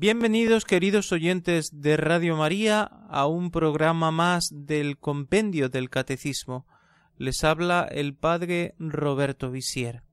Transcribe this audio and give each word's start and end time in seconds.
Bienvenidos 0.00 0.64
queridos 0.64 1.10
oyentes 1.10 1.82
de 1.82 1.96
Radio 1.96 2.36
María 2.36 2.82
a 2.84 3.26
un 3.26 3.50
programa 3.50 4.12
más 4.12 4.48
del 4.54 4.96
Compendio 4.96 5.70
del 5.70 5.90
Catecismo. 5.90 6.68
Les 7.16 7.42
habla 7.42 7.88
el 7.90 8.14
Padre 8.14 8.76
Roberto 8.78 9.50
Visier. 9.50 10.04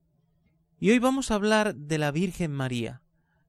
Y 0.80 0.90
hoy 0.90 0.98
vamos 0.98 1.30
a 1.30 1.36
hablar 1.36 1.76
de 1.76 1.98
la 1.98 2.10
Virgen 2.10 2.50
María. 2.50 3.00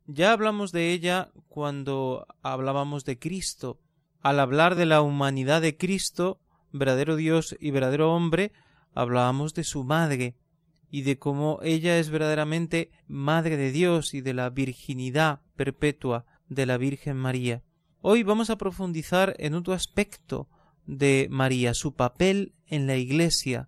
Ya 0.06 0.32
hablamos 0.32 0.72
de 0.72 0.92
ella 0.92 1.32
cuando 1.48 2.28
hablábamos 2.44 3.04
de 3.04 3.18
Cristo. 3.18 3.80
Al 4.22 4.40
hablar 4.40 4.76
de 4.76 4.86
la 4.86 5.02
humanidad 5.02 5.64
de 5.64 5.76
Cristo, 5.76 6.40
verdadero 6.72 7.16
Dios 7.16 7.58
y 7.60 7.72
verdadero 7.72 8.14
hombre, 8.14 8.52
hablábamos 8.94 9.56
de 9.56 9.64
su 9.64 9.84
madre 9.84 10.36
y 10.90 11.02
de 11.02 11.18
cómo 11.18 11.60
ella 11.64 11.98
es 12.00 12.10
verdaderamente 12.10 12.92
Madre 13.08 13.58
de 13.58 13.72
Dios 13.72 14.14
y 14.14 14.22
de 14.22 14.34
la 14.34 14.50
virginidad 14.50 15.42
perpetua 15.56 16.26
de 16.50 16.66
la 16.66 16.78
Virgen 16.78 17.18
María. 17.18 17.64
Hoy 18.02 18.24
vamos 18.24 18.50
a 18.50 18.58
profundizar 18.58 19.36
en 19.40 19.54
otro 19.54 19.74
aspecto 19.74 20.48
de 20.86 21.28
María, 21.30 21.74
su 21.74 21.94
papel 21.94 22.54
en 22.68 22.88
la 22.88 22.96
Iglesia, 22.96 23.68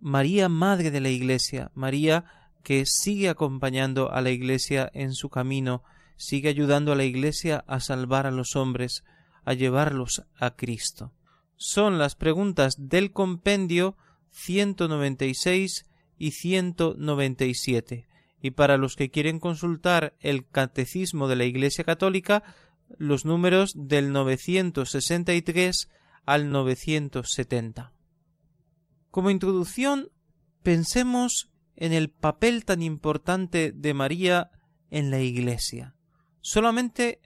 María 0.00 0.48
Madre 0.48 0.90
de 0.90 1.00
la 1.00 1.08
Iglesia, 1.08 1.70
María 1.74 2.24
que 2.62 2.84
sigue 2.86 3.28
acompañando 3.28 4.12
a 4.12 4.20
la 4.20 4.30
Iglesia 4.30 4.90
en 4.92 5.14
su 5.14 5.30
camino, 5.30 5.82
sigue 6.16 6.50
ayudando 6.50 6.92
a 6.92 6.96
la 6.96 7.04
Iglesia 7.04 7.64
a 7.66 7.80
salvar 7.80 8.26
a 8.26 8.30
los 8.30 8.56
hombres, 8.56 9.04
a 9.44 9.54
llevarlos 9.54 10.24
a 10.38 10.54
Cristo. 10.54 11.12
Son 11.56 11.98
las 11.98 12.14
preguntas 12.14 12.74
del 12.78 13.12
compendio 13.12 13.96
196 14.30 15.87
y 16.18 16.32
197. 16.32 18.08
Y 18.40 18.50
para 18.52 18.76
los 18.76 18.96
que 18.96 19.10
quieren 19.10 19.40
consultar 19.40 20.16
el 20.20 20.46
Catecismo 20.46 21.28
de 21.28 21.36
la 21.36 21.44
Iglesia 21.44 21.84
Católica, 21.84 22.42
los 22.96 23.24
números 23.24 23.72
del 23.74 24.12
963 24.12 25.88
al 26.24 26.50
970. 26.50 27.92
Como 29.10 29.30
introducción, 29.30 30.10
pensemos 30.62 31.50
en 31.76 31.92
el 31.92 32.10
papel 32.10 32.64
tan 32.64 32.82
importante 32.82 33.72
de 33.72 33.94
María 33.94 34.50
en 34.90 35.10
la 35.10 35.20
Iglesia. 35.20 35.94
Solamente 36.40 37.20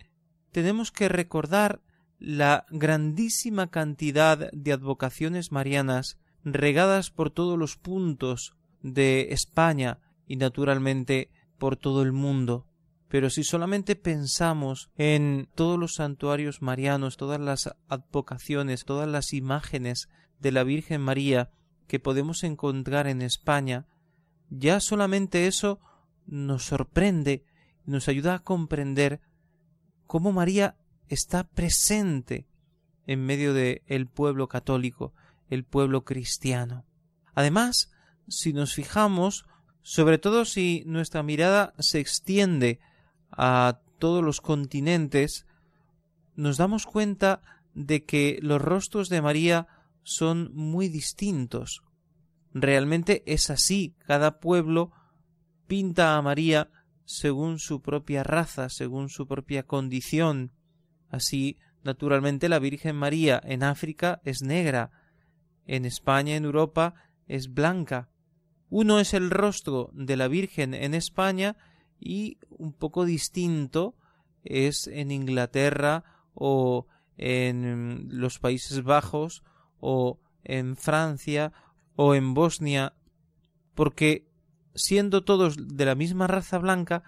tenemos 0.53 0.93
que 0.93 1.09
recordar 1.09 1.81
la 2.19 2.67
grandísima 2.71 3.71
cantidad 3.71 4.51
de 4.53 4.73
advocaciones 4.73 5.51
marianas 5.51 6.19
regadas 6.45 7.11
por 7.11 7.31
todos 7.31 7.59
los 7.59 7.77
puntos 7.77 8.55
de 8.83 9.29
España 9.31 9.99
y 10.27 10.37
naturalmente 10.37 11.31
por 11.59 11.77
todo 11.77 12.03
el 12.03 12.13
mundo. 12.13 12.67
Pero 13.09 13.29
si 13.31 13.45
solamente 13.45 13.95
pensamos 13.95 14.91
en 14.97 15.49
todos 15.55 15.79
los 15.79 15.95
santuarios 15.95 16.63
marianos, 16.63 17.17
todas 17.17 17.41
las 17.41 17.75
advocaciones, 17.89 18.85
todas 18.85 19.09
las 19.09 19.33
imágenes 19.33 20.09
de 20.41 20.53
la 20.53 20.65
Virgen 20.65 21.03
María 21.03 21.51
que 21.87 22.01
podemos 22.01 22.43
encontrar 22.43 23.07
en 23.07 23.21
España, 23.23 23.87
ya 24.49 24.81
solamente 24.81 25.47
eso 25.47 25.81
nos 26.27 26.65
sorprende 26.65 27.45
nos 27.85 28.09
ayuda 28.09 28.35
a 28.35 28.39
comprender 28.41 29.21
cómo 30.07 30.33
María 30.33 30.77
está 31.09 31.45
presente 31.45 32.47
en 33.07 33.25
medio 33.25 33.55
del 33.55 33.83
el 33.87 34.07
pueblo 34.07 34.49
católico, 34.49 35.13
el 35.51 35.65
pueblo 35.65 36.05
cristiano. 36.05 36.85
Además, 37.35 37.91
si 38.33 38.53
nos 38.53 38.75
fijamos, 38.75 39.45
sobre 39.83 40.19
todo 40.19 40.45
si 40.45 40.83
nuestra 40.87 41.23
mirada 41.23 41.75
se 41.79 42.01
extiende 42.01 42.81
a 43.31 43.81
todos 43.99 44.25
los 44.25 44.41
continentes, 44.41 45.47
nos 46.35 46.57
damos 46.57 46.87
cuenta 46.87 47.43
de 47.75 48.05
que 48.05 48.39
los 48.43 48.61
rostros 48.61 49.09
de 49.09 49.23
María 49.23 49.69
son 50.03 50.51
muy 50.55 50.89
distintos. 50.89 51.83
Realmente 52.55 53.23
es 53.27 53.51
así, 53.51 53.95
cada 54.07 54.41
pueblo 54.41 54.93
pinta 55.67 56.17
a 56.17 56.23
María 56.23 56.71
según 57.05 57.59
su 57.59 57.83
propia 57.83 58.23
raza, 58.23 58.69
según 58.69 59.09
su 59.09 59.27
propia 59.27 59.65
condición. 59.65 60.53
Así, 61.11 61.59
naturalmente, 61.83 62.49
la 62.49 62.59
Virgen 62.59 62.97
María 62.97 63.41
en 63.45 63.63
África 63.63 64.21
es 64.25 64.43
negra, 64.43 64.91
en 65.67 65.85
España, 65.85 66.37
en 66.37 66.45
Europa, 66.45 66.95
es 67.27 67.53
blanca, 67.53 68.09
uno 68.73 69.01
es 69.01 69.13
el 69.13 69.29
rostro 69.29 69.91
de 69.93 70.17
la 70.17 70.29
Virgen 70.29 70.73
en 70.73 70.95
España 70.95 71.59
y 72.01 72.39
un 72.49 72.73
poco 72.73 73.05
distinto 73.05 73.95
es 74.45 74.87
en 74.87 75.11
Inglaterra 75.11 76.05
o 76.33 76.87
en 77.19 78.09
los 78.09 78.39
Países 78.39 78.83
Bajos 78.83 79.45
o 79.79 80.21
en 80.43 80.77
Francia 80.77 81.53
o 81.97 82.15
en 82.15 82.33
Bosnia, 82.33 82.95
porque 83.75 84.27
siendo 84.75 85.23
todos 85.23 85.57
de 85.77 85.85
la 85.85 85.95
misma 85.95 86.27
raza 86.27 86.57
blanca, 86.57 87.03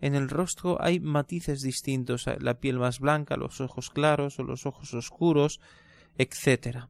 en 0.00 0.14
el 0.14 0.30
rostro 0.30 0.82
hay 0.82 1.00
matices 1.00 1.60
distintos, 1.60 2.24
la 2.38 2.60
piel 2.60 2.78
más 2.78 2.98
blanca, 2.98 3.36
los 3.36 3.60
ojos 3.60 3.90
claros 3.90 4.38
o 4.38 4.42
los 4.42 4.64
ojos 4.64 4.94
oscuros, 4.94 5.60
etc. 6.16 6.86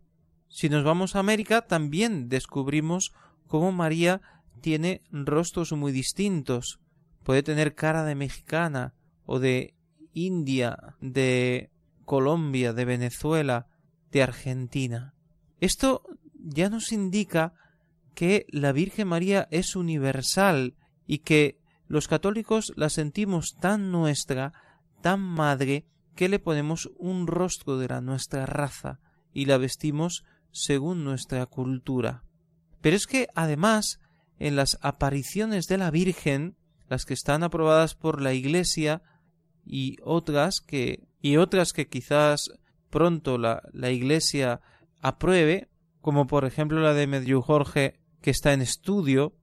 Si 0.47 0.69
nos 0.69 0.85
vamos 0.85 1.17
a 1.17 1.19
América, 1.19 1.62
también 1.62 2.29
descubrimos 2.29 3.12
cómo 3.50 3.72
María 3.72 4.22
tiene 4.61 5.03
rostros 5.11 5.72
muy 5.72 5.91
distintos. 5.91 6.78
Puede 7.25 7.43
tener 7.43 7.75
cara 7.75 8.05
de 8.05 8.15
mexicana 8.15 8.94
o 9.27 9.41
de 9.41 9.75
India, 10.15 10.94
de 11.00 11.71
Colombia, 12.05 12.72
de 12.72 12.84
Venezuela, 12.84 13.66
de 14.12 14.22
Argentina. 14.22 15.15
Esto 15.61 16.05
ya 16.34 16.71
nos 16.71 16.93
indica 16.93 17.53
que 18.15 18.47
la 18.50 18.71
Virgen 18.71 19.09
María 19.09 19.49
es 19.50 19.75
universal 19.75 20.75
y 21.06 21.19
que 21.19 21.59
los 21.88 22.06
católicos 22.06 22.72
la 22.77 22.88
sentimos 22.88 23.56
tan 23.61 23.91
nuestra, 23.91 24.53
tan 25.03 25.21
madre, 25.21 25.87
que 26.15 26.28
le 26.28 26.38
ponemos 26.38 26.88
un 26.99 27.27
rostro 27.27 27.78
de 27.78 27.88
la 27.88 28.00
nuestra 28.00 28.47
raza 28.47 29.00
y 29.32 29.47
la 29.47 29.59
vestimos 29.59 30.25
según 30.53 31.03
nuestra 31.03 31.47
cultura. 31.47 32.22
Pero 32.81 32.97
es 32.97 33.07
que 33.07 33.29
además 33.35 34.01
en 34.39 34.57
las 34.57 34.79
apariciones 34.81 35.67
de 35.67 35.79
la 35.79 35.91
Virgen, 35.91 36.57
las 36.89 37.05
que 37.05 37.15
están 37.15 37.43
aprobadas 37.43 37.95
por 37.95 38.21
la 38.21 38.33
Iglesia 38.33 39.03
y 39.65 39.99
otras 40.03 40.61
que 40.61 41.09
y 41.23 41.37
otras 41.37 41.73
que 41.73 41.89
quizás 41.89 42.51
pronto 42.89 43.37
la, 43.37 43.63
la 43.73 43.91
Iglesia 43.91 44.63
apruebe, 45.01 45.69
como 46.01 46.27
por 46.27 46.45
ejemplo 46.45 46.81
la 46.81 46.95
de 46.95 47.07
Medio 47.07 47.43
Jorge 47.43 48.01
que 48.23 48.31
está 48.31 48.53
en 48.53 48.63
estudio, 48.63 49.35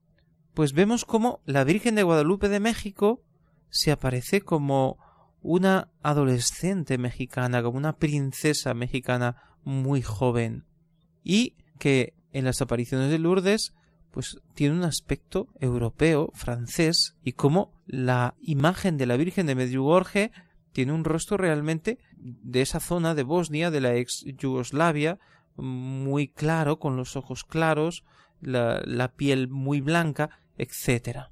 pues 0.54 0.72
vemos 0.72 1.04
como 1.04 1.40
la 1.46 1.64
Virgen 1.64 1.94
de 1.94 2.02
Guadalupe 2.02 2.48
de 2.48 2.60
México 2.60 3.22
se 3.70 3.92
aparece 3.92 4.40
como 4.40 4.98
una 5.40 5.92
adolescente 6.02 6.98
mexicana, 6.98 7.62
como 7.62 7.78
una 7.78 7.96
princesa 7.96 8.74
mexicana 8.74 9.36
muy 9.62 10.02
joven, 10.02 10.64
y 11.22 11.54
que 11.78 12.14
en 12.32 12.44
las 12.44 12.60
apariciones 12.60 13.10
de 13.10 13.18
Lourdes 13.18 13.74
pues 14.10 14.38
tiene 14.54 14.74
un 14.74 14.84
aspecto 14.84 15.48
europeo, 15.60 16.30
francés, 16.34 17.16
y 17.22 17.32
como 17.32 17.72
la 17.86 18.34
imagen 18.40 18.96
de 18.96 19.06
la 19.06 19.16
Virgen 19.16 19.46
de 19.46 19.54
Medjugorje 19.54 20.32
tiene 20.72 20.92
un 20.92 21.04
rostro 21.04 21.36
realmente 21.36 21.98
de 22.16 22.62
esa 22.62 22.80
zona 22.80 23.14
de 23.14 23.22
Bosnia, 23.22 23.70
de 23.70 23.80
la 23.80 23.94
ex 23.94 24.24
Yugoslavia, 24.24 25.18
muy 25.56 26.28
claro, 26.28 26.78
con 26.78 26.96
los 26.96 27.16
ojos 27.16 27.44
claros, 27.44 28.04
la, 28.40 28.80
la 28.84 29.12
piel 29.12 29.48
muy 29.48 29.80
blanca, 29.80 30.30
etc. 30.56 31.26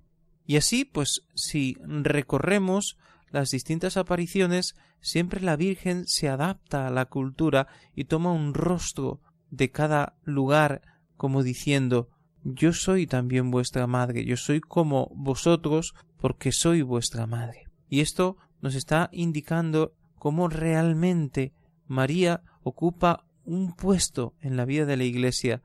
Y 0.47 0.57
así, 0.57 0.85
pues, 0.85 1.23
si 1.35 1.77
recorremos 1.81 2.97
las 3.31 3.51
distintas 3.51 3.97
apariciones, 3.97 4.75
siempre 5.01 5.41
la 5.41 5.57
Virgen 5.57 6.07
se 6.07 6.29
adapta 6.29 6.87
a 6.87 6.91
la 6.91 7.07
cultura 7.07 7.69
y 7.95 8.05
toma 8.05 8.33
un 8.33 8.55
rostro 8.55 9.21
de 9.57 9.71
cada 9.71 10.17
lugar, 10.25 10.83
como 11.17 11.43
diciendo 11.43 12.09
yo 12.45 12.73
soy 12.73 13.07
también 13.07 13.51
vuestra 13.51 13.87
madre, 13.89 14.25
yo 14.25 14.37
soy 14.37 14.61
como 14.61 15.11
vosotros 15.15 15.95
porque 16.19 16.53
soy 16.53 16.83
vuestra 16.83 17.27
madre. 17.27 17.65
Y 17.89 18.01
esto 18.01 18.37
nos 18.61 18.75
está 18.77 19.09
indicando 19.13 19.95
cómo 20.19 20.49
realmente 20.49 21.53
María 21.89 22.43
ocupa 22.63 23.25
un 23.45 23.75
puesto 23.75 24.35
en 24.41 24.57
la 24.57 24.65
vida 24.65 24.87
de 24.87 24.97
la 24.97 25.05
Iglesia 25.05 25.63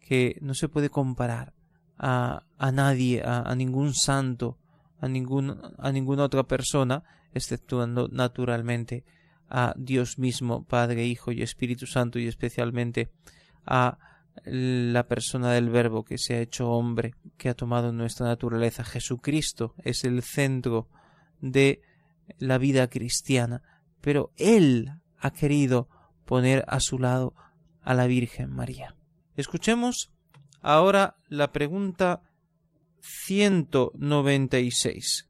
que 0.00 0.38
no 0.40 0.54
se 0.54 0.68
puede 0.68 0.88
comparar 0.88 1.52
a, 1.98 2.44
a 2.58 2.72
nadie, 2.72 3.22
a, 3.22 3.42
a, 3.42 3.54
ningún 3.54 3.94
santo, 3.94 4.58
a, 5.00 5.08
ningún, 5.08 5.58
a 5.78 5.92
ninguna 5.92 6.24
otra 6.24 6.44
persona, 6.44 7.04
exceptuando 7.32 8.08
naturalmente 8.08 9.04
a 9.54 9.74
Dios 9.76 10.18
mismo, 10.18 10.64
Padre, 10.64 11.04
Hijo 11.04 11.30
y 11.30 11.42
Espíritu 11.42 11.86
Santo, 11.86 12.18
y 12.18 12.26
especialmente 12.26 13.10
a 13.66 13.98
la 14.44 15.06
persona 15.06 15.52
del 15.52 15.68
Verbo 15.68 16.04
que 16.04 16.16
se 16.16 16.34
ha 16.34 16.40
hecho 16.40 16.70
hombre, 16.70 17.14
que 17.36 17.50
ha 17.50 17.54
tomado 17.54 17.92
nuestra 17.92 18.26
naturaleza. 18.26 18.82
Jesucristo 18.82 19.74
es 19.84 20.04
el 20.04 20.22
centro 20.22 20.88
de 21.42 21.82
la 22.38 22.56
vida 22.56 22.88
cristiana, 22.88 23.62
pero 24.00 24.32
Él 24.38 24.90
ha 25.18 25.32
querido 25.32 25.90
poner 26.24 26.64
a 26.66 26.80
su 26.80 26.98
lado 26.98 27.34
a 27.82 27.92
la 27.92 28.06
Virgen 28.06 28.50
María. 28.50 28.96
Escuchemos 29.36 30.12
ahora 30.62 31.18
la 31.28 31.52
pregunta 31.52 32.22
196. 33.02 35.28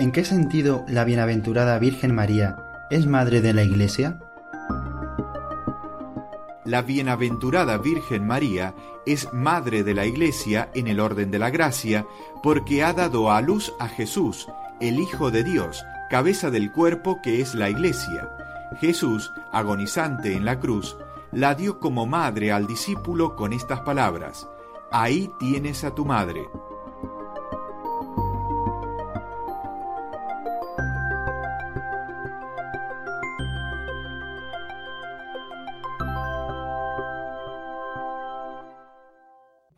¿En 0.00 0.12
qué 0.12 0.24
sentido 0.24 0.82
la 0.88 1.04
bienaventurada 1.04 1.78
Virgen 1.78 2.14
María 2.14 2.56
es 2.88 3.06
madre 3.06 3.42
de 3.42 3.52
la 3.52 3.64
Iglesia? 3.64 4.18
La 6.64 6.80
bienaventurada 6.80 7.76
Virgen 7.76 8.26
María 8.26 8.74
es 9.04 9.30
madre 9.34 9.84
de 9.84 9.92
la 9.92 10.06
Iglesia 10.06 10.70
en 10.72 10.86
el 10.86 11.00
orden 11.00 11.30
de 11.30 11.38
la 11.38 11.50
gracia 11.50 12.06
porque 12.42 12.82
ha 12.82 12.94
dado 12.94 13.30
a 13.30 13.42
luz 13.42 13.74
a 13.78 13.88
Jesús, 13.88 14.48
el 14.80 14.98
Hijo 14.98 15.30
de 15.30 15.44
Dios, 15.44 15.84
cabeza 16.08 16.50
del 16.50 16.72
cuerpo 16.72 17.20
que 17.22 17.42
es 17.42 17.54
la 17.54 17.68
Iglesia. 17.68 18.30
Jesús, 18.80 19.34
agonizante 19.52 20.32
en 20.32 20.46
la 20.46 20.60
cruz, 20.60 20.96
la 21.30 21.54
dio 21.54 21.78
como 21.78 22.06
madre 22.06 22.52
al 22.52 22.66
discípulo 22.66 23.36
con 23.36 23.52
estas 23.52 23.80
palabras, 23.80 24.48
Ahí 24.90 25.30
tienes 25.38 25.84
a 25.84 25.94
tu 25.94 26.06
madre. 26.06 26.48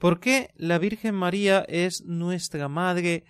¿Por 0.02 0.18
qué 0.18 0.50
la 0.56 0.80
Virgen 0.80 1.14
María 1.14 1.60
es 1.68 2.02
nuestra 2.04 2.68
Madre 2.68 3.22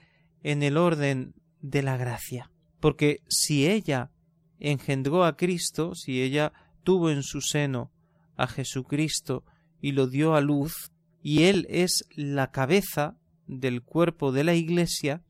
en 0.43 0.63
el 0.63 0.79
orden 0.79 1.35
de 1.61 1.83
la 1.83 1.99
gracia? 1.99 2.51
Porque 2.81 3.21
si 3.29 3.69
ella 3.69 4.11
engendró 4.59 5.27
a 5.27 5.37
Cristo, 5.37 5.95
si 5.95 6.23
ella 6.23 6.55
tuvo 6.83 7.11
en 7.11 7.25
su 7.25 7.43
seno 7.43 7.93
a 8.37 8.47
Jesucristo 8.47 9.45
y 9.83 9.93
lo 9.93 10.07
dio 10.07 10.35
a 10.35 10.41
luz, 10.41 10.93
y 11.23 11.43
Él 11.43 11.67
es 11.69 12.07
la 12.17 12.51
cabeza 12.53 13.19
del 13.47 13.83
cuerpo 13.83 14.33
de 14.33 14.45
la 14.45 14.55
Iglesia, 14.55 15.23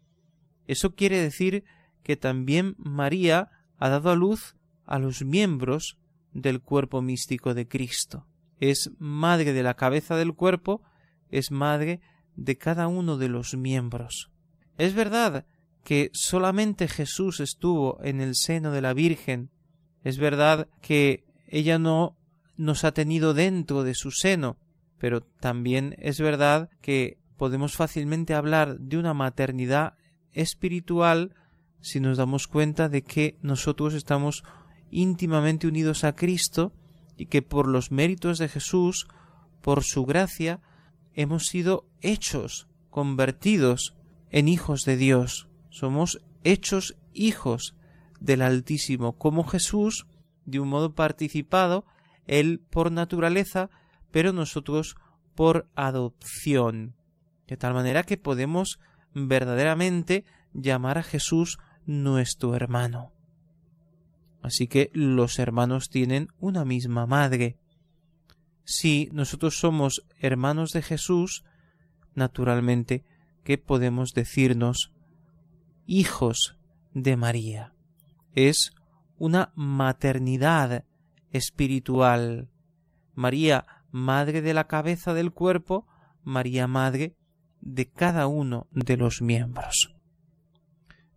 eso 0.69 0.95
quiere 0.95 1.19
decir 1.19 1.65
que 2.05 2.17
también 2.17 2.77
María 2.79 3.50
ha 3.79 3.88
dado 3.88 4.11
a 4.11 4.15
luz 4.15 4.55
a 4.87 5.00
los 5.00 5.25
miembros 5.25 5.99
del 6.33 6.61
cuerpo 6.61 7.03
místico 7.03 7.53
de 7.53 7.67
Cristo. 7.67 8.29
Es 8.61 8.93
madre 9.00 9.53
de 9.53 9.65
la 9.65 9.75
cabeza 9.75 10.15
del 10.15 10.35
cuerpo, 10.35 10.83
es 11.32 11.50
madre 11.50 12.00
de 12.37 12.56
cada 12.56 12.87
uno 12.87 13.19
de 13.19 13.29
los 13.29 13.56
miembros. 13.56 14.31
Es 14.79 14.94
verdad 14.94 15.44
que 15.84 16.11
solamente 16.12 16.87
Jesús 16.87 17.40
estuvo 17.40 17.99
en 18.02 18.20
el 18.20 18.37
seno 18.37 18.70
de 18.70 18.81
la 18.81 18.94
Virgen. 18.94 19.50
Es 20.05 20.19
verdad 20.19 20.69
que 20.81 21.25
ella 21.49 21.79
no 21.79 22.17
nos 22.56 22.84
ha 22.84 22.93
tenido 22.93 23.34
dentro 23.34 23.82
de 23.82 23.94
su 23.94 24.11
seno, 24.11 24.56
pero 24.99 25.23
también 25.23 25.96
es 25.99 26.20
verdad 26.20 26.70
que 26.81 27.19
podemos 27.37 27.75
fácilmente 27.75 28.35
hablar 28.35 28.78
de 28.78 28.99
una 28.99 29.14
maternidad 29.14 29.94
espiritual 30.32 31.35
si 31.81 31.99
nos 31.99 32.17
damos 32.17 32.46
cuenta 32.46 32.88
de 32.88 33.02
que 33.02 33.37
nosotros 33.43 33.94
estamos 33.94 34.44
íntimamente 34.90 35.67
unidos 35.67 36.05
a 36.05 36.14
Cristo 36.14 36.73
y 37.17 37.26
que 37.26 37.43
por 37.43 37.67
los 37.67 37.90
méritos 37.90 38.38
de 38.38 38.49
Jesús, 38.49 39.08
por 39.61 39.82
su 39.82 40.06
gracia, 40.06 40.61
hemos 41.14 41.47
sido 41.47 41.87
hechos, 42.00 42.69
convertidos 42.91 43.94
en 44.31 44.49
hijos 44.49 44.85
de 44.85 44.97
Dios. 44.97 45.49
Somos 45.70 46.23
hechos 46.44 46.97
hijos 47.12 47.75
del 48.20 48.43
Altísimo, 48.43 49.19
como 49.19 49.44
Jesús, 49.44 50.06
de 50.44 50.61
un 50.61 50.69
modo 50.69 50.94
participado, 50.94 51.85
Él 52.26 52.61
por 52.70 52.93
naturaleza, 52.93 53.70
pero 54.11 54.32
nosotros 54.32 54.97
por 55.35 55.69
adopción. 55.75 56.94
De 57.47 57.56
tal 57.56 57.75
manera 57.75 58.05
que 58.05 58.17
podemos 58.17 58.79
verdaderamente 59.14 60.25
llamar 60.53 60.99
a 60.99 61.03
Jesús 61.03 61.59
nuestro 61.87 62.55
hermano. 62.55 63.12
Así 64.43 64.67
que 64.67 64.91
los 64.93 65.38
hermanos 65.38 65.88
tienen 65.88 66.29
una 66.38 66.64
misma 66.64 67.06
madre. 67.06 67.59
Si 68.64 69.09
nosotros 69.12 69.59
somos 69.59 70.05
hermanos 70.19 70.73
de 70.73 70.82
Jesús, 70.82 71.44
naturalmente 72.14 73.05
que 73.44 73.59
podemos 73.59 74.12
decirnos 74.14 74.93
hijos 75.87 76.56
de 76.94 77.17
María. 77.17 77.75
Es 78.35 78.73
una 79.19 79.53
maternidad 79.55 80.85
espiritual. 81.31 82.49
María, 83.14 83.67
madre 83.91 84.43
de 84.43 84.55
la 84.55 84.67
cabeza 84.67 85.14
del 85.14 85.32
cuerpo, 85.32 85.87
María, 86.23 86.67
madre 86.67 87.17
de 87.61 87.88
cada 87.91 88.26
uno 88.26 88.69
de 88.70 88.97
los 88.97 89.23
miembros. 89.23 89.94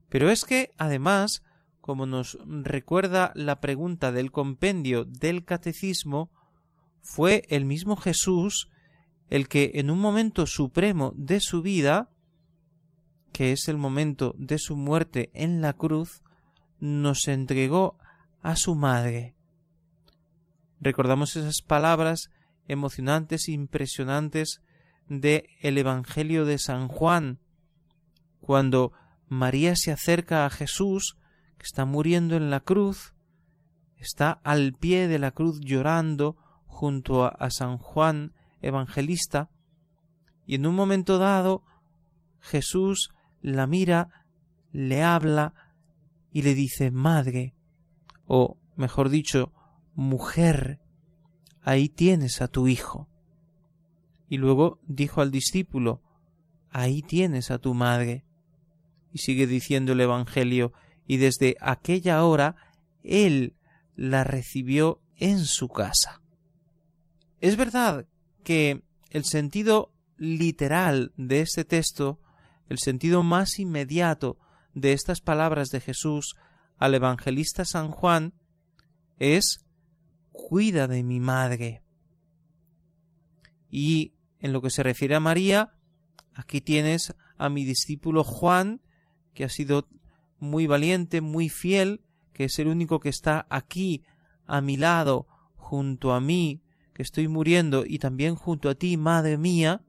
Pero 0.10 0.30
es 0.30 0.46
que, 0.46 0.72
además, 0.78 1.44
como 1.82 2.06
nos 2.06 2.38
recuerda 2.46 3.32
la 3.36 3.60
pregunta 3.60 4.12
del 4.12 4.32
compendio 4.32 5.06
del 5.06 5.46
catecismo, 5.46 6.32
fue 7.06 7.44
el 7.50 7.66
mismo 7.66 7.96
Jesús 7.96 8.68
el 9.30 9.48
que 9.48 9.72
en 9.76 9.92
un 9.92 10.00
momento 10.00 10.48
supremo 10.48 11.14
de 11.16 11.40
su 11.40 11.62
vida, 11.62 12.10
que 13.32 13.52
es 13.52 13.68
el 13.68 13.78
momento 13.78 14.34
de 14.38 14.58
su 14.58 14.76
muerte 14.76 15.30
en 15.34 15.62
la 15.62 15.74
cruz, 15.74 16.24
nos 16.80 17.28
entregó 17.28 17.98
a 18.42 18.56
su 18.56 18.76
madre. 18.76 19.36
Recordamos 20.82 21.36
esas 21.36 21.62
palabras 21.62 22.32
emocionantes 22.68 23.48
e 23.48 23.52
impresionantes 23.52 24.62
de 25.08 25.48
el 25.62 25.78
Evangelio 25.78 26.44
de 26.46 26.58
San 26.58 26.88
Juan, 26.88 27.40
cuando 28.42 28.94
María 29.28 29.76
se 29.76 29.92
acerca 29.92 30.46
a 30.46 30.50
Jesús, 30.50 31.18
que 31.58 31.66
está 31.66 31.86
muriendo 31.86 32.36
en 32.36 32.50
la 32.50 32.62
cruz, 32.62 33.14
está 33.98 34.32
al 34.44 34.74
pie 34.74 35.08
de 35.08 35.20
la 35.20 35.32
cruz 35.32 35.60
llorando, 35.62 36.38
junto 36.76 37.24
a, 37.24 37.50
San 37.52 37.78
Juan 37.78 38.34
Evangelista, 38.62 39.50
y 40.46 40.56
en 40.56 40.68
un 40.68 40.76
momento 40.76 41.18
dado 41.18 41.64
Jesús 42.42 43.12
la 43.42 43.66
mira, 43.66 44.26
le 44.74 45.02
habla 45.02 45.54
y 46.34 46.42
le 46.42 46.54
dice 46.54 46.92
Madre, 46.92 47.56
o 48.28 48.58
mejor 48.76 49.08
dicho, 49.08 49.54
mujer, 49.94 50.82
ahí 51.62 51.88
tienes 51.88 52.42
a 52.42 52.50
tu 52.50 52.68
hijo. 52.68 53.08
Y 54.28 54.38
luego 54.38 54.82
dijo 54.86 55.22
al 55.22 55.32
discípulo, 55.32 56.02
ahí 56.72 57.02
tienes 57.02 57.52
a 57.52 57.58
tu 57.60 57.74
madre. 57.74 58.26
Y 59.14 59.20
sigue 59.20 59.48
diciendo 59.48 59.94
el 59.94 60.02
Evangelio, 60.02 60.74
y 61.08 61.18
desde 61.18 61.56
aquella 61.62 62.26
hora 62.26 62.58
él 63.02 63.56
la 63.96 64.26
recibió 64.26 65.00
en 65.16 65.46
su 65.46 65.70
casa. 65.70 66.25
Es 67.42 67.58
verdad 67.58 68.08
que 68.44 68.84
el 69.10 69.26
sentido 69.26 69.94
literal 70.18 71.14
de 71.18 71.42
este 71.42 71.66
texto, 71.66 72.20
el 72.70 72.80
sentido 72.80 73.24
más 73.24 73.60
inmediato 73.60 74.38
de 74.74 74.94
estas 74.94 75.22
palabras 75.22 75.70
de 75.70 75.82
Jesús 75.82 76.36
al 76.78 76.96
evangelista 76.96 77.66
San 77.66 77.92
Juan, 77.92 78.34
es 79.18 79.66
cuida 80.32 80.88
de 80.88 81.04
mi 81.04 81.20
madre. 81.20 81.84
Y 83.70 84.14
en 84.40 84.54
lo 84.54 84.62
que 84.62 84.70
se 84.70 84.84
refiere 84.84 85.16
a 85.16 85.20
María, 85.20 85.74
aquí 86.34 86.62
tienes 86.62 87.16
a 87.38 87.50
mi 87.50 87.66
discípulo 87.66 88.24
Juan, 88.24 88.82
que 89.34 89.44
ha 89.44 89.50
sido 89.50 89.88
muy 90.40 90.68
valiente, 90.68 91.22
muy 91.22 91.50
fiel, 91.50 92.02
que 92.34 92.46
es 92.46 92.60
el 92.60 92.68
único 92.68 93.00
que 93.00 93.10
está 93.10 93.46
aquí 93.50 94.04
a 94.46 94.62
mi 94.62 94.78
lado, 94.78 95.28
junto 95.56 96.14
a 96.14 96.22
mí, 96.22 96.62
que 96.96 97.04
estoy 97.04 97.28
muriendo 97.28 97.86
y 97.86 98.00
también 98.00 98.34
junto 98.34 98.70
a 98.70 98.74
ti, 98.74 98.98
madre 98.98 99.38
mía, 99.38 99.84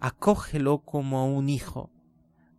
acógelo 0.00 0.78
como 0.78 1.18
a 1.18 1.24
un 1.24 1.50
hijo. 1.50 1.90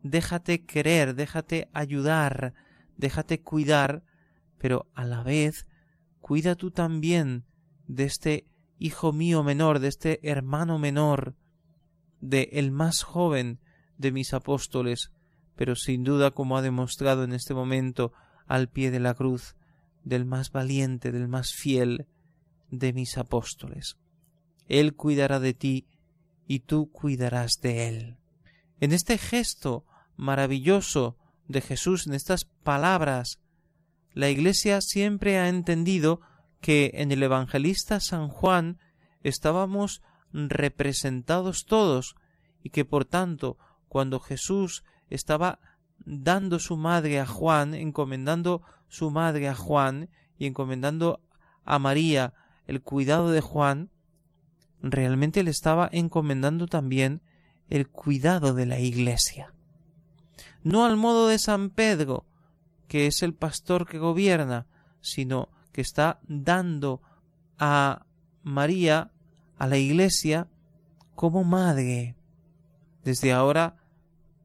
Déjate 0.03 0.65
querer, 0.65 1.15
déjate 1.15 1.67
ayudar, 1.73 2.53
déjate 2.97 3.41
cuidar 3.41 4.03
pero 4.61 4.85
a 4.93 5.05
la 5.05 5.23
vez 5.23 5.65
cuida 6.19 6.53
tú 6.53 6.69
también 6.69 7.45
de 7.87 8.03
este 8.03 8.45
hijo 8.77 9.11
mío 9.11 9.41
menor, 9.41 9.79
de 9.79 9.87
este 9.87 10.19
hermano 10.21 10.77
menor, 10.77 11.33
de 12.19 12.47
el 12.53 12.69
más 12.69 13.01
joven 13.01 13.59
de 13.97 14.11
mis 14.11 14.35
apóstoles, 14.35 15.11
pero 15.55 15.75
sin 15.75 16.03
duda 16.03 16.29
como 16.29 16.57
ha 16.57 16.61
demostrado 16.61 17.23
en 17.23 17.33
este 17.33 17.55
momento 17.55 18.13
al 18.45 18.69
pie 18.69 18.91
de 18.91 18.99
la 18.99 19.15
cruz, 19.15 19.55
del 20.03 20.25
más 20.25 20.51
valiente, 20.51 21.11
del 21.11 21.27
más 21.27 21.53
fiel 21.53 22.05
de 22.71 22.93
mis 22.93 23.17
apóstoles. 23.17 23.97
Él 24.67 24.95
cuidará 24.95 25.39
de 25.39 25.53
ti 25.53 25.87
y 26.47 26.61
tú 26.61 26.89
cuidarás 26.91 27.59
de 27.61 27.87
él. 27.87 28.17
En 28.79 28.93
este 28.93 29.17
gesto 29.17 29.85
maravilloso 30.15 31.17
de 31.47 31.61
Jesús, 31.61 32.07
en 32.07 32.13
estas 32.13 32.45
palabras, 32.45 33.39
la 34.13 34.29
Iglesia 34.29 34.81
siempre 34.81 35.37
ha 35.37 35.49
entendido 35.49 36.21
que 36.61 36.91
en 36.95 37.11
el 37.11 37.21
evangelista 37.23 37.99
San 37.99 38.29
Juan 38.29 38.79
estábamos 39.23 40.01
representados 40.31 41.65
todos 41.65 42.15
y 42.63 42.69
que 42.69 42.85
por 42.85 43.05
tanto 43.05 43.57
cuando 43.87 44.19
Jesús 44.19 44.83
estaba 45.09 45.59
dando 46.05 46.59
su 46.59 46.77
madre 46.77 47.19
a 47.19 47.25
Juan, 47.25 47.73
encomendando 47.73 48.61
su 48.87 49.11
madre 49.11 49.47
a 49.49 49.55
Juan 49.55 50.09
y 50.37 50.45
encomendando 50.45 51.21
a 51.65 51.79
María 51.79 52.33
el 52.71 52.81
cuidado 52.81 53.31
de 53.31 53.41
Juan, 53.41 53.89
realmente 54.81 55.43
le 55.43 55.51
estaba 55.51 55.89
encomendando 55.91 56.67
también 56.67 57.21
el 57.69 57.89
cuidado 57.89 58.53
de 58.53 58.65
la 58.65 58.79
Iglesia. 58.79 59.53
No 60.63 60.85
al 60.85 60.95
modo 60.95 61.27
de 61.27 61.37
San 61.37 61.69
Pedro, 61.69 62.25
que 62.87 63.07
es 63.07 63.23
el 63.23 63.33
pastor 63.33 63.85
que 63.85 63.97
gobierna, 63.97 64.67
sino 65.01 65.49
que 65.73 65.81
está 65.81 66.21
dando 66.27 67.01
a 67.59 68.05
María, 68.43 69.11
a 69.57 69.67
la 69.67 69.77
Iglesia, 69.77 70.47
como 71.15 71.43
madre. 71.43 72.15
Desde 73.03 73.33
ahora 73.33 73.75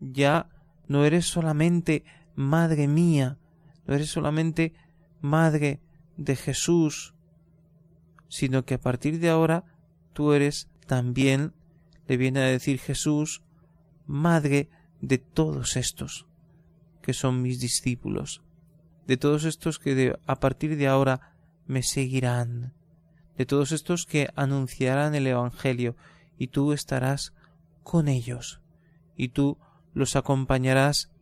ya 0.01 0.49
no 0.89 1.05
eres 1.05 1.27
solamente 1.27 2.05
madre 2.35 2.89
mía, 2.89 3.39
no 3.87 3.95
eres 3.95 4.11
solamente 4.11 4.75
madre 5.21 5.81
de 6.17 6.35
Jesús, 6.35 7.15
sino 8.29 8.65
que 8.65 8.75
a 8.75 8.81
partir 8.81 9.19
de 9.19 9.31
ahora 9.31 9.65
tú 10.13 10.33
eres 10.33 10.69
también, 10.87 11.53
le 12.07 12.17
viene 12.17 12.41
a 12.41 12.45
decir 12.45 12.79
Jesús, 12.79 13.43
madre 14.07 14.71
de 15.01 15.19
todos 15.19 15.77
estos 15.77 16.27
que 17.03 17.13
son 17.13 17.41
mis 17.41 17.61
discípulos, 17.61 18.43
de 19.07 19.17
todos 19.17 19.45
estos 19.45 19.79
que 19.79 20.17
a 20.27 20.41
partir 20.41 20.77
de 20.77 20.89
ahora 20.89 21.37
me 21.67 21.85
seguirán, 21.85 22.75
de 23.39 23.47
todos 23.47 23.71
estos 23.71 24.07
que 24.07 24.29
anunciarán 24.35 25.15
el 25.15 25.29
Evangelio, 25.29 25.97
y 26.37 26.49
tú 26.49 26.73
estarás 26.73 27.33
con 27.85 28.09
ellos, 28.09 28.61
y 29.17 29.29
tú 29.29 29.57
los 29.95 30.17
acompañarás 30.17 31.13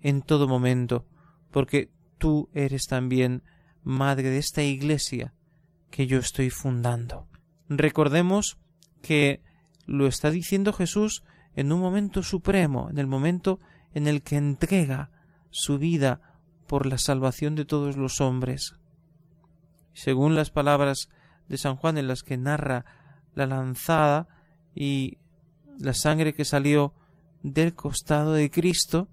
en 0.00 0.22
todo 0.22 0.48
momento, 0.48 1.06
porque 1.52 1.90
tú 2.18 2.48
eres 2.52 2.86
también 2.86 3.44
madre 3.84 4.30
de 4.30 4.38
esta 4.38 4.64
iglesia 4.64 5.34
que 5.90 6.06
yo 6.06 6.18
estoy 6.18 6.50
fundando. 6.50 7.26
Recordemos 7.68 8.58
que 9.02 9.42
lo 9.86 10.06
está 10.06 10.30
diciendo 10.30 10.72
Jesús 10.72 11.24
en 11.54 11.72
un 11.72 11.80
momento 11.80 12.22
supremo, 12.22 12.88
en 12.90 12.98
el 12.98 13.06
momento 13.06 13.60
en 13.94 14.06
el 14.06 14.22
que 14.22 14.36
entrega 14.36 15.10
su 15.50 15.78
vida 15.78 16.20
por 16.66 16.86
la 16.86 16.98
salvación 16.98 17.54
de 17.54 17.64
todos 17.64 17.96
los 17.96 18.20
hombres. 18.20 18.74
Según 19.94 20.34
las 20.34 20.50
palabras 20.50 21.08
de 21.48 21.58
San 21.58 21.76
Juan 21.76 21.98
en 21.98 22.06
las 22.06 22.22
que 22.22 22.36
narra 22.36 22.84
la 23.34 23.46
lanzada 23.46 24.28
y 24.74 25.18
la 25.78 25.94
sangre 25.94 26.34
que 26.34 26.44
salió 26.44 26.92
del 27.42 27.74
costado 27.74 28.34
de 28.34 28.50
Cristo, 28.50 29.08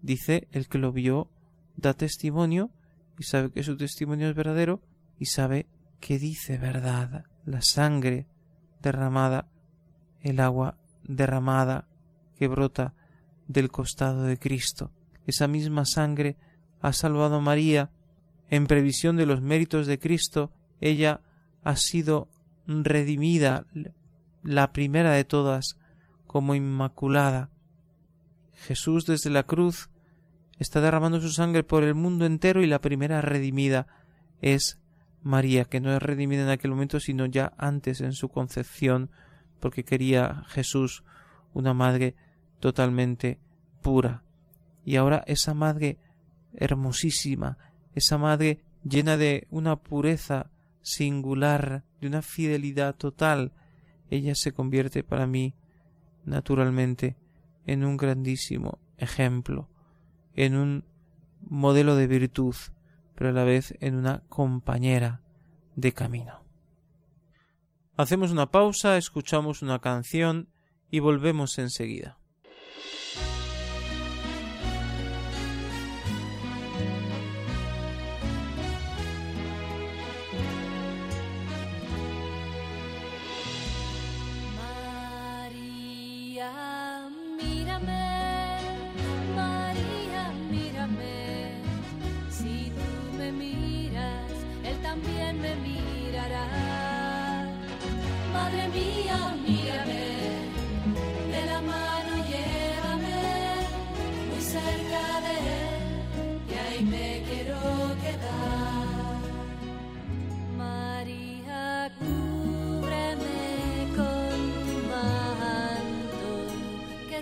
dice 0.00 0.48
el 0.52 0.68
que 0.68 0.78
lo 0.78 0.92
vio 0.92 1.28
da 1.76 1.94
testimonio 1.94 2.70
y 3.18 3.24
sabe 3.24 3.50
que 3.50 3.62
su 3.62 3.76
testimonio 3.76 4.28
es 4.28 4.34
verdadero 4.34 4.82
y 5.18 5.26
sabe 5.26 5.66
que 6.00 6.18
dice 6.18 6.58
verdad 6.58 7.24
la 7.44 7.62
sangre 7.62 8.26
derramada, 8.82 9.48
el 10.20 10.40
agua 10.40 10.76
derramada 11.04 11.86
que 12.36 12.48
brota 12.48 12.94
del 13.46 13.70
costado 13.70 14.24
de 14.24 14.38
Cristo. 14.38 14.92
Esa 15.26 15.48
misma 15.48 15.84
sangre 15.84 16.36
ha 16.80 16.92
salvado 16.92 17.36
a 17.36 17.40
María 17.40 17.90
en 18.50 18.66
previsión 18.66 19.16
de 19.16 19.26
los 19.26 19.40
méritos 19.40 19.86
de 19.86 19.98
Cristo. 19.98 20.52
Ella 20.80 21.20
ha 21.64 21.76
sido 21.76 22.28
redimida, 22.66 23.66
la 24.42 24.72
primera 24.72 25.12
de 25.12 25.24
todas, 25.24 25.78
como 26.26 26.54
inmaculada. 26.54 27.50
Jesús 28.54 29.06
desde 29.06 29.30
la 29.30 29.44
cruz 29.44 29.90
está 30.58 30.80
derramando 30.80 31.20
su 31.20 31.30
sangre 31.30 31.62
por 31.62 31.84
el 31.84 31.94
mundo 31.94 32.26
entero 32.26 32.62
y 32.62 32.66
la 32.66 32.80
primera 32.80 33.20
redimida 33.20 33.86
es 34.40 34.78
María, 35.22 35.64
que 35.64 35.80
no 35.80 35.94
es 35.94 36.02
redimida 36.02 36.42
en 36.42 36.50
aquel 36.50 36.70
momento, 36.70 37.00
sino 37.00 37.26
ya 37.26 37.52
antes 37.58 38.00
en 38.00 38.12
su 38.12 38.28
concepción, 38.28 39.10
porque 39.60 39.84
quería 39.84 40.44
Jesús 40.48 41.04
una 41.54 41.74
madre 41.74 42.14
totalmente 42.60 43.38
pura. 43.82 44.22
Y 44.84 44.96
ahora 44.96 45.24
esa 45.26 45.54
madre 45.54 45.98
hermosísima, 46.54 47.58
esa 47.94 48.18
madre 48.18 48.62
llena 48.84 49.16
de 49.16 49.46
una 49.50 49.76
pureza 49.76 50.50
singular, 50.82 51.84
de 52.00 52.06
una 52.06 52.22
fidelidad 52.22 52.94
total, 52.94 53.52
ella 54.10 54.34
se 54.34 54.52
convierte 54.52 55.02
para 55.02 55.26
mí 55.26 55.54
naturalmente 56.24 57.16
en 57.66 57.84
un 57.84 57.96
grandísimo 57.96 58.78
ejemplo, 58.96 59.68
en 60.34 60.56
un 60.56 60.84
modelo 61.42 61.96
de 61.96 62.06
virtud, 62.06 62.54
pero 63.18 63.30
a 63.30 63.32
la 63.32 63.42
vez 63.42 63.74
en 63.80 63.96
una 63.96 64.22
compañera 64.28 65.22
de 65.74 65.92
camino. 65.92 66.44
Hacemos 67.96 68.30
una 68.30 68.52
pausa, 68.52 68.96
escuchamos 68.96 69.60
una 69.60 69.80
canción 69.80 70.50
y 70.88 71.00
volvemos 71.00 71.58
enseguida. 71.58 72.17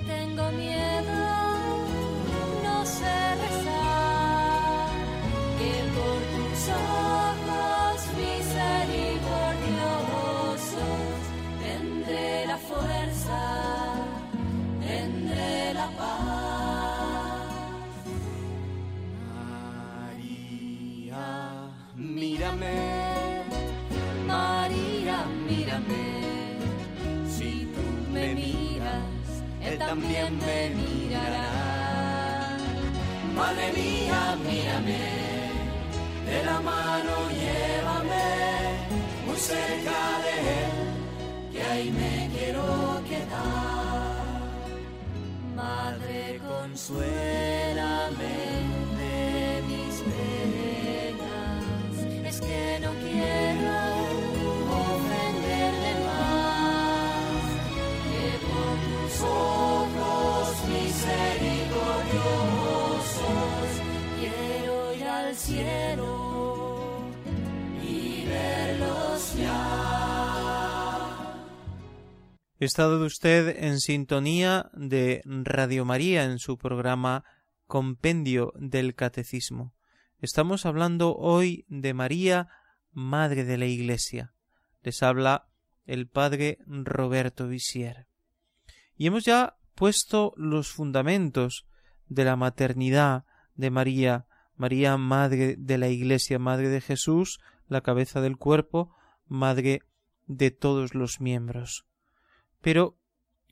También 0.05 0.86
estado 72.67 73.05
usted 73.05 73.63
en 73.63 73.79
sintonía 73.79 74.71
de 74.75 75.23
Radio 75.25 75.85
María 75.85 76.25
en 76.25 76.41
su 76.41 76.59
programa 76.59 77.23
Compendio 77.69 78.53
del 78.57 78.97
Catecismo. 78.97 79.73
Estamos 80.19 80.67
hablando 80.67 81.15
hoy 81.15 81.65
de 81.69 81.95
María, 81.95 82.49
Madre 82.91 83.45
de 83.45 83.57
la 83.57 83.67
Iglesia. 83.67 84.35
Les 84.83 85.05
habla 85.05 85.47
el 85.85 86.09
Padre 86.09 86.59
Roberto 86.67 87.47
Visier. 87.47 88.09
Y 88.97 89.07
hemos 89.07 89.25
ya 89.25 89.59
puesto 89.77 90.35
los 90.37 90.73
fundamentos 90.73 91.69
de 92.09 92.25
la 92.25 92.35
maternidad 92.35 93.27
de 93.55 93.71
María, 93.71 94.27
María, 94.57 94.97
Madre 94.97 95.55
de 95.57 95.79
la 95.79 95.87
Iglesia, 95.89 96.41
Madre 96.41 96.69
de 96.69 96.81
Jesús, 96.81 97.39
la 97.69 97.83
cabeza 97.83 98.21
del 98.21 98.37
cuerpo, 98.37 98.93
Madre 99.29 99.83
de 100.27 100.51
todos 100.51 100.95
los 100.95 101.21
miembros. 101.21 101.87
Pero, 102.67 102.99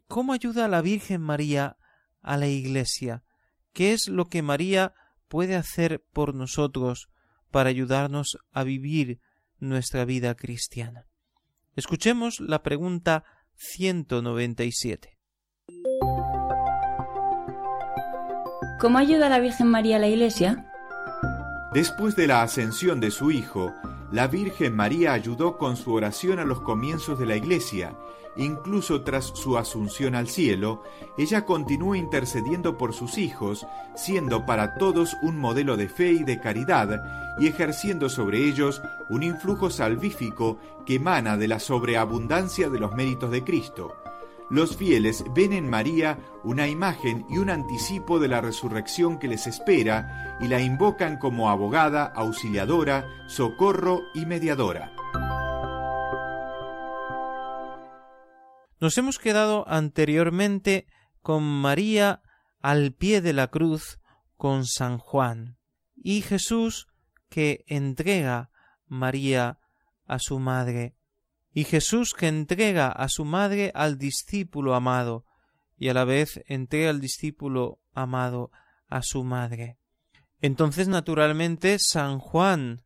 ¿cómo 0.09 0.33
ayuda 0.33 0.65
a 0.65 0.69
la 0.69 0.83
Virgen 0.83 1.21
María 1.21 1.77
a 2.21 2.37
la 2.37 2.49
Iglesia? 2.49 3.23
¿Qué 3.73 3.93
es 3.93 4.09
lo 4.09 4.25
que 4.25 4.43
María 4.43 4.93
puede 5.29 5.55
hacer 5.55 6.05
por 6.13 6.35
nosotros 6.35 7.11
para 7.53 7.71
ayudarnos 7.71 8.39
a 8.51 8.65
vivir 8.65 9.21
nuestra 9.61 10.05
vida 10.05 10.35
cristiana? 10.35 11.07
Escuchemos 11.77 12.41
la 12.41 12.65
pregunta 12.65 13.23
197. 13.55 15.17
¿Cómo 18.81 18.99
ayuda 18.99 19.27
a 19.27 19.31
la 19.31 19.39
Virgen 19.39 19.69
María 19.69 19.95
a 19.95 20.01
la 20.01 20.09
Iglesia? 20.09 20.73
Después 21.73 22.17
de 22.17 22.27
la 22.27 22.43
ascensión 22.43 22.99
de 22.99 23.13
su 23.13 23.31
Hijo, 23.31 23.73
la 24.15 24.29
Virgen 24.29 24.75
María 24.75 25.13
ayudó 25.13 25.59
con 25.59 25.77
su 25.77 25.93
oración 25.93 26.39
a 26.39 26.45
los 26.45 26.61
comienzos 26.61 27.19
de 27.19 27.27
la 27.27 27.37
Iglesia 27.37 27.97
Incluso 28.37 29.03
tras 29.03 29.27
su 29.27 29.57
asunción 29.57 30.15
al 30.15 30.29
cielo, 30.29 30.83
ella 31.17 31.45
continúa 31.45 31.97
intercediendo 31.97 32.77
por 32.77 32.93
sus 32.93 33.17
hijos, 33.17 33.67
siendo 33.95 34.45
para 34.45 34.75
todos 34.75 35.17
un 35.23 35.39
modelo 35.39 35.77
de 35.77 35.89
fe 35.89 36.13
y 36.13 36.25
de 36.25 36.41
caridad, 36.41 37.37
y 37.39 37.47
ejerciendo 37.47 38.09
sobre 38.09 38.39
ellos 38.49 38.83
un 39.09 39.23
influjo 39.23 39.71
salvífico 39.71 40.59
que 40.85 40.97
emana 40.97 41.37
de 41.37 41.49
la 41.49 41.61
sobreabundancia 41.61 42.69
de 42.69 42.81
los 42.81 42.93
méritos 42.95 43.31
de 43.31 43.45
Cristo. 43.45 43.95
Los 44.51 44.77
fieles 44.77 45.25
ven 45.35 45.55
en 45.55 45.69
María 45.69 46.19
una 46.45 46.69
imagen 46.69 47.25
y 47.31 47.39
un 47.39 47.49
anticipo 47.49 48.19
de 48.19 48.29
la 48.29 48.43
resurrección 48.43 49.19
que 49.19 49.27
les 49.27 49.47
espera 49.47 50.39
y 50.41 50.49
la 50.49 50.61
invocan 50.61 51.19
como 51.19 51.49
abogada, 51.49 52.05
auxiliadora, 52.05 53.09
socorro 53.27 54.03
y 54.15 54.27
mediadora. 54.27 54.93
Nos 58.81 58.99
hemos 58.99 59.19
quedado 59.19 59.67
anteriormente 59.67 60.87
con 61.23 61.43
María 61.43 62.21
al 62.61 62.93
pie 62.93 63.23
de 63.23 63.33
la 63.33 63.49
cruz 63.49 63.99
con 64.37 64.67
San 64.67 64.99
Juan 64.99 65.57
y 65.97 66.21
Jesús 66.21 66.87
que 67.31 67.65
entrega 67.67 68.51
María 68.87 69.59
a 70.07 70.19
su 70.19 70.39
madre 70.39 70.95
y 71.55 71.65
Jesús 71.65 72.15
que 72.15 72.27
entrega 72.27 72.89
a 72.89 73.09
su 73.09 73.25
madre 73.25 73.71
al 73.75 73.97
discípulo 73.97 74.75
amado 74.75 75.25
y 75.79 75.89
a 75.89 75.95
la 75.95 76.05
vez 76.05 76.43
entrega 76.47 76.91
al 76.91 77.01
discípulo 77.01 77.79
amado 77.95 78.51
a 78.89 79.03
su 79.03 79.23
madre. 79.23 79.79
Entonces, 80.41 80.89
naturalmente, 80.89 81.79
San 81.79 82.19
Juan 82.19 82.83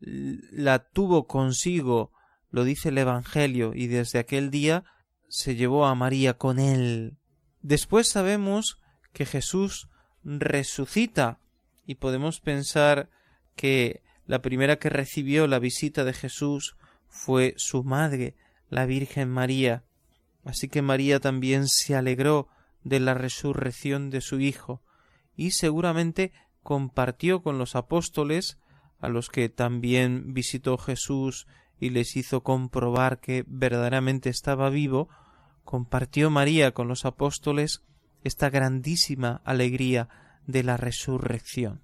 la 0.00 0.88
tuvo 0.90 1.26
consigo, 1.26 2.12
lo 2.50 2.64
dice 2.64 2.88
el 2.88 2.98
Evangelio, 2.98 3.72
y 3.74 3.88
desde 3.88 4.18
aquel 4.18 4.50
día 4.50 4.84
se 5.28 5.54
llevó 5.54 5.86
a 5.86 5.94
María 5.94 6.38
con 6.38 6.58
él. 6.58 7.18
Después 7.60 8.08
sabemos 8.08 8.80
que 9.12 9.26
Jesús 9.26 9.88
resucita 10.24 11.40
y 11.84 11.96
podemos 11.96 12.40
pensar 12.40 13.10
que 13.54 14.02
la 14.24 14.40
primera 14.40 14.78
que 14.78 14.88
recibió 14.88 15.46
la 15.46 15.58
visita 15.58 16.04
de 16.04 16.14
Jesús 16.14 16.77
fue 17.08 17.54
su 17.56 17.84
madre, 17.84 18.36
la 18.68 18.86
Virgen 18.86 19.28
María. 19.28 19.84
Así 20.44 20.68
que 20.68 20.82
María 20.82 21.20
también 21.20 21.68
se 21.68 21.96
alegró 21.96 22.48
de 22.84 23.00
la 23.00 23.14
resurrección 23.14 24.10
de 24.10 24.20
su 24.20 24.40
Hijo 24.40 24.82
y 25.36 25.52
seguramente 25.52 26.32
compartió 26.62 27.42
con 27.42 27.58
los 27.58 27.76
apóstoles, 27.76 28.58
a 29.00 29.08
los 29.08 29.28
que 29.28 29.48
también 29.48 30.34
visitó 30.34 30.76
Jesús 30.76 31.46
y 31.80 31.90
les 31.90 32.16
hizo 32.16 32.42
comprobar 32.42 33.20
que 33.20 33.44
verdaderamente 33.46 34.28
estaba 34.30 34.68
vivo, 34.68 35.08
compartió 35.64 36.30
María 36.30 36.72
con 36.72 36.88
los 36.88 37.04
apóstoles 37.04 37.84
esta 38.24 38.50
grandísima 38.50 39.40
alegría 39.44 40.08
de 40.46 40.64
la 40.64 40.76
resurrección. 40.76 41.82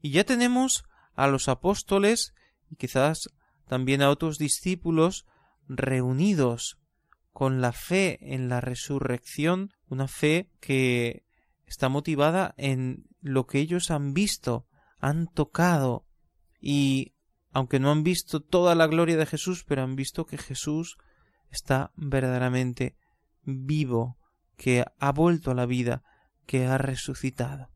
Y 0.00 0.10
ya 0.12 0.24
tenemos 0.24 0.84
a 1.14 1.26
los 1.26 1.48
apóstoles 1.48 2.34
y 2.70 2.76
quizás 2.76 3.30
también 3.70 4.02
a 4.02 4.10
otros 4.10 4.36
discípulos 4.36 5.26
reunidos 5.68 6.80
con 7.30 7.60
la 7.60 7.70
fe 7.70 8.18
en 8.34 8.48
la 8.48 8.60
resurrección, 8.60 9.70
una 9.88 10.08
fe 10.08 10.50
que 10.58 11.24
está 11.66 11.88
motivada 11.88 12.52
en 12.56 13.06
lo 13.20 13.46
que 13.46 13.60
ellos 13.60 13.92
han 13.92 14.12
visto, 14.12 14.66
han 14.98 15.28
tocado 15.28 16.04
y 16.60 17.14
aunque 17.52 17.78
no 17.78 17.92
han 17.92 18.02
visto 18.02 18.40
toda 18.40 18.74
la 18.74 18.88
gloria 18.88 19.16
de 19.16 19.24
Jesús, 19.24 19.62
pero 19.62 19.84
han 19.84 19.94
visto 19.94 20.26
que 20.26 20.36
Jesús 20.36 20.98
está 21.48 21.92
verdaderamente 21.94 22.96
vivo, 23.44 24.18
que 24.56 24.84
ha 24.98 25.12
vuelto 25.12 25.52
a 25.52 25.54
la 25.54 25.66
vida, 25.66 26.02
que 26.44 26.66
ha 26.66 26.76
resucitado. 26.76 27.70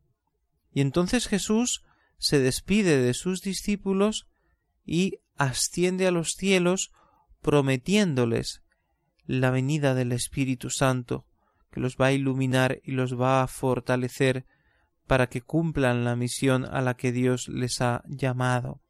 Y 0.72 0.80
entonces 0.80 1.28
Jesús 1.28 1.84
se 2.18 2.40
despide 2.40 3.00
de 3.00 3.14
sus 3.14 3.42
discípulos 3.42 4.26
y 4.84 5.20
asciende 5.36 6.06
a 6.06 6.10
los 6.10 6.32
cielos 6.32 6.92
prometiéndoles 7.42 8.62
la 9.26 9.50
venida 9.50 9.94
del 9.94 10.12
Espíritu 10.12 10.70
Santo, 10.70 11.26
que 11.70 11.80
los 11.80 11.96
va 11.96 12.06
a 12.06 12.12
iluminar 12.12 12.80
y 12.84 12.92
los 12.92 13.20
va 13.20 13.42
a 13.42 13.48
fortalecer 13.48 14.46
para 15.06 15.28
que 15.28 15.42
cumplan 15.42 16.04
la 16.04 16.16
misión 16.16 16.64
a 16.64 16.80
la 16.80 16.94
que 16.94 17.12
Dios 17.12 17.48
les 17.48 17.80
ha 17.80 18.02
llamado. 18.06 18.80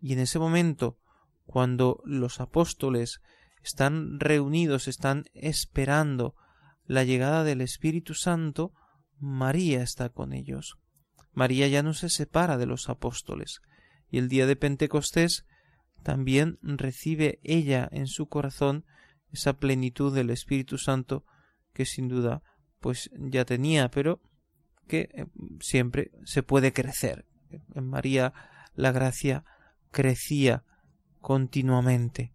Y 0.00 0.12
en 0.12 0.20
ese 0.20 0.38
momento, 0.38 0.98
cuando 1.44 2.02
los 2.04 2.40
apóstoles 2.40 3.20
están 3.62 4.20
reunidos, 4.20 4.88
están 4.88 5.24
esperando 5.34 6.34
la 6.84 7.04
llegada 7.04 7.44
del 7.44 7.60
Espíritu 7.60 8.14
Santo, 8.14 8.72
María 9.18 9.82
está 9.82 10.08
con 10.08 10.32
ellos. 10.32 10.78
María 11.32 11.68
ya 11.68 11.82
no 11.82 11.94
se 11.94 12.08
separa 12.08 12.58
de 12.58 12.66
los 12.66 12.88
apóstoles, 12.88 13.60
y 14.12 14.18
el 14.18 14.28
día 14.28 14.46
de 14.46 14.54
Pentecostés 14.54 15.46
también 16.02 16.58
recibe 16.62 17.40
ella 17.42 17.88
en 17.90 18.06
su 18.06 18.28
corazón 18.28 18.84
esa 19.32 19.54
plenitud 19.54 20.14
del 20.14 20.30
Espíritu 20.30 20.76
Santo 20.76 21.24
que 21.72 21.86
sin 21.86 22.08
duda 22.08 22.42
pues 22.78 23.10
ya 23.16 23.46
tenía, 23.46 23.90
pero 23.90 24.20
que 24.86 25.08
eh, 25.14 25.26
siempre 25.60 26.10
se 26.24 26.42
puede 26.42 26.74
crecer. 26.74 27.24
En 27.74 27.88
María 27.88 28.34
la 28.74 28.92
gracia 28.92 29.44
crecía 29.90 30.64
continuamente. 31.20 32.34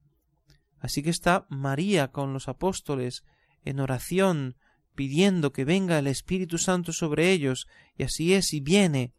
Así 0.80 1.04
que 1.04 1.12
está 1.12 1.46
María 1.50 2.08
con 2.12 2.34
los 2.34 2.48
apóstoles 2.48 3.24
en 3.64 3.80
oración, 3.80 4.56
pidiendo 4.96 5.52
que 5.52 5.66
venga 5.66 6.00
el 6.00 6.08
Espíritu 6.08 6.58
Santo 6.58 6.92
sobre 6.92 7.32
ellos, 7.32 7.68
y 7.98 8.04
así 8.04 8.34
es 8.34 8.54
y 8.54 8.62
viene, 8.62 9.14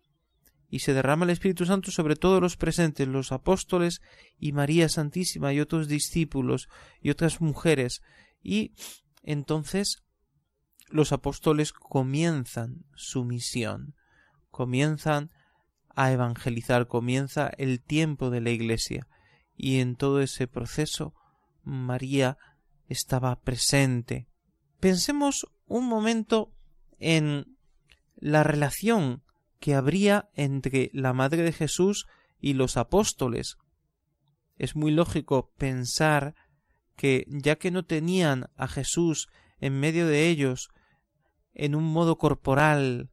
y 0.68 0.80
se 0.80 0.92
derrama 0.92 1.24
el 1.24 1.30
Espíritu 1.30 1.64
Santo 1.64 1.90
sobre 1.90 2.16
todos 2.16 2.42
los 2.42 2.56
presentes, 2.56 3.08
los 3.08 3.32
apóstoles 3.32 4.00
y 4.38 4.52
María 4.52 4.88
Santísima 4.88 5.52
y 5.52 5.60
otros 5.60 5.88
discípulos 5.88 6.68
y 7.00 7.10
otras 7.10 7.40
mujeres, 7.40 8.02
y 8.42 8.74
entonces 9.22 10.02
los 10.90 11.12
apóstoles 11.12 11.72
comienzan 11.72 12.84
su 12.94 13.24
misión, 13.24 13.94
comienzan 14.50 15.30
a 15.94 16.12
evangelizar, 16.12 16.86
comienza 16.86 17.48
el 17.58 17.80
tiempo 17.80 18.30
de 18.30 18.40
la 18.40 18.50
Iglesia, 18.50 19.06
y 19.56 19.80
en 19.80 19.96
todo 19.96 20.20
ese 20.20 20.46
proceso 20.46 21.14
María 21.64 22.38
estaba 22.86 23.40
presente. 23.40 24.28
Pensemos 24.80 25.46
un 25.66 25.86
momento 25.86 26.52
en 26.98 27.58
la 28.16 28.44
relación 28.44 29.22
que 29.58 29.74
habría 29.74 30.28
entre 30.34 30.90
la 30.92 31.12
Madre 31.12 31.42
de 31.42 31.52
Jesús 31.52 32.06
y 32.40 32.54
los 32.54 32.76
apóstoles. 32.76 33.56
Es 34.56 34.76
muy 34.76 34.90
lógico 34.90 35.52
pensar 35.56 36.34
que 36.96 37.26
ya 37.28 37.56
que 37.56 37.70
no 37.70 37.84
tenían 37.84 38.50
a 38.56 38.68
Jesús 38.68 39.28
en 39.60 39.78
medio 39.78 40.06
de 40.06 40.28
ellos 40.28 40.68
en 41.54 41.74
un 41.74 41.84
modo 41.84 42.18
corporal, 42.18 43.10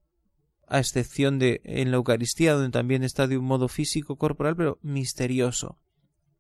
a 0.68 0.80
excepción 0.80 1.40
de 1.40 1.62
en 1.64 1.92
la 1.92 1.98
Eucaristía, 1.98 2.54
donde 2.54 2.72
también 2.72 3.04
está 3.04 3.28
de 3.28 3.38
un 3.38 3.46
modo 3.46 3.68
físico 3.68 4.18
corporal, 4.18 4.56
pero 4.56 4.80
misterioso 4.82 5.80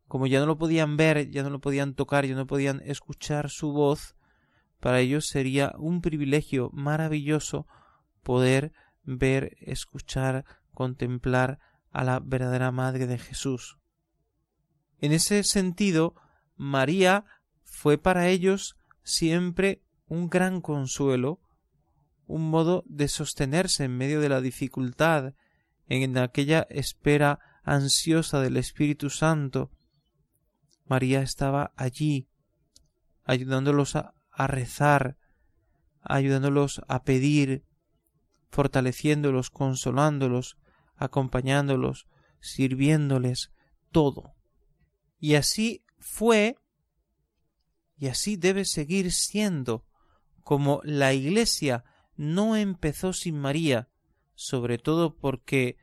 como 0.07 0.27
ya 0.27 0.39
no 0.39 0.45
lo 0.45 0.57
podían 0.57 0.97
ver, 0.97 1.29
ya 1.29 1.43
no 1.43 1.49
lo 1.49 1.59
podían 1.59 1.95
tocar, 1.95 2.25
ya 2.25 2.35
no 2.35 2.47
podían 2.47 2.81
escuchar 2.85 3.49
su 3.49 3.71
voz, 3.71 4.15
para 4.79 4.99
ellos 4.99 5.27
sería 5.27 5.73
un 5.77 6.01
privilegio 6.01 6.69
maravilloso 6.73 7.67
poder 8.23 8.71
ver, 9.05 9.55
escuchar, 9.59 10.45
contemplar 10.73 11.59
a 11.91 12.03
la 12.03 12.19
verdadera 12.19 12.71
Madre 12.71 13.07
de 13.07 13.17
Jesús. 13.17 13.77
En 14.99 15.11
ese 15.11 15.43
sentido, 15.43 16.15
María 16.55 17.25
fue 17.63 17.97
para 17.97 18.27
ellos 18.27 18.75
siempre 19.03 19.81
un 20.07 20.29
gran 20.29 20.61
consuelo, 20.61 21.39
un 22.27 22.49
modo 22.49 22.83
de 22.87 23.07
sostenerse 23.07 23.85
en 23.85 23.97
medio 23.97 24.19
de 24.19 24.29
la 24.29 24.41
dificultad, 24.41 25.33
en 25.87 26.17
aquella 26.17 26.65
espera 26.69 27.39
ansiosa 27.63 28.39
del 28.41 28.57
Espíritu 28.57 29.09
Santo. 29.09 29.71
María 30.85 31.21
estaba 31.21 31.71
allí, 31.75 32.27
ayudándolos 33.23 33.95
a, 33.95 34.15
a 34.31 34.47
rezar, 34.47 35.17
ayudándolos 36.01 36.81
a 36.87 37.03
pedir, 37.03 37.63
fortaleciéndolos, 38.55 39.49
consolándolos, 39.49 40.55
acompañándolos, 40.95 42.07
sirviéndoles, 42.39 43.51
todo. 43.91 44.33
Y 45.19 45.35
así 45.35 45.83
fue, 45.99 46.55
y 47.97 48.07
así 48.07 48.37
debe 48.37 48.63
seguir 48.63 49.11
siendo, 49.11 49.83
como 50.41 50.79
la 50.85 51.11
Iglesia 51.13 51.83
no 52.15 52.55
empezó 52.55 53.11
sin 53.11 53.37
María, 53.37 53.89
sobre 54.35 54.77
todo 54.77 55.17
porque 55.17 55.75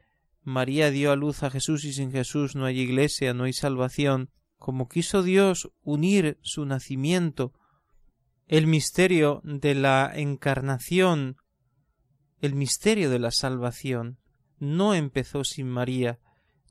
María 0.43 0.91
dio 0.91 1.13
a 1.13 1.17
luz 1.17 1.43
a 1.43 1.51
Jesús 1.51 1.85
y 1.85 1.93
sin 1.93 2.11
Jesús 2.11 2.57
no 2.57 2.65
hay 2.65 2.81
Iglesia, 2.81 3.35
no 3.35 3.45
hay 3.45 3.53
salvación, 3.53 4.31
como 4.57 4.89
quiso 4.89 5.23
Dios 5.23 5.71
unir 5.83 6.39
su 6.41 6.65
nacimiento, 6.65 7.53
el 8.47 8.67
misterio 8.67 9.43
de 9.45 9.75
la 9.75 10.11
encarnación, 10.15 11.37
el 12.43 12.55
misterio 12.57 13.09
de 13.09 13.21
la 13.21 13.31
salvación, 13.31 14.19
no 14.59 14.95
empezó 14.95 15.45
sin 15.45 15.69
María, 15.69 16.19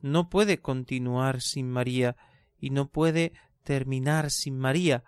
no 0.01 0.29
puede 0.29 0.59
continuar 0.59 1.41
sin 1.41 1.69
María 1.69 2.17
y 2.59 2.69
no 2.71 2.89
puede 2.89 3.33
terminar 3.63 4.31
sin 4.31 4.59
María, 4.59 5.03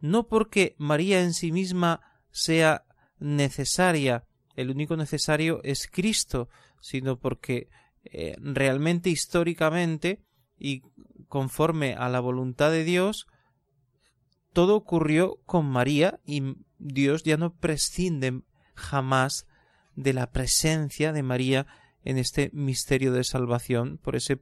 no 0.00 0.26
porque 0.26 0.74
María 0.76 1.22
en 1.22 1.32
sí 1.32 1.52
misma 1.52 2.00
sea 2.30 2.84
necesaria, 3.18 4.24
el 4.56 4.70
único 4.70 4.96
necesario 4.96 5.60
es 5.62 5.88
Cristo, 5.90 6.48
sino 6.80 7.18
porque 7.18 7.68
eh, 8.04 8.36
realmente 8.40 9.08
históricamente 9.08 10.24
y 10.58 10.82
conforme 11.28 11.94
a 11.94 12.08
la 12.08 12.18
voluntad 12.18 12.72
de 12.72 12.82
Dios, 12.82 13.26
todo 14.52 14.74
ocurrió 14.74 15.36
con 15.44 15.66
María 15.66 16.18
y 16.24 16.56
Dios 16.78 17.22
ya 17.22 17.36
no 17.36 17.54
prescinde 17.54 18.42
jamás 18.74 19.46
de 19.96 20.12
la 20.12 20.30
presencia 20.30 21.12
de 21.12 21.22
María 21.22 21.66
en 22.04 22.18
este 22.18 22.50
misterio 22.52 23.12
de 23.12 23.24
salvación, 23.24 23.98
por 23.98 24.14
ese 24.14 24.40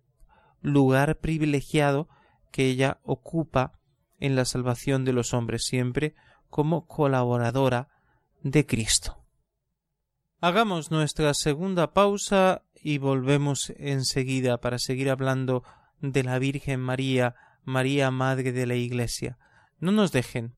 lugar 0.61 1.19
privilegiado 1.19 2.09
que 2.51 2.67
ella 2.67 2.99
ocupa 3.03 3.79
en 4.21 4.37
la 4.37 4.45
salvación 4.45 5.05
de 5.05 5.12
los 5.12 5.33
hombres, 5.33 5.64
siempre 5.64 6.14
como 6.51 6.87
colaboradora 6.87 7.88
de 8.43 8.67
Cristo. 8.67 9.25
Hagamos 10.40 10.90
nuestra 10.90 11.33
segunda 11.33 11.95
pausa 11.95 12.62
y 12.75 12.99
volvemos 12.99 13.73
enseguida 13.79 14.61
para 14.61 14.79
seguir 14.79 15.09
hablando 15.09 15.64
de 16.01 16.23
la 16.23 16.38
Virgen 16.38 16.81
María, 16.81 17.35
María 17.64 18.11
Madre 18.11 18.53
de 18.53 18.67
la 18.67 18.75
Iglesia. 18.75 19.38
No 19.79 19.90
nos 19.90 20.12
dejen. 20.12 20.55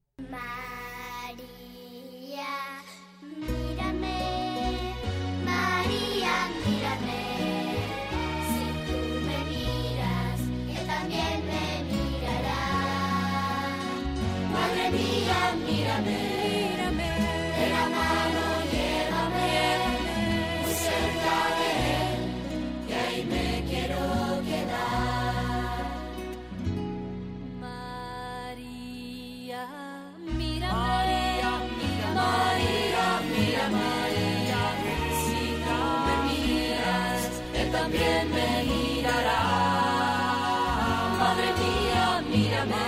mírame. 42.37 42.86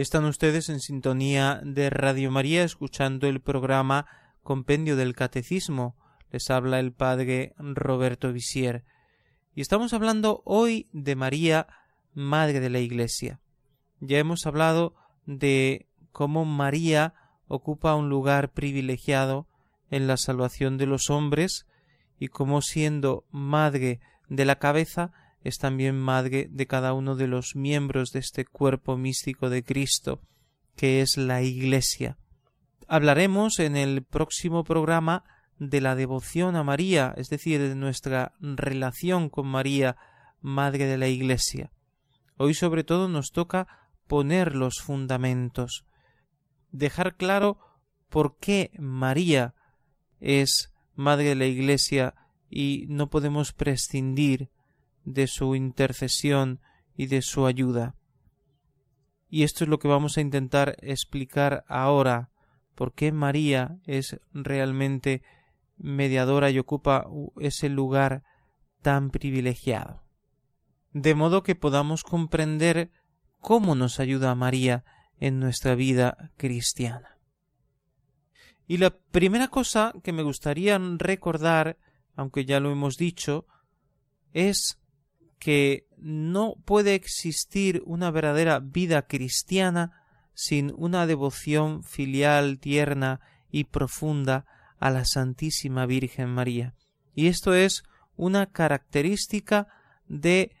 Están 0.00 0.24
ustedes 0.24 0.70
en 0.70 0.80
sintonía 0.80 1.60
de 1.62 1.90
Radio 1.90 2.30
María 2.30 2.64
escuchando 2.64 3.26
el 3.26 3.42
programa 3.42 4.06
Compendio 4.42 4.96
del 4.96 5.14
Catecismo. 5.14 5.94
Les 6.30 6.48
habla 6.48 6.80
el 6.80 6.94
padre 6.94 7.52
Roberto 7.58 8.32
Visier. 8.32 8.82
Y 9.54 9.60
estamos 9.60 9.92
hablando 9.92 10.40
hoy 10.46 10.88
de 10.94 11.16
María, 11.16 11.66
Madre 12.14 12.60
de 12.60 12.70
la 12.70 12.78
Iglesia. 12.78 13.40
Ya 14.00 14.16
hemos 14.16 14.46
hablado 14.46 14.94
de 15.26 15.86
cómo 16.12 16.46
María 16.46 17.12
ocupa 17.46 17.94
un 17.94 18.08
lugar 18.08 18.52
privilegiado 18.52 19.48
en 19.90 20.06
la 20.06 20.16
salvación 20.16 20.78
de 20.78 20.86
los 20.86 21.10
hombres 21.10 21.66
y 22.18 22.28
cómo 22.28 22.62
siendo 22.62 23.26
Madre 23.32 24.00
de 24.30 24.46
la 24.46 24.56
cabeza 24.56 25.12
es 25.42 25.58
también 25.58 25.98
madre 25.98 26.48
de 26.50 26.66
cada 26.66 26.92
uno 26.92 27.16
de 27.16 27.26
los 27.26 27.56
miembros 27.56 28.12
de 28.12 28.20
este 28.20 28.44
cuerpo 28.44 28.96
místico 28.96 29.48
de 29.48 29.64
Cristo, 29.64 30.20
que 30.76 31.00
es 31.00 31.16
la 31.16 31.42
Iglesia. 31.42 32.18
Hablaremos 32.88 33.58
en 33.58 33.76
el 33.76 34.02
próximo 34.02 34.64
programa 34.64 35.24
de 35.58 35.80
la 35.80 35.94
devoción 35.94 36.56
a 36.56 36.64
María, 36.64 37.14
es 37.16 37.28
decir, 37.28 37.60
de 37.60 37.74
nuestra 37.74 38.32
relación 38.40 39.28
con 39.28 39.46
María, 39.46 39.96
Madre 40.40 40.86
de 40.86 40.98
la 40.98 41.08
Iglesia. 41.08 41.70
Hoy 42.36 42.54
sobre 42.54 42.82
todo 42.82 43.08
nos 43.08 43.30
toca 43.30 43.68
poner 44.06 44.54
los 44.56 44.80
fundamentos, 44.80 45.84
dejar 46.72 47.16
claro 47.16 47.58
por 48.08 48.38
qué 48.38 48.72
María 48.78 49.54
es 50.18 50.72
Madre 50.94 51.28
de 51.28 51.34
la 51.34 51.46
Iglesia 51.46 52.14
y 52.48 52.86
no 52.88 53.08
podemos 53.08 53.52
prescindir 53.52 54.50
de 55.04 55.26
su 55.26 55.54
intercesión 55.54 56.60
y 56.96 57.06
de 57.06 57.22
su 57.22 57.46
ayuda. 57.46 57.94
Y 59.28 59.44
esto 59.44 59.64
es 59.64 59.70
lo 59.70 59.78
que 59.78 59.88
vamos 59.88 60.18
a 60.18 60.20
intentar 60.20 60.76
explicar 60.80 61.64
ahora, 61.68 62.30
por 62.74 62.94
qué 62.94 63.12
María 63.12 63.78
es 63.84 64.18
realmente 64.32 65.22
mediadora 65.76 66.50
y 66.50 66.58
ocupa 66.58 67.06
ese 67.38 67.68
lugar 67.68 68.22
tan 68.82 69.10
privilegiado. 69.10 70.02
De 70.92 71.14
modo 71.14 71.42
que 71.42 71.54
podamos 71.54 72.02
comprender 72.02 72.90
cómo 73.38 73.74
nos 73.74 74.00
ayuda 74.00 74.34
María 74.34 74.84
en 75.18 75.38
nuestra 75.38 75.74
vida 75.74 76.32
cristiana. 76.36 77.18
Y 78.66 78.78
la 78.78 78.90
primera 78.90 79.48
cosa 79.48 79.92
que 80.02 80.12
me 80.12 80.22
gustaría 80.22 80.80
recordar, 80.96 81.78
aunque 82.16 82.44
ya 82.44 82.60
lo 82.60 82.70
hemos 82.70 82.96
dicho, 82.96 83.46
es 84.32 84.79
que 85.40 85.88
no 85.96 86.54
puede 86.64 86.94
existir 86.94 87.82
una 87.86 88.12
verdadera 88.12 88.60
vida 88.60 89.08
cristiana 89.08 90.04
sin 90.34 90.72
una 90.76 91.06
devoción 91.06 91.82
filial, 91.82 92.58
tierna 92.60 93.20
y 93.50 93.64
profunda 93.64 94.46
a 94.78 94.90
la 94.90 95.04
Santísima 95.04 95.86
Virgen 95.86 96.28
María. 96.28 96.74
Y 97.14 97.26
esto 97.26 97.54
es 97.54 97.82
una 98.16 98.46
característica 98.46 99.66
de 100.06 100.52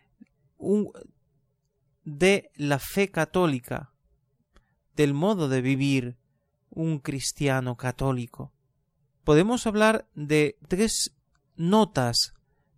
de 2.04 2.50
la 2.56 2.78
fe 2.78 3.10
católica, 3.10 3.92
del 4.96 5.14
modo 5.14 5.48
de 5.48 5.62
vivir 5.62 6.16
un 6.70 6.98
cristiano 6.98 7.76
católico. 7.76 8.52
Podemos 9.24 9.66
hablar 9.66 10.08
de 10.14 10.58
tres 10.68 11.14
notas 11.56 12.34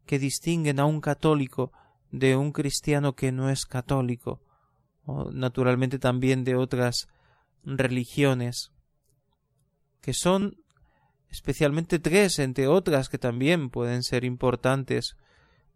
que 0.06 0.18
distinguen 0.18 0.80
a 0.80 0.84
un 0.84 1.00
católico 1.00 1.72
de 2.12 2.36
un 2.36 2.52
cristiano 2.52 3.14
que 3.16 3.32
no 3.32 3.50
es 3.50 3.66
católico, 3.66 4.40
naturalmente 5.32 5.98
también 5.98 6.44
de 6.44 6.54
otras 6.54 7.08
religiones, 7.64 8.70
que 10.00 10.14
son 10.14 10.58
especialmente 11.30 11.98
tres, 11.98 12.38
entre 12.38 12.68
otras 12.68 13.08
que 13.08 13.18
también 13.18 13.70
pueden 13.70 14.02
ser 14.02 14.24
importantes, 14.24 15.16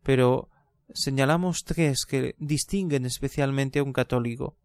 pero 0.03 0.51
señalamos 0.93 1.65
tres 1.65 2.05
que 2.05 2.37
distinguen 2.39 3.07
especialmente 3.07 3.79
a 3.79 3.83
un 3.83 3.93
católico. 3.93 4.57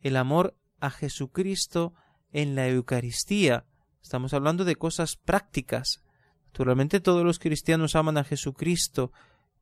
El 0.00 0.16
amor 0.16 0.56
a 0.80 0.90
Jesucristo 0.90 1.94
en 2.32 2.54
la 2.54 2.68
Eucaristía. 2.68 3.66
Estamos 4.02 4.32
hablando 4.32 4.64
de 4.64 4.76
cosas 4.76 5.16
prácticas. 5.16 6.02
Naturalmente 6.46 7.00
todos 7.00 7.24
los 7.24 7.38
cristianos 7.38 7.96
aman 7.96 8.16
a 8.16 8.24
Jesucristo, 8.24 9.12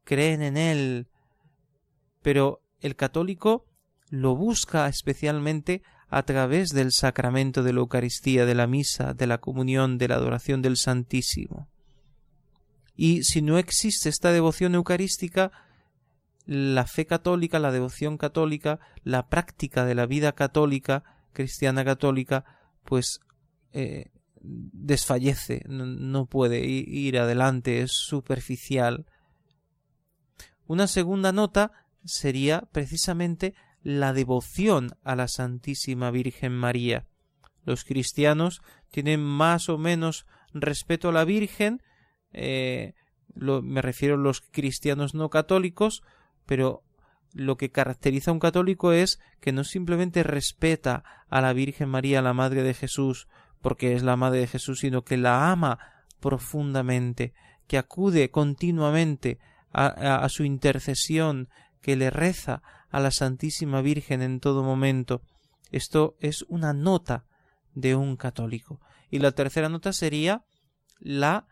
creen 0.07 0.41
en 0.41 0.57
Él, 0.57 1.09
pero 2.23 2.63
el 2.81 2.97
católico 2.97 3.67
lo 4.09 4.37
busca 4.37 4.89
especialmente 4.89 5.83
a 6.09 6.23
través 6.23 6.71
del 6.71 6.93
sacramento 6.93 7.63
de 7.63 7.73
la 7.73 7.81
Eucaristía, 7.81 8.47
de 8.47 8.55
la 8.55 8.67
misa, 8.67 9.13
de 9.13 9.27
la 9.27 9.39
comunión, 9.39 9.99
de 9.99 10.09
la 10.09 10.15
adoración 10.15 10.63
del 10.63 10.77
Santísimo. 10.77 11.69
Y 12.95 13.25
si 13.25 13.43
no 13.43 13.59
existe 13.59 14.09
esta 14.09 14.33
devoción 14.33 14.75
eucarística, 14.75 15.51
la 16.47 16.87
fe 16.87 17.05
católica, 17.05 17.59
la 17.59 17.73
devoción 17.73 18.17
católica, 18.17 18.79
la 19.03 19.29
práctica 19.29 19.85
de 19.85 19.97
la 19.97 20.07
vida 20.07 20.33
católica, 20.33 21.03
cristiana 21.33 21.85
católica, 21.85 22.45
pues 22.85 23.21
eh, 23.73 24.13
desfallece, 24.41 25.65
no 25.67 26.27
puede 26.27 26.65
ir 26.65 27.19
adelante, 27.19 27.83
es 27.83 27.91
superficial. 27.93 29.07
Una 30.67 30.87
segunda 30.87 31.33
nota 31.33 31.73
sería 32.05 32.63
precisamente 32.73 33.55
la 33.83 34.13
devoción 34.13 34.97
a 35.05 35.15
la 35.15 35.29
Santísima 35.29 36.11
Virgen 36.11 36.53
María. 36.53 37.07
Los 37.65 37.85
cristianos 37.85 38.63
tienen 38.91 39.23
más 39.23 39.69
o 39.69 39.79
menos 39.79 40.27
respeto 40.53 41.09
a 41.09 41.13
la 41.13 41.25
Virgen, 41.25 41.83
eh, 42.33 42.95
me 43.35 43.83
refiero 43.83 44.15
a 44.15 44.19
los 44.19 44.41
cristianos 44.41 45.15
no 45.15 45.31
católicos, 45.31 46.03
pero 46.47 46.83
lo 47.33 47.57
que 47.57 47.71
caracteriza 47.71 48.31
a 48.31 48.35
un 48.35 48.41
católico 48.41 48.93
es 48.93 49.21
que 49.41 49.53
no 49.53 49.63
simplemente 49.63 50.23
respeta 50.23 51.05
a 51.29 51.41
la 51.41 51.53
Virgen 51.53 51.89
María, 51.89 52.23
la 52.23 52.33
Madre 52.33 52.63
de 52.63 52.75
Jesús, 52.75 53.29
porque 53.61 53.95
es 53.95 54.03
la 54.03 54.17
Madre 54.17 54.41
de 54.41 54.47
Jesús, 54.47 54.81
sino 54.81 55.05
que 55.05 55.17
la 55.17 55.51
ama 55.51 55.79
profundamente, 56.21 57.35
que 57.67 57.79
acude 57.79 58.31
continuamente 58.31 59.39
a 59.79 60.29
su 60.31 60.45
intercesión, 60.45 61.49
que 61.83 61.97
le 61.97 62.11
reza 62.11 62.63
a 62.91 62.99
la 62.99 63.11
Santísima 63.11 63.83
Virgen 63.83 64.23
en 64.23 64.41
todo 64.41 64.63
momento. 64.63 65.23
Esto 65.71 66.17
es 66.21 66.43
una 66.49 66.73
nota 66.73 67.27
de 67.75 67.95
un 67.95 68.17
católico. 68.17 68.81
Y 69.11 69.19
la 69.19 69.33
tercera 69.33 69.69
nota 69.69 69.93
sería 69.93 70.45
la 70.99 71.47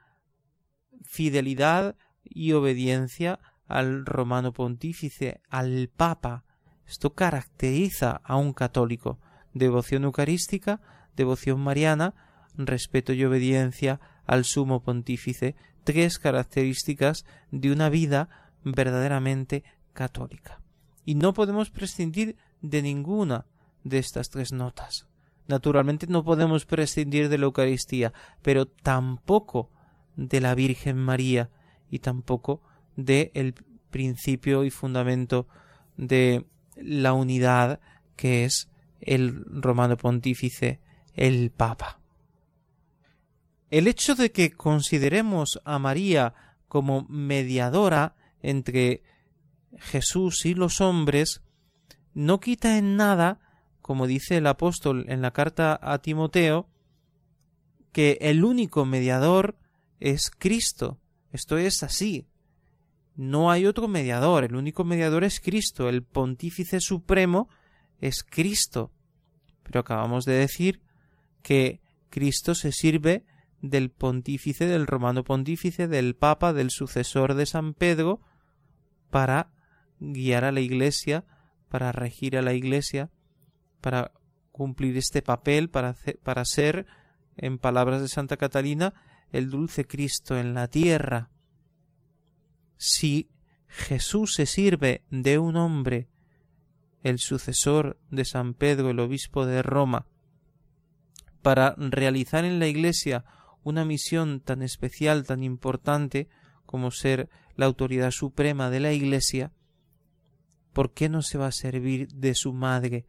fidelidad 1.04 1.96
y 2.24 2.52
obediencia 2.52 3.38
al 3.68 4.06
romano 4.06 4.52
pontífice, 4.52 5.40
al 5.50 5.90
papa. 5.94 6.44
Esto 6.86 7.12
caracteriza 7.14 8.20
a 8.24 8.36
un 8.36 8.54
católico. 8.54 9.20
Devoción 9.52 10.04
eucarística, 10.04 10.80
devoción 11.14 11.60
mariana, 11.60 12.14
respeto 12.56 13.12
y 13.12 13.24
obediencia 13.24 14.00
al 14.26 14.44
sumo 14.44 14.82
pontífice, 14.82 15.56
tres 15.84 16.18
características 16.18 17.24
de 17.50 17.72
una 17.72 17.88
vida 17.88 18.28
verdaderamente 18.64 19.62
católica 19.92 20.60
y 21.04 21.14
no 21.14 21.34
podemos 21.34 21.70
prescindir 21.70 22.36
de 22.62 22.82
ninguna 22.82 23.46
de 23.84 23.98
estas 23.98 24.30
tres 24.30 24.52
notas. 24.52 25.06
Naturalmente 25.46 26.06
no 26.06 26.24
podemos 26.24 26.64
prescindir 26.64 27.28
de 27.28 27.38
la 27.38 27.44
Eucaristía, 27.44 28.12
pero 28.42 28.66
tampoco 28.66 29.70
de 30.16 30.40
la 30.40 30.54
Virgen 30.54 30.96
María 30.96 31.50
y 31.90 31.98
tampoco 31.98 32.62
de 32.96 33.30
el 33.34 33.54
principio 33.90 34.64
y 34.64 34.70
fundamento 34.70 35.46
de 35.96 36.46
la 36.76 37.12
unidad 37.12 37.80
que 38.16 38.44
es 38.44 38.70
el 39.00 39.44
romano 39.46 39.96
pontífice, 39.96 40.80
el 41.14 41.50
Papa. 41.50 42.00
El 43.70 43.86
hecho 43.88 44.14
de 44.14 44.30
que 44.30 44.52
consideremos 44.52 45.60
a 45.64 45.78
María 45.78 46.34
como 46.68 47.06
mediadora 47.08 48.14
entre 48.40 49.02
Jesús 49.78 50.44
y 50.44 50.54
los 50.54 50.80
hombres 50.80 51.42
no 52.14 52.40
quita 52.40 52.78
en 52.78 52.96
nada, 52.96 53.40
como 53.82 54.06
dice 54.06 54.36
el 54.36 54.46
apóstol 54.46 55.06
en 55.08 55.22
la 55.22 55.32
carta 55.32 55.78
a 55.82 55.98
Timoteo, 55.98 56.68
que 57.92 58.18
el 58.20 58.44
único 58.44 58.84
mediador 58.84 59.56
es 60.00 60.30
Cristo. 60.30 60.98
Esto 61.32 61.58
es 61.58 61.82
así. 61.82 62.26
No 63.16 63.50
hay 63.50 63.66
otro 63.66 63.88
mediador, 63.88 64.44
el 64.44 64.56
único 64.56 64.84
mediador 64.84 65.24
es 65.24 65.40
Cristo, 65.40 65.88
el 65.88 66.02
pontífice 66.02 66.80
supremo 66.80 67.48
es 68.00 68.24
Cristo. 68.24 68.90
Pero 69.62 69.80
acabamos 69.80 70.24
de 70.24 70.34
decir 70.34 70.82
que 71.42 71.80
Cristo 72.10 72.54
se 72.54 72.72
sirve 72.72 73.24
del 73.64 73.90
pontífice, 73.90 74.66
del 74.66 74.86
romano 74.86 75.24
pontífice, 75.24 75.88
del 75.88 76.14
papa, 76.14 76.52
del 76.52 76.70
sucesor 76.70 77.32
de 77.32 77.46
San 77.46 77.72
Pedro, 77.72 78.20
para 79.10 79.50
guiar 80.00 80.44
a 80.44 80.52
la 80.52 80.60
Iglesia, 80.60 81.24
para 81.70 81.90
regir 81.90 82.36
a 82.36 82.42
la 82.42 82.52
Iglesia, 82.52 83.10
para 83.80 84.12
cumplir 84.52 84.98
este 84.98 85.22
papel, 85.22 85.70
para, 85.70 85.96
para 86.22 86.44
ser, 86.44 86.86
en 87.38 87.56
palabras 87.58 88.02
de 88.02 88.08
Santa 88.08 88.36
Catalina, 88.36 88.92
el 89.32 89.48
dulce 89.48 89.86
Cristo 89.86 90.38
en 90.38 90.52
la 90.52 90.68
tierra. 90.68 91.30
Si 92.76 93.30
Jesús 93.66 94.34
se 94.34 94.44
sirve 94.44 95.04
de 95.10 95.38
un 95.38 95.56
hombre, 95.56 96.10
el 97.02 97.18
sucesor 97.18 97.98
de 98.10 98.26
San 98.26 98.52
Pedro, 98.52 98.90
el 98.90 99.00
obispo 99.00 99.46
de 99.46 99.62
Roma, 99.62 100.06
para 101.40 101.74
realizar 101.78 102.44
en 102.44 102.58
la 102.58 102.68
Iglesia 102.68 103.24
una 103.64 103.84
misión 103.84 104.40
tan 104.40 104.62
especial, 104.62 105.24
tan 105.26 105.42
importante, 105.42 106.28
como 106.66 106.90
ser 106.90 107.28
la 107.56 107.66
autoridad 107.66 108.10
suprema 108.10 108.70
de 108.70 108.80
la 108.80 108.92
Iglesia, 108.92 109.52
¿por 110.72 110.92
qué 110.92 111.08
no 111.08 111.22
se 111.22 111.38
va 111.38 111.46
a 111.48 111.52
servir 111.52 112.08
de 112.08 112.34
su 112.34 112.52
madre 112.52 113.06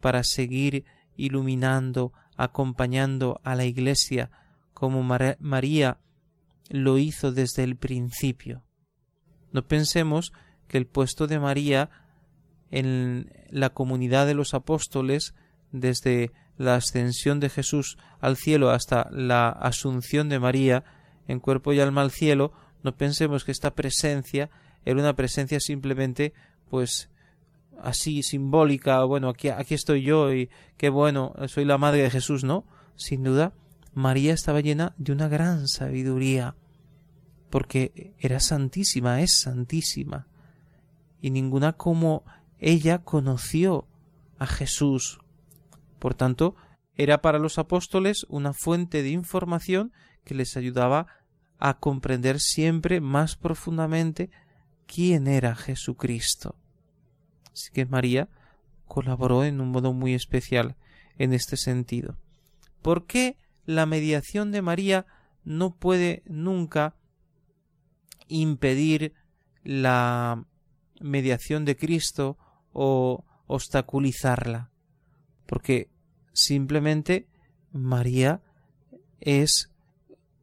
para 0.00 0.22
seguir 0.22 0.84
iluminando, 1.16 2.12
acompañando 2.36 3.40
a 3.44 3.54
la 3.54 3.64
Iglesia 3.64 4.30
como 4.72 5.02
María 5.02 5.98
lo 6.68 6.98
hizo 6.98 7.32
desde 7.32 7.64
el 7.64 7.76
principio? 7.76 8.64
No 9.52 9.66
pensemos 9.66 10.32
que 10.68 10.78
el 10.78 10.86
puesto 10.86 11.26
de 11.26 11.38
María 11.38 11.90
en 12.70 13.32
la 13.50 13.70
comunidad 13.70 14.26
de 14.26 14.34
los 14.34 14.52
apóstoles 14.52 15.34
desde 15.70 16.32
la 16.56 16.76
ascensión 16.76 17.40
de 17.40 17.50
Jesús 17.50 17.98
al 18.20 18.36
cielo 18.36 18.70
hasta 18.70 19.08
la 19.10 19.48
asunción 19.48 20.28
de 20.28 20.38
María 20.38 20.84
en 21.26 21.40
cuerpo 21.40 21.72
y 21.72 21.80
alma 21.80 22.02
al 22.02 22.10
cielo, 22.10 22.52
no 22.82 22.96
pensemos 22.96 23.44
que 23.44 23.52
esta 23.52 23.74
presencia 23.74 24.50
era 24.84 25.00
una 25.00 25.16
presencia 25.16 25.58
simplemente 25.60 26.34
pues 26.68 27.10
así 27.82 28.22
simbólica, 28.22 29.02
bueno, 29.04 29.28
aquí, 29.28 29.48
aquí 29.48 29.74
estoy 29.74 30.02
yo 30.02 30.32
y 30.32 30.50
qué 30.76 30.88
bueno, 30.88 31.34
soy 31.48 31.64
la 31.64 31.78
madre 31.78 32.02
de 32.02 32.10
Jesús, 32.10 32.44
¿no? 32.44 32.64
Sin 32.96 33.22
duda, 33.22 33.52
María 33.92 34.32
estaba 34.32 34.60
llena 34.60 34.94
de 34.98 35.12
una 35.12 35.28
gran 35.28 35.68
sabiduría, 35.68 36.56
porque 37.50 38.14
era 38.18 38.40
santísima, 38.40 39.22
es 39.22 39.40
santísima, 39.40 40.26
y 41.20 41.30
ninguna 41.30 41.72
como 41.74 42.24
ella 42.58 42.98
conoció 42.98 43.86
a 44.38 44.46
Jesús. 44.46 45.20
Por 46.04 46.14
tanto, 46.14 46.54
era 46.96 47.22
para 47.22 47.38
los 47.38 47.56
apóstoles 47.56 48.26
una 48.28 48.52
fuente 48.52 49.02
de 49.02 49.08
información 49.08 49.90
que 50.22 50.34
les 50.34 50.54
ayudaba 50.54 51.06
a 51.58 51.78
comprender 51.78 52.40
siempre 52.40 53.00
más 53.00 53.36
profundamente 53.36 54.28
quién 54.86 55.26
era 55.26 55.54
Jesucristo. 55.54 56.56
Así 57.50 57.70
que 57.72 57.86
María 57.86 58.28
colaboró 58.84 59.44
en 59.44 59.62
un 59.62 59.70
modo 59.70 59.94
muy 59.94 60.12
especial 60.12 60.76
en 61.16 61.32
este 61.32 61.56
sentido. 61.56 62.18
¿Por 62.82 63.06
qué 63.06 63.38
la 63.64 63.86
mediación 63.86 64.52
de 64.52 64.60
María 64.60 65.06
no 65.42 65.74
puede 65.74 66.22
nunca 66.26 66.96
impedir 68.28 69.14
la 69.62 70.44
mediación 71.00 71.64
de 71.64 71.78
Cristo 71.78 72.36
o 72.74 73.24
obstaculizarla, 73.46 74.70
porque 75.46 75.93
simplemente 76.34 77.26
María 77.72 78.42
es 79.20 79.70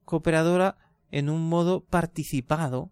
cooperadora 0.06 0.78
en 1.12 1.30
un 1.30 1.48
modo 1.48 1.82
participado, 1.82 2.90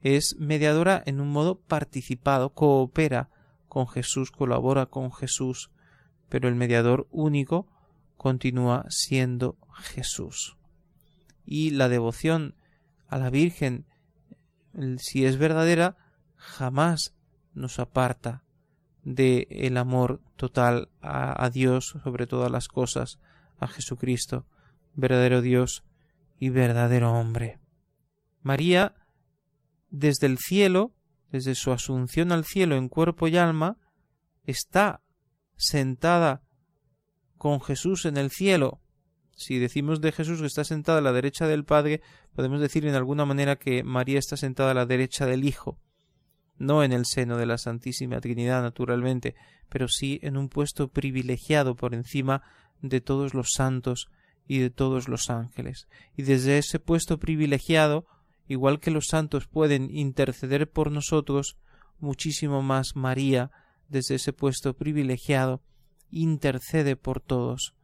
es 0.00 0.36
mediadora 0.38 1.02
en 1.04 1.20
un 1.20 1.32
modo 1.32 1.58
participado, 1.58 2.50
coopera 2.50 3.30
con 3.68 3.88
Jesús, 3.88 4.30
colabora 4.30 4.86
con 4.86 5.12
Jesús, 5.12 5.70
pero 6.28 6.48
el 6.48 6.54
mediador 6.54 7.08
único 7.10 7.66
continúa 8.16 8.84
siendo 8.88 9.56
Jesús. 9.72 10.56
Y 11.44 11.70
la 11.70 11.88
devoción 11.88 12.54
a 13.08 13.18
la 13.18 13.30
Virgen, 13.30 13.86
si 14.98 15.24
es 15.24 15.38
verdadera, 15.38 15.96
jamás 16.36 17.14
nos 17.54 17.78
aparta 17.78 18.44
de 19.04 19.46
el 19.50 19.76
amor 19.76 20.20
total 20.36 20.88
a, 21.00 21.48
Dios 21.50 21.96
sobre 22.02 22.26
todas 22.26 22.50
las 22.50 22.68
cosas, 22.68 23.18
a 23.58 23.66
Jesucristo, 23.66 24.46
verdadero 24.94 25.40
Dios 25.40 25.84
y 26.38 26.50
verdadero 26.50 27.12
hombre. 27.12 27.58
María, 28.42 28.94
desde 29.90 30.26
el 30.26 30.38
cielo, 30.38 30.92
desde 31.30 31.54
su 31.54 31.72
asunción 31.72 32.32
al 32.32 32.44
cielo 32.44 32.76
en 32.76 32.88
cuerpo 32.88 33.28
y 33.28 33.36
alma, 33.36 33.76
está 34.44 35.02
sentada 35.56 36.42
con 37.36 37.60
Jesús 37.60 38.04
en 38.04 38.16
el 38.16 38.30
cielo. 38.30 38.80
Si 39.36 39.58
decimos 39.58 40.00
de 40.00 40.12
Jesús 40.12 40.40
que 40.40 40.46
está 40.46 40.64
sentada 40.64 40.98
a 40.98 41.02
la 41.02 41.12
derecha 41.12 41.46
del 41.46 41.64
Padre, 41.64 42.02
podemos 42.34 42.60
decir 42.60 42.86
en 42.86 42.94
alguna 42.94 43.24
manera 43.24 43.56
que 43.56 43.84
María 43.84 44.18
está 44.18 44.36
sentada 44.36 44.72
a 44.72 44.74
la 44.74 44.86
derecha 44.86 45.26
del 45.26 45.44
Hijo, 45.44 45.78
no 46.58 46.82
en 46.82 46.92
el 46.92 47.06
seno 47.06 47.36
de 47.36 47.46
la 47.46 47.58
Santísima 47.58 48.20
Trinidad, 48.20 48.62
naturalmente, 48.62 49.34
pero 49.68 49.88
sí 49.88 50.18
en 50.22 50.36
un 50.36 50.48
puesto 50.48 50.88
privilegiado 50.88 51.76
por 51.76 51.94
encima 51.94 52.42
de 52.82 53.00
todos 53.00 53.34
los 53.34 53.52
santos 53.52 54.08
y 54.46 54.58
de 54.58 54.70
todos 54.70 55.08
los 55.08 55.30
ángeles. 55.30 55.88
Y 56.16 56.22
desde 56.22 56.58
ese 56.58 56.80
puesto 56.80 57.18
privilegiado, 57.18 58.06
igual 58.46 58.80
que 58.80 58.90
los 58.90 59.06
santos 59.06 59.46
pueden 59.46 59.94
interceder 59.94 60.70
por 60.70 60.90
nosotros, 60.90 61.58
muchísimo 61.98 62.62
más 62.62 62.96
María, 62.96 63.50
desde 63.88 64.16
ese 64.16 64.32
puesto 64.32 64.74
privilegiado, 64.74 65.62
intercede 66.10 66.96
por 66.96 67.20
todos 67.20 67.74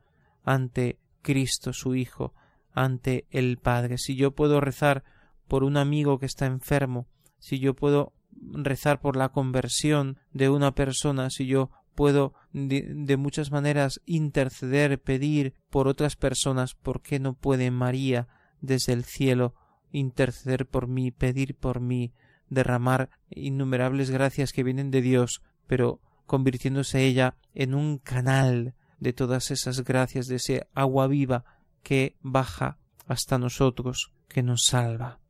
ante 0.43 0.99
Cristo 1.23 1.73
su 1.73 1.95
Hijo, 1.95 2.35
ante 2.73 3.27
el 3.31 3.59
Padre. 3.59 3.99
Si 3.99 4.17
yo 4.17 4.33
puedo 4.33 4.61
rezar 4.61 5.05
por 5.49 5.65
un 5.65 5.77
amigo 5.77 6.19
que 6.19 6.27
está 6.27 6.47
enfermo, 6.47 7.07
si 7.39 7.59
yo 7.59 7.75
puedo 7.75 8.13
rezar 8.53 9.01
por 9.01 9.17
la 9.17 9.31
conversión 9.31 10.19
de 10.33 10.49
una 10.49 10.75
persona, 10.75 11.31
si 11.31 11.47
yo 11.47 11.71
puedo 11.95 12.35
de, 12.53 13.17
muchas 13.17 13.51
maneras 13.51 14.01
interceder, 14.05 15.01
pedir 15.01 15.55
por 15.71 15.89
otras 15.89 16.17
personas, 16.17 16.75
¿por 16.75 17.03
qué 17.03 17.19
no 17.19 17.35
puede 17.35 17.71
María 17.71 18.29
desde 18.61 18.93
el 18.93 19.05
cielo 19.05 19.55
interceder 19.93 20.67
por 20.67 20.89
mí, 20.89 21.11
pedir 21.11 21.55
por 21.57 21.81
mí, 21.81 22.13
derramar 22.49 23.11
innumerables 23.31 24.11
gracias 24.11 24.53
que 24.53 24.65
vienen 24.65 24.91
de 24.91 25.03
Dios, 25.03 25.43
pero 25.67 26.01
convirtiéndose 26.27 27.05
ella 27.05 27.37
en 27.55 27.75
un 27.75 27.99
canal 27.99 28.75
de 28.99 29.13
todas 29.13 29.51
esas 29.51 29.85
gracias, 29.85 30.27
de 30.27 30.37
ese 30.37 30.69
agua 30.75 31.07
viva 31.07 31.45
que 31.83 32.17
baja 32.23 32.79
hasta 33.07 33.39
nosotros, 33.39 34.13
que 34.29 34.43
nos 34.43 34.65
salva. 34.65 35.21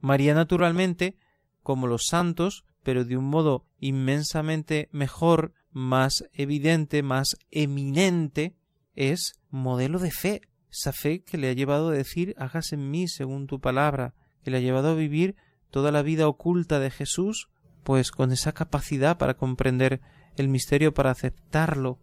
María 0.00 0.34
naturalmente, 0.34 1.16
como 1.64 1.88
los 1.88 2.06
santos, 2.06 2.64
pero 2.84 3.04
de 3.04 3.16
un 3.16 3.24
modo 3.24 3.64
inmensamente 3.80 4.88
mejor, 4.92 5.54
más 5.72 6.24
evidente, 6.32 7.02
más 7.02 7.36
eminente, 7.50 8.54
es 8.94 9.40
modelo 9.50 9.98
de 9.98 10.12
fe, 10.12 10.42
esa 10.70 10.92
fe 10.92 11.22
que 11.24 11.38
le 11.38 11.48
ha 11.48 11.52
llevado 11.52 11.88
a 11.88 11.92
decir 11.92 12.34
hágase 12.38 12.76
en 12.76 12.90
mí 12.90 13.08
según 13.08 13.48
tu 13.48 13.60
palabra, 13.60 14.14
que 14.44 14.52
le 14.52 14.58
ha 14.58 14.60
llevado 14.60 14.90
a 14.90 14.94
vivir 14.94 15.34
toda 15.70 15.90
la 15.90 16.02
vida 16.02 16.28
oculta 16.28 16.78
de 16.78 16.90
Jesús, 16.90 17.48
pues 17.82 18.12
con 18.12 18.30
esa 18.30 18.52
capacidad 18.52 19.18
para 19.18 19.34
comprender 19.34 20.00
el 20.36 20.48
misterio, 20.48 20.94
para 20.94 21.10
aceptarlo, 21.10 21.98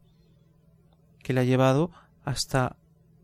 que 1.19 1.34
le 1.34 1.41
ha 1.41 1.45
llevado 1.45 1.91
hasta 2.24 2.78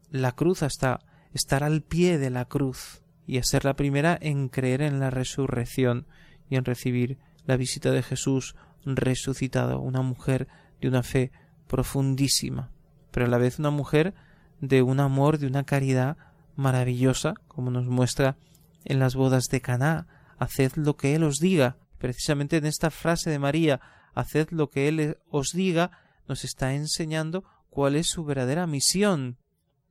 la 0.09 0.33
cruz, 0.33 0.63
hasta 0.63 0.99
estar 1.33 1.63
al 1.63 1.81
pie 1.81 2.17
de 2.17 2.29
la 2.29 2.45
cruz 2.45 3.01
y 3.25 3.37
a 3.37 3.43
ser 3.43 3.65
la 3.65 3.75
primera 3.75 4.17
en 4.21 4.49
creer 4.49 4.81
en 4.81 4.99
la 4.99 5.09
resurrección 5.09 6.07
y 6.49 6.55
en 6.55 6.65
recibir 6.65 7.17
la 7.45 7.57
visita 7.57 7.91
de 7.91 8.03
Jesús 8.03 8.55
resucitado, 8.85 9.79
una 9.79 10.01
mujer 10.01 10.47
de 10.81 10.87
una 10.87 11.03
fe 11.03 11.31
profundísima, 11.67 12.71
pero 13.11 13.25
a 13.25 13.29
la 13.29 13.37
vez 13.37 13.59
una 13.59 13.71
mujer 13.71 14.13
de 14.61 14.81
un 14.81 14.99
amor, 14.99 15.37
de 15.37 15.47
una 15.47 15.63
caridad 15.63 16.17
maravillosa, 16.55 17.35
como 17.47 17.71
nos 17.71 17.85
muestra 17.85 18.37
en 18.85 18.99
las 18.99 19.15
bodas 19.15 19.45
de 19.45 19.61
Caná. 19.61 20.07
Haced 20.39 20.73
lo 20.75 20.97
que 20.97 21.15
Él 21.15 21.23
os 21.23 21.37
diga. 21.37 21.77
Precisamente 21.97 22.57
en 22.57 22.65
esta 22.65 22.91
frase 22.91 23.29
de 23.29 23.39
María, 23.39 23.81
haced 24.13 24.49
lo 24.51 24.69
que 24.69 24.87
Él 24.87 25.17
os 25.29 25.51
diga, 25.51 25.91
nos 26.27 26.43
está 26.43 26.73
enseñando 26.73 27.43
cuál 27.69 27.95
es 27.95 28.07
su 28.07 28.23
verdadera 28.23 28.67
misión. 28.67 29.37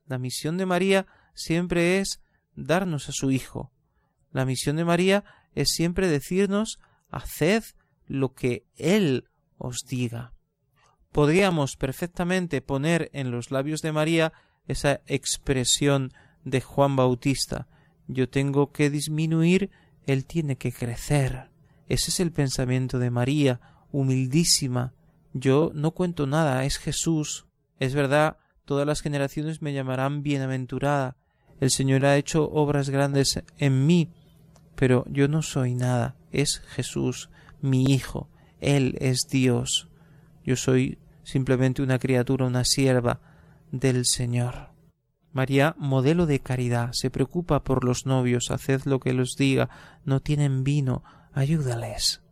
La 0.07 0.19
misión 0.19 0.57
de 0.57 0.67
María 0.67 1.07
siempre 1.35 1.99
es 1.99 2.21
darnos 2.55 3.09
a 3.09 3.13
su 3.13 3.31
Hijo. 3.31 3.73
La 4.31 4.45
misión 4.45 4.77
de 4.77 4.85
María 4.85 5.25
es 5.57 5.71
siempre 5.71 6.07
decirnos 6.09 6.79
haced 7.11 7.65
lo 8.07 8.35
que 8.35 8.65
Él 8.77 9.25
os 9.59 9.79
diga. 9.89 10.33
Podríamos 11.11 11.77
perfectamente 11.77 12.61
poner 12.61 13.11
en 13.13 13.33
los 13.33 13.51
labios 13.51 13.83
de 13.83 13.91
María 13.91 14.33
esa 14.69 15.01
expresión 15.07 16.13
de 16.45 16.61
Juan 16.61 16.95
Bautista 16.95 17.67
yo 18.09 18.29
tengo 18.29 18.73
que 18.73 18.91
disminuir, 18.91 19.71
Él 20.07 20.25
tiene 20.25 20.57
que 20.57 20.73
crecer. 20.73 21.51
Ese 21.89 22.11
es 22.11 22.21
el 22.21 22.33
pensamiento 22.33 22.99
de 22.99 23.11
María, 23.11 23.61
humildísima. 23.91 24.95
Yo 25.33 25.71
no 25.75 25.93
cuento 25.93 26.27
nada, 26.27 26.65
es 26.65 26.79
Jesús. 26.79 27.47
Es 27.79 27.95
verdad, 27.95 28.39
todas 28.65 28.87
las 28.87 29.01
generaciones 29.01 29.61
me 29.63 29.73
llamarán 29.73 30.23
bienaventurada. 30.23 31.17
El 31.61 31.71
Señor 31.71 32.05
ha 32.07 32.17
hecho 32.17 32.49
obras 32.51 32.91
grandes 32.91 33.43
en 33.59 33.87
mí, 33.87 34.13
pero 34.77 35.05
yo 35.11 35.27
no 35.27 35.43
soy 35.43 35.75
nada, 35.75 36.15
es 36.31 36.61
Jesús, 36.69 37.31
mi 37.61 37.85
Hijo. 37.85 38.29
Él 38.61 38.97
es 39.01 39.27
Dios. 39.29 39.89
Yo 40.45 40.57
soy 40.57 40.99
simplemente 41.25 41.83
una 41.83 41.99
criatura, 41.99 42.47
una 42.47 42.65
sierva 42.65 43.21
del 43.73 44.07
Señor. 44.07 44.71
María, 45.33 45.75
modelo 45.79 46.25
de 46.25 46.41
caridad, 46.41 46.91
se 46.93 47.11
preocupa 47.11 47.63
por 47.63 47.85
los 47.85 48.07
novios, 48.07 48.51
haced 48.51 48.85
lo 48.85 49.01
que 49.01 49.13
los 49.13 49.35
diga, 49.37 49.69
no 50.05 50.21
tienen 50.21 50.65
vino, 50.65 51.03
ayúdales. 51.33 52.23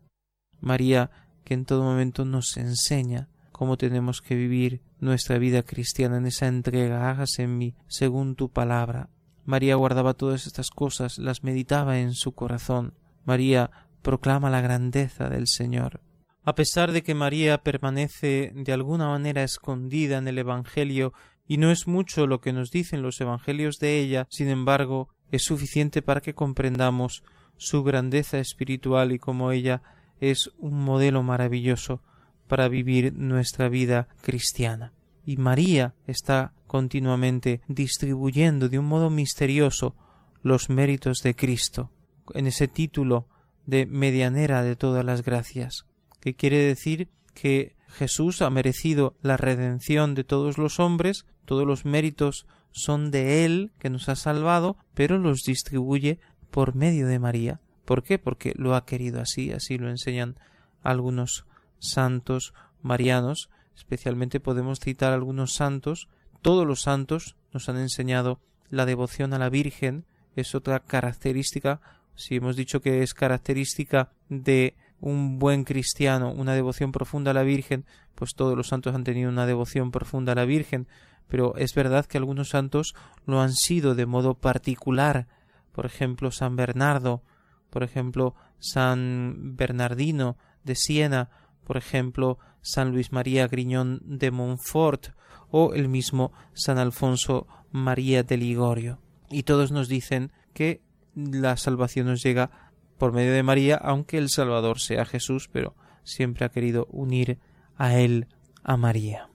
María, 0.61 1.11
que 1.45 1.55
en 1.55 1.66
todo 1.66 1.82
momento 1.82 2.24
nos 2.24 2.57
enseña 2.57 3.28
cómo 3.53 3.76
tenemos 3.76 4.22
que 4.22 4.34
vivir 4.34 4.80
nuestra 5.01 5.38
vida 5.38 5.62
cristiana 5.62 6.16
en 6.16 6.26
esa 6.26 6.47
entrega, 6.47 7.11
hágase 7.11 7.42
en 7.42 7.59
mí 7.59 7.74
según 7.88 8.36
tu 8.36 8.49
palabra. 8.49 9.11
María 9.45 9.74
guardaba 9.74 10.14
todas 10.14 10.47
estas 10.47 10.70
cosas, 10.70 11.18
las 11.18 11.45
meditaba 11.45 11.99
en 11.99 12.14
su 12.14 12.32
corazón. 12.32 12.95
María 13.24 13.70
proclama 14.03 14.51
la 14.51 14.61
grandeza 14.61 15.28
del 15.28 15.47
Señor. 15.47 16.01
A 16.45 16.55
pesar 16.55 16.92
de 16.92 17.03
que 17.03 17.14
María 17.14 17.59
permanece 17.59 18.53
de 18.55 18.72
alguna 18.72 19.09
manera 19.09 19.42
escondida 19.42 20.18
en 20.18 20.28
el 20.28 20.38
Evangelio 20.38 21.12
y 21.47 21.57
no 21.57 21.70
es 21.70 21.86
mucho 21.86 22.26
lo 22.26 22.40
que 22.40 22.53
nos 22.53 22.70
dicen 22.70 23.03
los 23.03 23.20
Evangelios 23.20 23.78
de 23.78 23.99
ella, 24.01 24.26
sin 24.30 24.49
embargo, 24.49 25.09
es 25.30 25.42
suficiente 25.42 26.03
para 26.03 26.20
que 26.20 26.34
comprendamos 26.34 27.22
su 27.57 27.82
grandeza 27.82 28.38
espiritual 28.38 29.12
y 29.12 29.18
como 29.18 29.53
ella 29.53 29.82
es 30.20 30.51
un 30.59 30.84
modelo 30.84 31.22
maravilloso 31.22 32.03
para 32.47 32.68
vivir 32.68 33.14
nuestra 33.14 33.68
vida 33.68 34.09
cristiana. 34.22 34.92
Y 35.25 35.37
María 35.37 35.95
está 36.07 36.53
continuamente 36.66 37.61
distribuyendo 37.68 38.68
de 38.68 38.79
un 38.79 38.87
modo 38.87 39.11
misterioso 39.11 39.95
los 40.43 40.68
méritos 40.68 41.18
de 41.22 41.35
Cristo, 41.35 41.91
en 42.35 42.47
ese 42.47 42.68
título 42.68 43.27
de 43.66 43.87
medianera 43.87 44.62
de 44.62 44.77
todas 44.77 45.05
las 45.05 45.22
gracias, 45.22 45.87
que 46.20 46.35
quiere 46.35 46.59
decir 46.59 47.09
que 47.33 47.77
Jesús 47.89 48.43
ha 48.43 48.51
merecido 48.51 49.16
la 49.22 49.37
redención 49.37 50.14
de 50.14 50.25
todos 50.25 50.59
los 50.59 50.81
hombres, 50.81 51.27
todos 51.45 51.66
los 51.66 51.85
méritos 51.85 52.47
son 52.72 53.11
de 53.11 53.45
Él 53.45 53.72
que 53.79 53.89
nos 53.89 54.09
ha 54.09 54.16
salvado, 54.16 54.77
pero 54.95 55.18
los 55.18 55.43
distribuye 55.43 56.18
por 56.51 56.75
medio 56.75 57.07
de 57.07 57.18
María. 57.18 57.61
¿Por 57.85 58.03
qué? 58.03 58.18
Porque 58.18 58.53
lo 58.57 58.75
ha 58.75 58.85
querido 58.85 59.20
así, 59.20 59.53
así 59.53 59.79
lo 59.79 59.89
enseñan 59.89 60.37
algunos 60.83 61.47
santos 61.79 62.53
marianos, 62.83 63.49
especialmente 63.77 64.41
podemos 64.41 64.81
citar 64.81 65.12
algunos 65.12 65.55
santos, 65.55 66.09
todos 66.43 66.66
los 66.66 66.83
santos 66.83 67.37
nos 67.53 67.68
han 67.68 67.79
enseñado 67.79 68.41
la 68.70 68.87
devoción 68.87 69.33
a 69.33 69.39
la 69.39 69.51
Virgen, 69.51 70.05
es 70.37 70.55
otra 70.55 70.81
característica, 70.81 71.81
si 72.14 72.37
hemos 72.37 72.57
dicho 72.57 72.81
que 72.81 73.03
es 73.03 73.14
característica 73.14 74.11
de 74.29 74.75
un 75.01 75.39
buen 75.39 75.64
cristiano 75.64 76.33
una 76.33 76.55
devoción 76.55 76.93
profunda 76.93 77.33
a 77.33 77.35
la 77.35 77.43
Virgen, 77.43 77.85
pues 78.14 78.35
todos 78.35 78.57
los 78.57 78.68
santos 78.68 78.95
han 78.95 79.05
tenido 79.05 79.29
una 79.29 79.47
devoción 79.47 79.91
profunda 79.91 80.33
a 80.33 80.37
la 80.37 80.45
Virgen, 80.45 80.89
pero 81.29 81.57
es 81.57 81.75
verdad 81.75 82.07
que 82.07 82.18
algunos 82.18 82.51
santos 82.51 82.95
lo 83.27 83.41
han 83.41 83.53
sido 83.53 83.95
de 83.95 84.07
modo 84.07 84.35
particular, 84.35 85.27
por 85.72 85.87
ejemplo 85.87 86.31
San 86.31 86.57
Bernardo, 86.57 87.22
por 87.70 87.83
ejemplo 87.83 88.35
San 88.59 89.57
Bernardino 89.57 90.37
de 90.62 90.75
Siena, 90.75 91.31
por 91.64 91.77
ejemplo 91.77 92.39
San 92.65 92.93
Luis 92.93 93.12
María 93.12 93.47
Griñón 93.47 94.01
de 94.03 94.31
Montfort 94.31 95.09
o 95.51 95.75
el 95.75 95.89
mismo 95.89 96.33
San 96.55 96.79
Alfonso 96.79 97.47
María 97.71 98.23
de 98.23 98.39
Ligorio. 98.39 99.01
Y 99.31 99.43
todos 99.43 99.71
nos 99.71 99.87
dicen 99.87 100.33
que 100.55 100.81
la 101.15 101.59
salvación 101.59 102.07
nos 102.07 102.23
llega 102.23 102.73
por 102.99 103.12
medio 103.12 103.33
de 103.35 103.43
María, 103.43 103.77
aunque 103.77 104.17
el 104.17 104.31
Salvador 104.31 104.81
sea 104.81 105.05
Jesús, 105.05 105.51
pero 105.53 105.77
siempre 106.05 106.47
ha 106.47 106.49
querido 106.49 106.87
unir 106.91 107.39
a 107.77 107.99
él 107.99 108.29
a 108.62 108.79
María. 108.79 109.29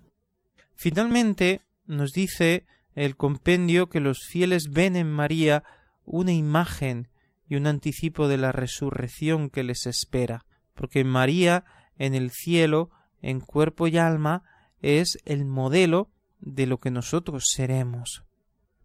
Finalmente 0.76 1.62
nos 1.86 2.14
dice 2.14 2.66
el 2.96 3.16
compendio 3.16 3.90
que 3.90 4.00
los 4.00 4.26
fieles 4.26 4.72
ven 4.72 4.96
en 4.96 5.12
María 5.12 5.64
una 6.04 6.32
imagen 6.32 7.10
y 7.48 7.58
un 7.58 7.68
anticipo 7.68 8.28
de 8.28 8.38
la 8.38 8.52
resurrección 8.52 9.52
que 9.52 9.64
les 9.64 9.86
espera, 9.86 10.46
porque 10.74 11.04
María 11.04 11.66
en 12.00 12.16
el 12.16 12.32
cielo, 12.32 12.90
en 13.22 13.40
cuerpo 13.40 13.88
y 13.88 13.98
alma, 13.98 14.44
es 14.82 15.20
el 15.26 15.46
modelo 15.46 16.10
de 16.40 16.66
lo 16.66 16.80
que 16.80 16.92
nosotros 16.92 17.46
seremos. 17.54 18.24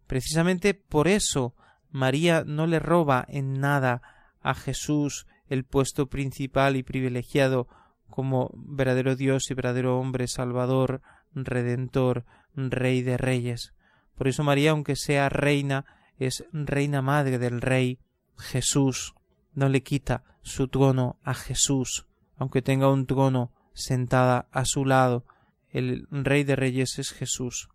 Precisamente 0.07 0.75
por 0.75 1.09
eso 1.09 1.55
María 1.91 2.45
no 2.45 2.67
le 2.67 2.79
roba 2.79 3.25
en 3.29 3.61
nada 3.61 4.03
a 4.43 4.55
Jesús 4.55 5.27
el 5.49 5.65
puesto 5.65 6.09
principal 6.09 6.77
y 6.77 6.83
privilegiado 6.83 7.69
como 8.11 8.51
verdadero 8.55 9.17
Dios 9.17 9.51
y 9.51 9.55
verdadero 9.55 9.99
hombre, 9.99 10.29
Salvador, 10.29 11.03
Redentor, 11.35 12.25
Rey 12.55 13.03
de 13.03 13.17
Reyes. 13.17 13.75
Por 14.15 14.29
eso 14.29 14.45
María, 14.45 14.71
aunque 14.71 14.97
sea 14.97 15.29
reina, 15.29 15.85
es 16.19 16.45
reina 16.53 17.03
madre 17.03 17.39
del 17.39 17.61
Rey 17.61 17.99
Jesús. 18.39 19.15
No 19.55 19.69
le 19.69 19.83
quita 19.83 20.23
su 20.43 20.69
trono 20.69 21.19
a 21.23 21.35
Jesús, 21.35 22.07
aunque 22.37 22.63
tenga 22.63 22.91
un 22.91 23.07
trono 23.07 23.53
sentada 23.75 24.49
a 24.51 24.65
su 24.65 24.85
lado. 24.85 25.25
El 25.69 26.07
Rey 26.11 26.45
de 26.45 26.57
Reyes 26.57 26.99
es 26.99 27.11
Jesús. 27.11 27.69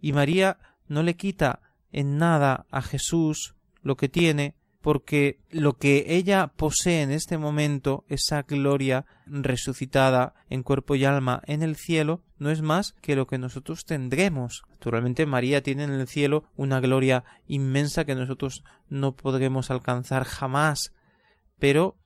Y 0.00 0.12
María 0.12 0.58
no 0.88 1.02
le 1.02 1.16
quita 1.16 1.60
en 1.92 2.18
nada 2.18 2.66
a 2.70 2.82
Jesús 2.82 3.54
lo 3.82 3.96
que 3.96 4.08
tiene, 4.08 4.54
porque 4.82 5.40
lo 5.50 5.78
que 5.78 6.04
ella 6.08 6.48
posee 6.56 7.02
en 7.02 7.10
este 7.10 7.38
momento, 7.38 8.04
esa 8.08 8.42
gloria 8.42 9.06
resucitada 9.26 10.34
en 10.48 10.62
cuerpo 10.62 10.94
y 10.94 11.04
alma 11.04 11.42
en 11.46 11.62
el 11.62 11.76
cielo, 11.76 12.22
no 12.38 12.50
es 12.50 12.62
más 12.62 12.92
que 13.00 13.16
lo 13.16 13.26
que 13.26 13.38
nosotros 13.38 13.84
tendremos. 13.84 14.62
Naturalmente 14.70 15.26
María 15.26 15.62
tiene 15.62 15.84
en 15.84 15.92
el 15.92 16.06
cielo 16.06 16.44
una 16.56 16.80
gloria 16.80 17.24
inmensa 17.48 18.04
que 18.04 18.14
nosotros 18.14 18.62
no 18.88 19.16
podremos 19.16 19.70
alcanzar 19.70 20.24
jamás, 20.24 20.92
pero 21.58 21.96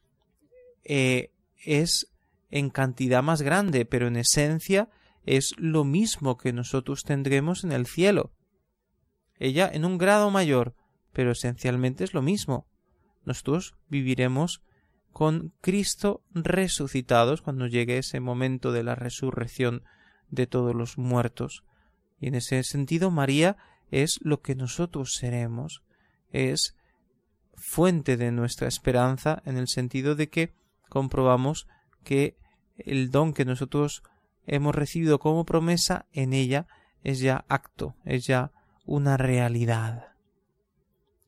eh, 0.85 1.33
es 1.65 2.10
en 2.51 2.71
cantidad 2.71 3.23
más 3.23 3.43
grande, 3.43 3.85
pero 3.85 4.09
en 4.09 4.17
esencia 4.17 4.89
es 5.25 5.55
lo 5.59 5.85
mismo 5.85 6.37
que 6.37 6.53
nosotros 6.53 7.05
tendremos 7.05 7.65
en 7.65 7.73
el 7.73 7.87
cielo. 7.87 8.33
Ella 9.39 9.71
en 9.73 9.85
un 9.85 9.99
grado 9.99 10.31
mayor, 10.31 10.75
pero 11.13 11.33
esencialmente 11.33 12.05
es 12.05 12.15
lo 12.15 12.23
mismo 12.23 12.67
nosotros 13.25 13.75
viviremos 13.89 14.63
con 15.13 15.53
Cristo 15.61 16.23
resucitados 16.33 17.43
cuando 17.43 17.67
llegue 17.67 17.99
ese 17.99 18.21
momento 18.21 18.73
de 18.73 18.83
la 18.83 18.95
resurrección 18.95 19.83
de 20.29 20.47
todos 20.47 20.75
los 20.75 20.99
muertos. 20.99 21.65
Y 22.21 22.29
en 22.29 22.35
ese 22.37 22.63
sentido 22.63 23.11
María 23.11 23.57
es 23.91 24.19
lo 24.23 24.41
que 24.41 24.55
nosotros 24.55 25.15
seremos, 25.15 25.83
es 26.33 26.77
fuente 27.55 28.17
de 28.17 28.31
nuestra 28.31 28.69
esperanza 28.69 29.43
en 29.45 29.57
el 29.57 29.69
sentido 29.69 30.15
de 30.15 30.29
que 30.29 30.55
comprobamos 30.89 31.67
que 32.05 32.37
el 32.77 33.11
don 33.11 33.33
que 33.33 33.45
nosotros 33.45 34.03
hemos 34.47 34.75
recibido 34.75 35.19
como 35.19 35.45
promesa 35.45 36.07
en 36.13 36.33
ella 36.33 36.67
es 37.03 37.21
ya 37.21 37.45
acto, 37.49 37.97
es 38.05 38.27
ya 38.27 38.53
una 38.85 39.17
realidad. 39.17 40.15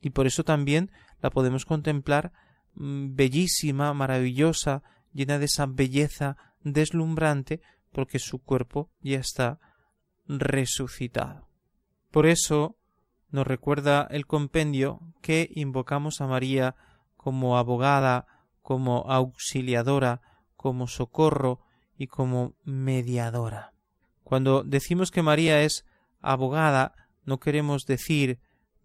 Y 0.00 0.10
por 0.10 0.26
eso 0.26 0.44
también 0.44 0.90
la 1.20 1.30
podemos 1.30 1.64
contemplar 1.64 2.32
mm, 2.74 3.14
bellísima, 3.14 3.94
maravillosa, 3.94 4.82
llena 5.12 5.38
de 5.38 5.44
esa 5.44 5.66
belleza 5.66 6.36
deslumbrante, 6.64 7.60
porque 7.92 8.18
su 8.18 8.38
cuerpo 8.38 8.90
ya 9.00 9.18
está 9.18 9.60
resucitado. 10.26 11.48
Por 12.10 12.26
eso 12.26 12.76
nos 13.30 13.46
recuerda 13.46 14.06
el 14.10 14.26
compendio 14.26 15.00
que 15.20 15.50
invocamos 15.54 16.20
a 16.20 16.26
María 16.26 16.76
como 17.16 17.56
abogada, 17.56 18.26
como 18.60 19.04
auxiliadora, 19.08 20.20
como 20.62 20.86
socorro 20.86 21.60
y 21.98 22.06
como 22.06 22.54
mediadora. 22.62 23.72
Cuando 24.22 24.62
decimos 24.62 25.10
que 25.10 25.20
María 25.20 25.60
es 25.62 25.84
abogada, 26.20 26.94
no 27.24 27.40
queremos 27.40 27.84
decir 27.84 28.38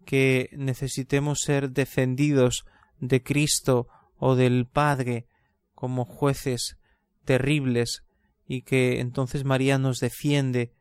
que 0.04 0.50
necesitemos 0.56 1.38
ser 1.40 1.70
defendidos 1.70 2.64
de 2.98 3.22
Cristo 3.22 3.86
o 4.16 4.34
del 4.34 4.66
Padre 4.66 5.28
como 5.72 6.04
jueces 6.04 6.78
terribles 7.24 8.02
y 8.48 8.62
que 8.62 8.98
entonces 8.98 9.44
María 9.44 9.78
nos 9.78 10.00
defiende. 10.00 10.72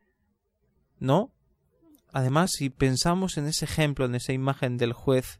No. 0.97 1.31
Además, 2.11 2.51
si 2.53 2.71
pensamos 2.71 3.37
en 3.37 3.45
ese 3.45 3.65
ejemplo, 3.65 4.05
en 4.05 4.15
esa 4.15 4.33
imagen 4.33 4.77
del 4.77 4.93
juez 4.93 5.39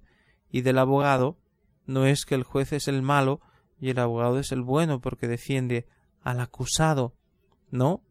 y 0.51 0.61
del 0.61 0.77
abogado, 0.77 1.39
no 1.87 2.05
es 2.05 2.25
que 2.25 2.35
el 2.35 2.43
juez 2.43 2.73
es 2.73 2.87
el 2.87 3.01
malo 3.01 3.41
y 3.79 3.89
el 3.89 3.99
abogado 3.99 4.39
es 4.39 4.51
el 4.51 4.61
bueno 4.61 4.99
porque 4.99 5.27
defiende 5.27 5.85
al 6.21 6.39
acusado. 6.39 7.13
No. 7.69 8.01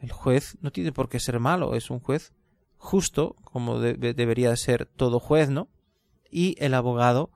El 0.00 0.12
juez 0.12 0.58
no 0.60 0.70
tiene 0.70 0.92
por 0.92 1.08
qué 1.08 1.20
ser 1.20 1.40
malo, 1.40 1.74
es 1.74 1.90
un 1.90 2.00
juez 2.00 2.32
justo, 2.76 3.34
como 3.44 3.80
debería 3.80 4.54
ser 4.56 4.86
todo 4.86 5.18
juez, 5.18 5.48
¿no? 5.48 5.68
Y 6.30 6.54
el 6.62 6.74
abogado, 6.74 7.30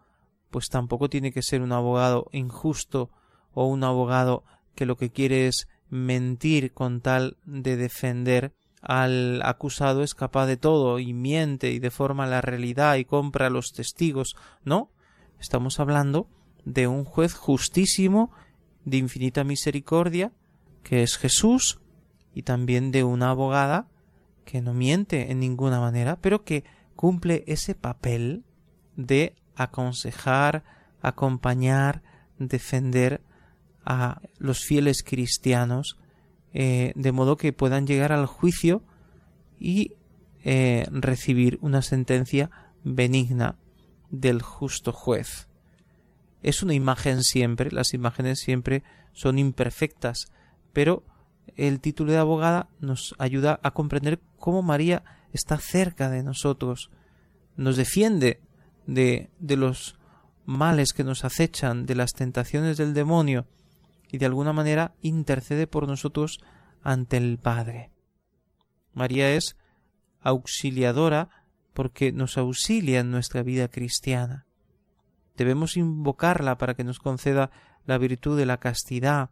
pues 0.51 0.69
tampoco 0.69 1.09
tiene 1.09 1.33
que 1.33 1.43
ser 1.43 1.63
un 1.63 1.73
abogado 1.73 2.27
injusto 2.33 3.11
o 3.53 3.67
un 3.67 3.83
abogado 3.83 4.45
que 4.75 4.87
lo 4.87 4.97
que 4.97 5.11
quiere 5.11 5.47
es 5.47 5.69
mentir 5.89 6.73
con 6.73 7.01
tal 7.01 7.39
de 7.45 7.77
defender 7.77 8.53
al 8.81 9.43
acusado 9.43 10.03
es 10.03 10.15
capaz 10.15 10.47
de 10.47 10.57
todo 10.57 10.99
y 10.99 11.13
miente 11.13 11.71
y 11.71 11.79
deforma 11.79 12.27
la 12.27 12.41
realidad 12.41 12.97
y 12.97 13.05
compra 13.05 13.49
a 13.49 13.51
los 13.51 13.73
testigos. 13.73 14.37
No, 14.65 14.91
estamos 15.39 15.81
hablando 15.81 16.29
de 16.73 16.87
un 16.87 17.05
juez 17.05 17.35
justísimo, 17.35 18.31
de 18.85 18.99
infinita 18.99 19.45
misericordia, 19.45 20.33
que 20.83 21.03
es 21.03 21.17
Jesús, 21.17 21.81
y 22.35 22.43
también 22.43 22.91
de 22.93 23.05
una 23.05 23.31
abogada 23.31 23.89
que 24.45 24.63
no 24.63 24.73
miente 24.73 25.31
en 25.31 25.41
ninguna 25.41 25.81
manera, 25.81 26.17
pero 26.21 26.45
que 26.45 26.65
cumple 26.97 27.45
ese 27.47 27.75
papel 27.75 28.45
de 28.97 29.35
aconsejar, 29.57 30.65
acompañar, 31.03 32.03
defender 32.39 33.21
a 33.85 34.21
los 34.39 34.65
fieles 34.65 35.03
cristianos, 35.03 35.99
eh, 36.53 36.93
de 36.95 37.13
modo 37.13 37.37
que 37.37 37.53
puedan 37.53 37.87
llegar 37.87 38.13
al 38.13 38.27
juicio 38.27 38.83
y 39.59 39.95
eh, 40.45 40.87
recibir 40.91 41.59
una 41.61 41.83
sentencia 41.83 42.51
benigna 42.83 43.57
del 44.11 44.43
justo 44.43 44.93
juez. 44.93 45.50
Es 46.43 46.63
una 46.63 46.75
imagen 46.75 47.23
siempre, 47.23 47.71
las 47.71 47.93
imágenes 47.95 48.41
siempre 48.41 48.83
son 49.13 49.39
imperfectas, 49.39 50.33
pero 50.73 51.05
el 51.57 51.81
título 51.81 52.13
de 52.13 52.19
abogada 52.19 52.69
nos 52.81 53.15
ayuda 53.19 53.61
a 53.63 53.73
comprender 53.73 54.21
cómo 54.39 54.63
María 54.63 55.03
está 55.33 55.59
cerca 55.59 56.09
de 56.09 56.23
nosotros, 56.23 56.91
nos 57.57 57.77
defiende 57.77 58.41
de, 58.87 59.31
de 59.39 59.57
los 59.57 59.99
males 60.47 60.93
que 60.93 61.05
nos 61.05 61.25
acechan, 61.25 61.87
de 61.87 61.95
las 61.95 62.13
tentaciones 62.13 62.77
del 62.77 62.95
demonio, 62.95 63.47
y 64.11 64.19
de 64.19 64.27
alguna 64.27 64.53
manera 64.53 64.95
intercede 65.03 65.67
por 65.67 65.87
nosotros 65.87 66.41
ante 66.83 67.17
el 67.17 67.39
Padre. 67.39 67.91
María 68.93 69.33
es 69.33 69.57
auxiliadora 70.21 71.29
porque 71.75 72.13
nos 72.13 72.37
auxilia 72.37 73.01
en 73.01 73.11
nuestra 73.11 73.43
vida 73.43 73.69
cristiana. 73.69 74.47
Debemos 75.41 75.79
invocarla 75.79 76.59
para 76.59 76.75
que 76.75 76.85
nos 76.85 76.99
conceda 76.99 77.51
la 77.87 77.97
virtud 77.97 78.37
de 78.37 78.45
la 78.45 78.59
castidad, 78.59 79.31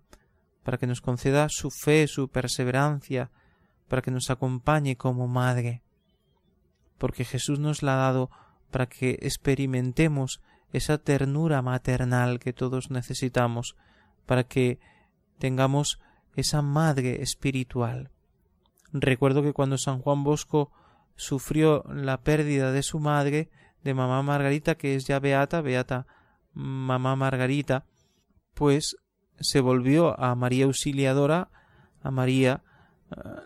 para 0.62 0.78
que 0.78 0.86
nos 0.86 1.02
conceda 1.02 1.50
su 1.50 1.70
fe, 1.70 2.06
su 2.08 2.28
perseverancia, 2.30 3.30
para 3.88 4.00
que 4.00 4.10
nos 4.10 4.30
acompañe 4.30 4.96
como 4.96 5.28
madre, 5.28 5.82
porque 6.96 7.26
Jesús 7.26 7.58
nos 7.58 7.82
la 7.82 7.92
ha 7.92 7.96
dado 7.98 8.30
para 8.70 8.86
que 8.86 9.18
experimentemos 9.20 10.40
esa 10.72 10.96
ternura 10.96 11.60
maternal 11.60 12.38
que 12.38 12.54
todos 12.54 12.90
necesitamos 12.90 13.76
para 14.24 14.44
que 14.44 14.80
tengamos 15.38 16.00
esa 16.36 16.62
madre 16.62 17.20
espiritual. 17.20 18.12
Recuerdo 18.94 19.42
que 19.42 19.52
cuando 19.52 19.76
San 19.76 19.98
Juan 20.00 20.24
Bosco 20.24 20.72
sufrió 21.16 21.84
la 21.92 22.22
pérdida 22.22 22.72
de 22.72 22.82
su 22.82 22.98
madre, 22.98 23.50
de 23.84 23.94
mamá 23.94 24.22
Margarita, 24.22 24.76
que 24.76 24.94
es 24.94 25.06
ya 25.06 25.18
beata, 25.18 25.60
beata 25.60 26.06
mamá 26.52 27.16
Margarita, 27.16 27.84
pues 28.54 28.96
se 29.40 29.60
volvió 29.60 30.18
a 30.18 30.34
María 30.34 30.64
Auxiliadora, 30.64 31.50
a 32.02 32.10
María 32.10 32.62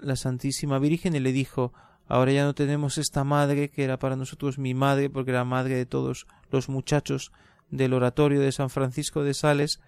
la 0.01 0.17
Santísima 0.17 0.79
Virgen, 0.79 1.15
y 1.15 1.21
le 1.21 1.33
dijo 1.33 1.73
Ahora 2.09 2.33
ya 2.33 2.45
no 2.45 2.55
tenemos 2.55 2.99
esta 2.99 3.25
madre 3.25 3.71
que 3.71 3.85
era 3.85 3.99
para 3.99 4.17
nosotros 4.17 4.59
mi 4.59 4.75
madre, 4.75 5.09
porque 5.09 5.31
era 5.31 5.45
madre 5.45 5.77
de 5.77 5.87
todos 5.87 6.27
los 6.51 6.69
muchachos 6.69 7.33
del 7.71 7.95
oratorio 7.95 8.41
de 8.41 8.53
San 8.53 8.71
Francisco 8.71 9.25
de 9.25 9.33
Sales. 9.35 9.81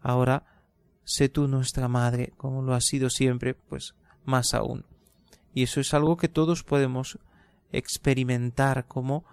Ahora 0.00 0.44
sé 1.04 1.28
tú 1.28 1.48
nuestra 1.48 1.88
madre, 1.88 2.34
como 2.36 2.60
lo 2.60 2.74
ha 2.74 2.80
sido 2.80 3.08
siempre, 3.08 3.54
pues 3.54 3.94
más 4.24 4.52
aún. 4.52 4.84
Y 5.54 5.62
eso 5.62 5.80
es 5.80 5.94
algo 5.94 6.16
que 6.16 6.28
todos 6.28 6.64
podemos 6.64 7.18
experimentar 7.72 8.86
como 8.86 9.24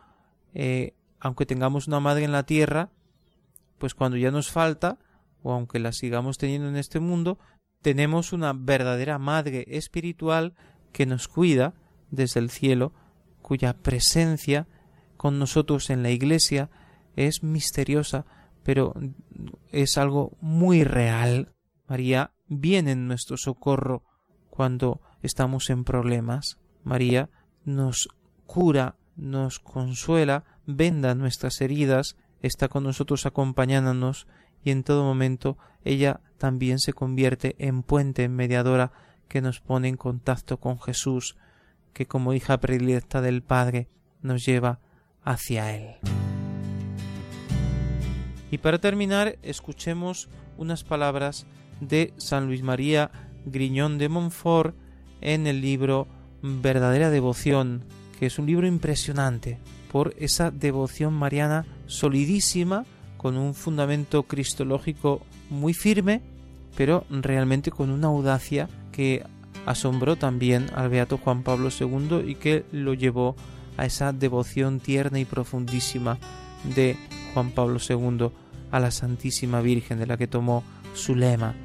eh, 0.59 0.95
aunque 1.19 1.45
tengamos 1.45 1.87
una 1.87 1.99
madre 1.99 2.23
en 2.23 2.31
la 2.31 2.41
tierra, 2.41 2.89
pues 3.77 3.93
cuando 3.93 4.17
ya 4.17 4.31
nos 4.31 4.49
falta, 4.49 4.97
o 5.43 5.53
aunque 5.53 5.77
la 5.77 5.91
sigamos 5.91 6.39
teniendo 6.39 6.67
en 6.67 6.77
este 6.77 6.99
mundo, 6.99 7.37
tenemos 7.83 8.33
una 8.33 8.53
verdadera 8.53 9.19
madre 9.19 9.65
espiritual 9.67 10.55
que 10.91 11.05
nos 11.05 11.27
cuida 11.27 11.75
desde 12.09 12.39
el 12.39 12.49
cielo, 12.49 12.91
cuya 13.43 13.73
presencia 13.77 14.67
con 15.15 15.37
nosotros 15.37 15.91
en 15.91 16.01
la 16.01 16.09
iglesia 16.09 16.71
es 17.15 17.43
misteriosa, 17.43 18.25
pero 18.63 18.95
es 19.71 19.99
algo 19.99 20.35
muy 20.41 20.83
real. 20.83 21.53
María 21.87 22.31
viene 22.47 22.93
en 22.93 23.05
nuestro 23.07 23.37
socorro 23.37 24.03
cuando 24.49 25.01
estamos 25.21 25.69
en 25.69 25.83
problemas. 25.83 26.57
María 26.83 27.29
nos 27.63 28.09
cura, 28.47 28.95
nos 29.17 29.59
consuela, 29.59 30.43
venda 30.65 31.15
nuestras 31.15 31.59
heridas, 31.61 32.15
está 32.41 32.67
con 32.67 32.83
nosotros 32.83 33.25
acompañándonos 33.25 34.27
y 34.63 34.71
en 34.71 34.83
todo 34.83 35.03
momento 35.03 35.57
ella 35.83 36.21
también 36.37 36.79
se 36.79 36.93
convierte 36.93 37.55
en 37.59 37.83
puente, 37.83 38.23
en 38.23 38.35
mediadora 38.35 38.91
que 39.27 39.41
nos 39.41 39.59
pone 39.59 39.87
en 39.87 39.97
contacto 39.97 40.59
con 40.59 40.79
Jesús, 40.79 41.35
que 41.93 42.05
como 42.05 42.33
hija 42.33 42.59
predilecta 42.59 43.21
del 43.21 43.41
Padre 43.41 43.87
nos 44.21 44.45
lleva 44.45 44.79
hacia 45.23 45.75
Él. 45.75 45.95
Y 48.51 48.59
para 48.59 48.79
terminar, 48.79 49.37
escuchemos 49.41 50.29
unas 50.57 50.83
palabras 50.83 51.45
de 51.81 52.13
San 52.17 52.47
Luis 52.47 52.63
María 52.63 53.11
Griñón 53.45 53.97
de 53.97 54.09
Montfort 54.09 54.75
en 55.21 55.47
el 55.47 55.61
libro 55.61 56.07
Verdadera 56.41 57.09
Devoción, 57.09 57.83
que 58.19 58.25
es 58.25 58.39
un 58.39 58.45
libro 58.45 58.67
impresionante 58.67 59.59
por 59.91 60.13
esa 60.17 60.51
devoción 60.51 61.13
mariana 61.13 61.65
solidísima, 61.85 62.85
con 63.17 63.37
un 63.37 63.53
fundamento 63.53 64.23
cristológico 64.23 65.21
muy 65.49 65.73
firme, 65.73 66.21
pero 66.75 67.05
realmente 67.09 67.71
con 67.71 67.89
una 67.89 68.07
audacia 68.07 68.69
que 68.91 69.23
asombró 69.65 70.15
también 70.15 70.67
al 70.75 70.89
beato 70.89 71.17
Juan 71.17 71.43
Pablo 71.43 71.69
II 71.77 72.23
y 72.27 72.35
que 72.35 72.65
lo 72.71 72.93
llevó 72.93 73.35
a 73.77 73.85
esa 73.85 74.13
devoción 74.13 74.79
tierna 74.79 75.19
y 75.19 75.25
profundísima 75.25 76.17
de 76.75 76.95
Juan 77.33 77.51
Pablo 77.51 77.79
II 77.87 78.29
a 78.71 78.79
la 78.79 78.91
Santísima 78.91 79.61
Virgen, 79.61 79.99
de 79.99 80.07
la 80.07 80.17
que 80.17 80.27
tomó 80.27 80.63
su 80.93 81.15
lema. 81.15 81.55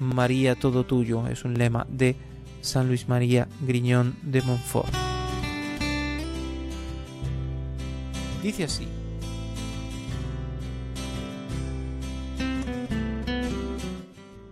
María 0.00 0.54
todo 0.54 0.84
tuyo 0.84 1.26
es 1.26 1.44
un 1.44 1.54
lema 1.54 1.86
de 1.90 2.16
San 2.60 2.88
Luis 2.88 3.08
María 3.08 3.48
Griñón 3.60 4.16
de 4.22 4.42
Montfort. 4.42 5.07
Dice 8.42 8.64
así. 8.64 8.86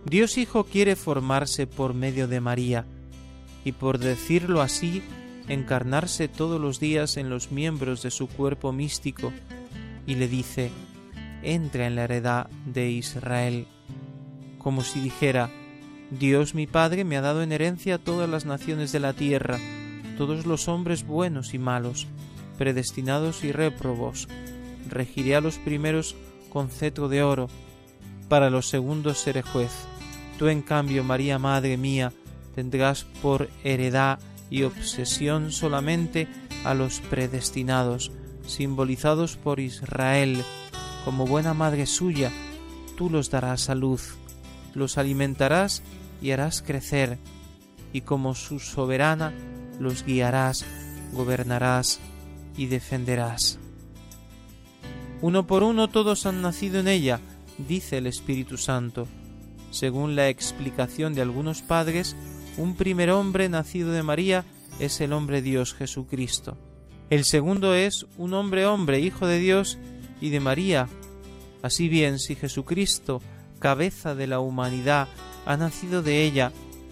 Dios 0.05 0.37
Hijo 0.37 0.63
quiere 0.63 0.95
formarse 0.95 1.67
por 1.67 1.93
medio 1.93 2.27
de 2.27 2.39
María 2.39 2.85
y 3.65 3.73
por 3.73 3.97
decirlo 3.97 4.61
así, 4.61 5.03
encarnarse 5.49 6.29
todos 6.29 6.61
los 6.61 6.79
días 6.79 7.17
en 7.17 7.29
los 7.29 7.51
miembros 7.51 8.03
de 8.03 8.11
su 8.11 8.27
cuerpo 8.27 8.71
místico 8.71 9.33
y 10.05 10.15
le 10.15 10.29
dice, 10.29 10.71
entra 11.43 11.87
en 11.87 11.95
la 11.95 12.05
heredad 12.05 12.49
de 12.65 12.89
Israel, 12.89 13.67
como 14.57 14.81
si 14.81 15.01
dijera, 15.01 15.49
Dios 16.09 16.55
mi 16.55 16.67
Padre 16.67 17.03
me 17.03 17.17
ha 17.17 17.21
dado 17.21 17.43
en 17.43 17.51
herencia 17.51 17.97
todas 17.97 18.29
las 18.29 18.45
naciones 18.45 18.93
de 18.93 19.01
la 19.01 19.11
tierra, 19.11 19.59
todos 20.17 20.45
los 20.45 20.69
hombres 20.69 21.05
buenos 21.05 21.53
y 21.53 21.59
malos, 21.59 22.07
predestinados 22.57 23.43
y 23.43 23.51
réprobos. 23.51 24.27
Regiré 24.89 25.35
a 25.35 25.41
los 25.41 25.57
primeros 25.57 26.15
con 26.49 26.69
cetro 26.69 27.09
de 27.09 27.23
oro, 27.23 27.49
para 28.29 28.49
los 28.49 28.67
segundos 28.67 29.19
seré 29.19 29.41
juez. 29.41 29.71
Tú 30.37 30.47
en 30.47 30.61
cambio, 30.61 31.03
María 31.03 31.39
Madre 31.39 31.77
mía, 31.77 32.13
tendrás 32.55 33.05
por 33.21 33.49
heredad 33.63 34.19
y 34.49 34.63
obsesión 34.63 35.51
solamente 35.51 36.27
a 36.63 36.73
los 36.73 36.99
predestinados, 37.01 38.11
simbolizados 38.45 39.37
por 39.37 39.59
Israel. 39.59 40.43
Como 41.05 41.25
buena 41.25 41.53
madre 41.53 41.85
suya, 41.85 42.31
tú 42.97 43.09
los 43.09 43.29
darás 43.29 43.69
a 43.69 43.75
luz, 43.75 44.15
los 44.73 44.97
alimentarás 44.97 45.83
y 46.21 46.31
harás 46.31 46.61
crecer, 46.61 47.17
y 47.93 48.01
como 48.01 48.35
su 48.35 48.59
soberana 48.59 49.33
los 49.79 50.03
guiarás, 50.03 50.65
gobernarás 51.13 51.99
y 52.57 52.65
defenderás. 52.65 53.59
Uno 55.21 55.47
por 55.47 55.63
uno 55.63 55.87
todos 55.87 56.25
han 56.25 56.41
nacido 56.41 56.79
en 56.79 56.87
ella, 56.87 57.19
dice 57.57 57.97
el 57.97 58.07
Espíritu 58.07 58.57
Santo. 58.57 59.07
Según 59.71 60.15
la 60.15 60.29
explicación 60.29 61.13
de 61.13 61.21
algunos 61.21 61.61
padres, 61.61 62.15
un 62.57 62.75
primer 62.75 63.11
hombre 63.11 63.49
nacido 63.49 63.91
de 63.91 64.03
María 64.03 64.45
es 64.79 65.01
el 65.01 65.13
hombre 65.13 65.41
Dios 65.41 65.73
Jesucristo. 65.73 66.57
El 67.09 67.23
segundo 67.23 67.73
es 67.73 68.05
un 68.17 68.33
hombre 68.33 68.65
hombre, 68.65 68.99
hijo 68.99 69.27
de 69.27 69.39
Dios 69.39 69.77
y 70.19 70.29
de 70.29 70.39
María. 70.39 70.87
Así 71.61 71.87
bien, 71.87 72.19
si 72.19 72.35
Jesucristo, 72.35 73.21
cabeza 73.59 74.13
de 74.13 74.27
la 74.27 74.39
humanidad, 74.39 75.07
ha 75.45 75.57
nacido 75.57 76.03
de 76.03 76.23
ella, 76.23 76.51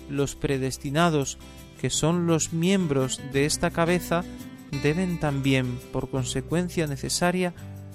los 0.09 0.35
predestinados, 0.35 1.37
que 1.79 1.89
son 1.89 2.25
los 2.25 2.53
miembros 2.53 3.21
de 3.33 3.45
esta 3.45 3.71
cabeza, 3.71 4.23
deben 4.71 5.19
también, 5.19 5.79
por 5.91 6.09
consecuencia 6.09 6.87
necesaria, 6.87 7.53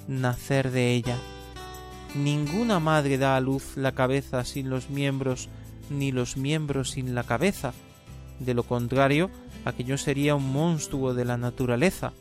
nacer 0.08 0.70
de 0.70 0.92
ella. 0.92 1.16
Ninguna 2.14 2.80
madre 2.80 3.18
da 3.18 3.36
a 3.36 3.40
luz 3.40 3.76
la 3.76 3.92
cabeza 3.92 4.44
sin 4.44 4.68
los 4.68 4.90
miembros, 4.90 5.48
ni 5.90 6.12
los 6.12 6.36
miembros 6.36 6.90
sin 6.90 7.14
la 7.14 7.24
cabeza. 7.24 7.72
De 8.40 8.54
lo 8.54 8.64
contrario, 8.64 9.30
aquello 9.64 9.98
sería 9.98 10.34
un 10.34 10.52
monstruo 10.52 11.14
de 11.14 11.24
la 11.24 11.36
naturaleza. 11.36 12.12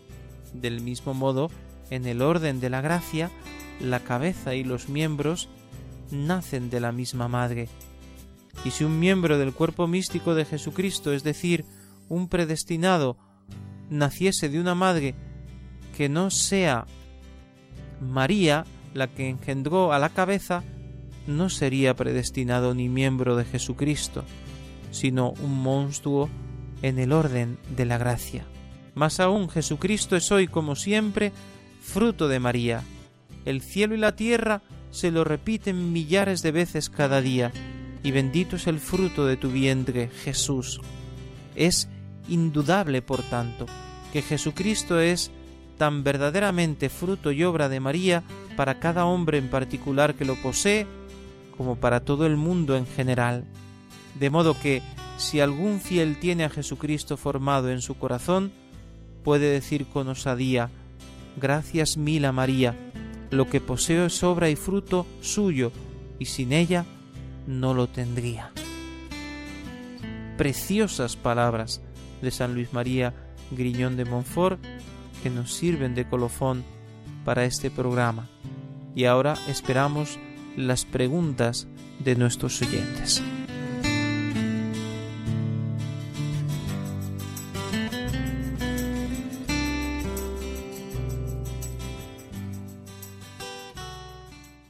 Del 0.53 0.81
mismo 0.81 1.13
modo, 1.13 1.49
en 1.89 2.05
el 2.05 2.21
orden 2.21 2.59
de 2.59 2.69
la 2.69 2.81
gracia, 2.81 3.31
la 3.79 4.01
cabeza 4.01 4.55
y 4.55 4.63
los 4.63 4.89
miembros 4.89 5.49
nacen 6.11 6.69
de 6.69 6.79
la 6.79 6.91
misma 6.91 7.27
madre. 7.27 7.69
Y 8.65 8.71
si 8.71 8.83
un 8.83 8.99
miembro 8.99 9.37
del 9.37 9.53
cuerpo 9.53 9.87
místico 9.87 10.35
de 10.35 10.45
Jesucristo, 10.45 11.13
es 11.13 11.23
decir, 11.23 11.65
un 12.09 12.27
predestinado, 12.27 13.17
naciese 13.89 14.49
de 14.49 14.59
una 14.59 14.75
madre 14.75 15.15
que 15.95 16.09
no 16.09 16.29
sea 16.29 16.85
María, 18.01 18.65
la 18.93 19.07
que 19.07 19.29
engendró 19.29 19.91
a 19.93 19.99
la 19.99 20.09
cabeza, 20.09 20.63
no 21.27 21.49
sería 21.49 21.95
predestinado 21.95 22.73
ni 22.73 22.89
miembro 22.89 23.35
de 23.35 23.45
Jesucristo, 23.45 24.23
sino 24.91 25.31
un 25.41 25.61
monstruo 25.61 26.29
en 26.81 26.97
el 26.97 27.11
orden 27.11 27.57
de 27.75 27.85
la 27.85 27.97
gracia. 27.97 28.45
Más 28.95 29.19
aún, 29.19 29.49
Jesucristo 29.49 30.15
es 30.15 30.31
hoy, 30.31 30.47
como 30.47 30.75
siempre, 30.75 31.31
fruto 31.81 32.27
de 32.27 32.39
María. 32.39 32.83
El 33.45 33.61
cielo 33.61 33.95
y 33.95 33.97
la 33.97 34.15
tierra 34.15 34.61
se 34.91 35.11
lo 35.11 35.23
repiten 35.23 35.93
millares 35.93 36.41
de 36.41 36.51
veces 36.51 36.89
cada 36.89 37.21
día, 37.21 37.51
y 38.03 38.11
bendito 38.11 38.55
es 38.55 38.67
el 38.67 38.79
fruto 38.79 39.25
de 39.25 39.37
tu 39.37 39.51
vientre, 39.51 40.09
Jesús. 40.23 40.81
Es 41.55 41.89
indudable, 42.29 43.01
por 43.01 43.21
tanto, 43.23 43.65
que 44.13 44.21
Jesucristo 44.21 44.99
es 44.99 45.31
tan 45.77 46.03
verdaderamente 46.03 46.89
fruto 46.89 47.31
y 47.31 47.43
obra 47.43 47.69
de 47.69 47.79
María 47.79 48.23
para 48.57 48.79
cada 48.79 49.05
hombre 49.05 49.37
en 49.37 49.49
particular 49.49 50.15
que 50.15 50.25
lo 50.25 50.35
posee, 50.35 50.85
como 51.57 51.77
para 51.77 52.01
todo 52.01 52.25
el 52.25 52.35
mundo 52.35 52.75
en 52.75 52.85
general. 52.85 53.45
De 54.19 54.29
modo 54.29 54.59
que, 54.59 54.81
si 55.17 55.39
algún 55.39 55.79
fiel 55.79 56.19
tiene 56.19 56.43
a 56.43 56.49
Jesucristo 56.49 57.17
formado 57.17 57.69
en 57.69 57.81
su 57.81 57.97
corazón, 57.97 58.51
puede 59.23 59.49
decir 59.51 59.85
con 59.87 60.07
osadía, 60.07 60.69
Gracias 61.37 61.95
mil 61.95 62.25
a 62.25 62.31
María, 62.31 62.75
lo 63.31 63.49
que 63.49 63.61
poseo 63.61 64.05
es 64.07 64.23
obra 64.23 64.49
y 64.49 64.55
fruto 64.55 65.05
suyo, 65.21 65.71
y 66.17 66.25
sin 66.25 66.51
ella 66.51 66.85
no 67.47 67.73
lo 67.73 67.87
tendría. 67.87 68.51
Preciosas 70.37 71.15
palabras 71.15 71.81
de 72.21 72.31
San 72.31 72.53
Luis 72.53 72.73
María 72.73 73.13
Griñón 73.51 73.97
de 73.97 74.05
Montfort 74.05 74.59
que 75.23 75.29
nos 75.29 75.53
sirven 75.53 75.95
de 75.95 76.07
colofón 76.07 76.63
para 77.25 77.45
este 77.45 77.69
programa. 77.69 78.29
Y 78.95 79.05
ahora 79.05 79.35
esperamos 79.47 80.19
las 80.55 80.85
preguntas 80.85 81.67
de 81.99 82.15
nuestros 82.15 82.61
oyentes. 82.61 83.21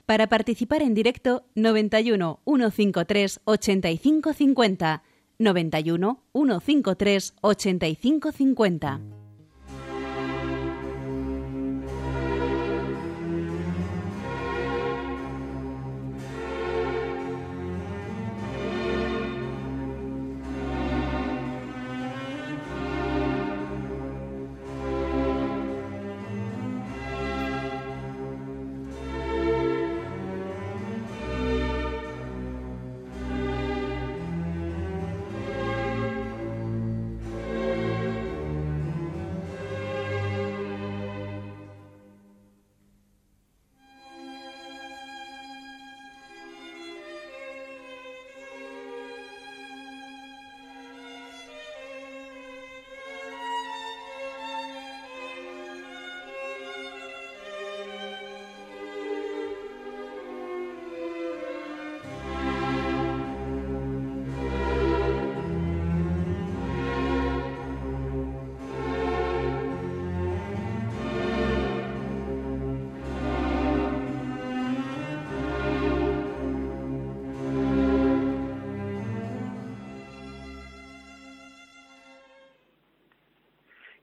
Para 0.10 0.26
participar 0.26 0.82
en 0.82 0.96
directo, 0.96 1.46
91 1.54 2.40
153 2.44 3.42
8550. 3.46 5.04
91 5.40 6.18
153 6.34 7.34
8550. 7.42 9.19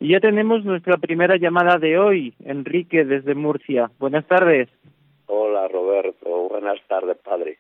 Y 0.07 0.11
ya 0.11 0.21
tenemos 0.21 0.65
nuestra 0.65 0.99
primera 0.99 1.37
llamada 1.37 1.79
de 1.79 1.99
hoy, 1.99 2.33
Enrique 2.45 3.05
desde 3.05 3.35
Murcia. 3.35 3.91
Buenas 3.99 4.25
tardes. 4.29 4.69
Hola 5.27 5.67
Roberto, 5.67 6.49
buenas 6.49 6.81
tardes 6.87 7.17
padre. 7.17 7.59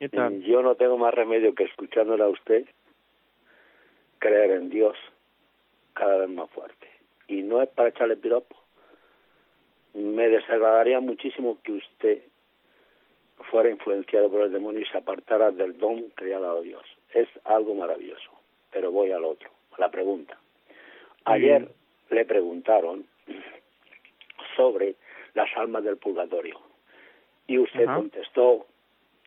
¿Qué 0.00 0.08
tal? 0.08 0.42
Yo 0.42 0.60
no 0.60 0.74
tengo 0.74 0.98
más 0.98 1.14
remedio 1.14 1.54
que 1.54 1.62
escuchándole 1.62 2.24
a 2.24 2.28
usted, 2.30 2.66
creer 4.18 4.50
en 4.50 4.70
Dios 4.70 4.96
cada 5.92 6.16
vez 6.16 6.30
más 6.30 6.50
fuerte. 6.50 6.88
Y 7.28 7.42
no 7.42 7.62
es 7.62 7.68
para 7.68 7.90
echarle 7.90 8.16
piropo. 8.16 8.56
Me 9.94 10.30
desagradaría 10.30 10.98
muchísimo 10.98 11.58
que 11.62 11.74
usted 11.74 12.22
fuera 13.52 13.70
influenciado 13.70 14.28
por 14.32 14.42
el 14.42 14.50
demonio 14.50 14.80
y 14.80 14.86
se 14.86 14.98
apartara 14.98 15.52
del 15.52 15.78
don 15.78 16.10
que 16.16 16.24
le 16.24 16.34
ha 16.34 16.40
dado 16.40 16.60
Dios. 16.62 16.82
Es 17.14 17.28
algo 17.44 17.72
maravilloso. 17.76 18.32
Pero 18.72 18.90
voy 18.90 19.12
al 19.12 19.24
otro, 19.24 19.48
a 19.78 19.80
la 19.80 19.92
pregunta. 19.92 20.41
Ayer 21.24 21.68
le 22.10 22.24
preguntaron 22.24 23.06
sobre 24.56 24.96
las 25.34 25.48
almas 25.56 25.84
del 25.84 25.96
purgatorio 25.96 26.60
y 27.46 27.58
usted 27.58 27.86
contestó 27.86 28.66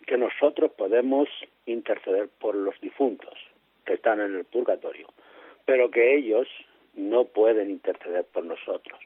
que 0.06 0.18
nosotros 0.18 0.72
podemos 0.72 1.28
interceder 1.66 2.30
por 2.40 2.56
los 2.56 2.80
difuntos 2.82 3.34
que 3.86 3.94
están 3.94 4.20
en 4.20 4.36
el 4.36 4.46
purgatorio, 4.46 5.08
pero 5.66 5.90
que 5.90 6.16
ellos 6.16 6.48
no 6.96 7.26
pueden 7.26 7.70
interceder 7.70 8.26
por 8.26 8.46
nosotros. 8.46 9.00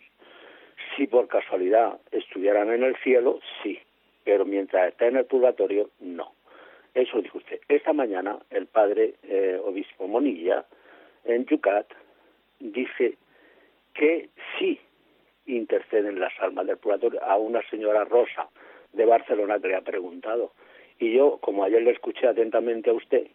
Si 0.96 1.08
por 1.08 1.28
casualidad 1.28 2.00
estuvieran 2.12 2.72
en 2.72 2.84
el 2.84 2.96
cielo, 2.98 3.40
sí, 3.64 3.80
pero 4.24 4.46
mientras 4.46 4.90
estén 4.90 5.10
en 5.10 5.18
el 5.18 5.26
purgatorio, 5.26 5.90
no. 6.00 6.34
Eso 6.94 7.22
dijo 7.22 7.38
usted. 7.38 7.60
Esta 7.68 7.94
mañana 7.94 8.40
el 8.50 8.66
padre 8.66 9.16
eh, 9.24 9.60
obispo 9.64 10.08
Monilla 10.08 10.66
en 11.24 11.46
Yucat 11.46 11.88
dice 12.60 13.16
que 13.94 14.30
sí 14.58 14.80
interceden 15.46 16.20
las 16.20 16.34
almas 16.40 16.68
del 16.68 16.78
purgatorio 16.78 17.24
a 17.24 17.38
una 17.38 17.62
señora 17.70 18.04
Rosa 18.06 18.48
de 18.94 19.06
Barcelona 19.06 19.60
que 19.60 19.68
le 19.70 19.76
ha 19.76 19.82
preguntado. 19.82 20.52
Y 21.00 21.14
yo, 21.14 21.38
como 21.42 21.64
ayer 21.64 21.82
le 21.82 21.92
escuché 21.92 22.28
atentamente 22.28 22.90
a 22.90 22.94
usted, 22.94 23.28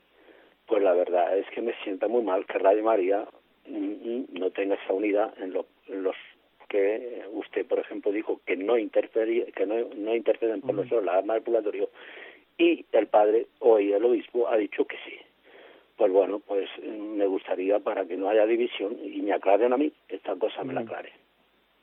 pues 0.66 0.82
la 0.82 0.92
verdad 0.92 1.36
es 1.38 1.46
que 1.50 1.60
me 1.62 1.74
sienta 1.82 2.08
muy 2.08 2.22
mal 2.22 2.46
que 2.46 2.58
Radio 2.58 2.84
María 2.84 3.26
mm, 3.66 3.76
mm, 3.76 4.26
no 4.32 4.50
tenga 4.50 4.76
esa 4.76 4.92
unidad 4.92 5.34
en, 5.42 5.52
lo- 5.52 5.66
en 5.88 6.02
los 6.02 6.16
que 6.68 7.22
usted, 7.32 7.66
por 7.66 7.78
ejemplo, 7.78 8.10
dijo 8.12 8.40
que 8.46 8.56
no 8.56 8.78
interfería, 8.78 9.46
que 9.46 9.66
no, 9.66 9.76
no 9.96 10.14
interceden 10.14 10.60
por 10.60 10.74
nosotros 10.74 11.04
las 11.04 11.16
almas 11.16 11.36
del 11.36 11.44
purgatorio 11.44 11.90
y 12.58 12.84
el 12.92 13.06
padre 13.08 13.46
hoy 13.60 13.92
el 13.92 14.04
obispo 14.04 14.48
ha 14.48 14.56
dicho 14.56 14.84
que 14.86 14.96
sí. 15.06 15.16
Pues 15.96 16.10
bueno, 16.12 16.40
pues 16.40 16.68
mm, 16.82 17.16
me 17.16 17.26
gustaría 17.26 17.78
para 17.80 18.04
que 18.06 18.16
no 18.16 18.28
haya 18.28 18.46
división 18.46 18.96
y 19.04 19.22
me 19.22 19.32
aclaren 19.32 19.72
a 19.72 19.76
mí, 19.76 19.92
esta 20.08 20.34
cosa 20.36 20.64
me 20.64 20.72
la 20.74 20.80
aclare. 20.80 21.12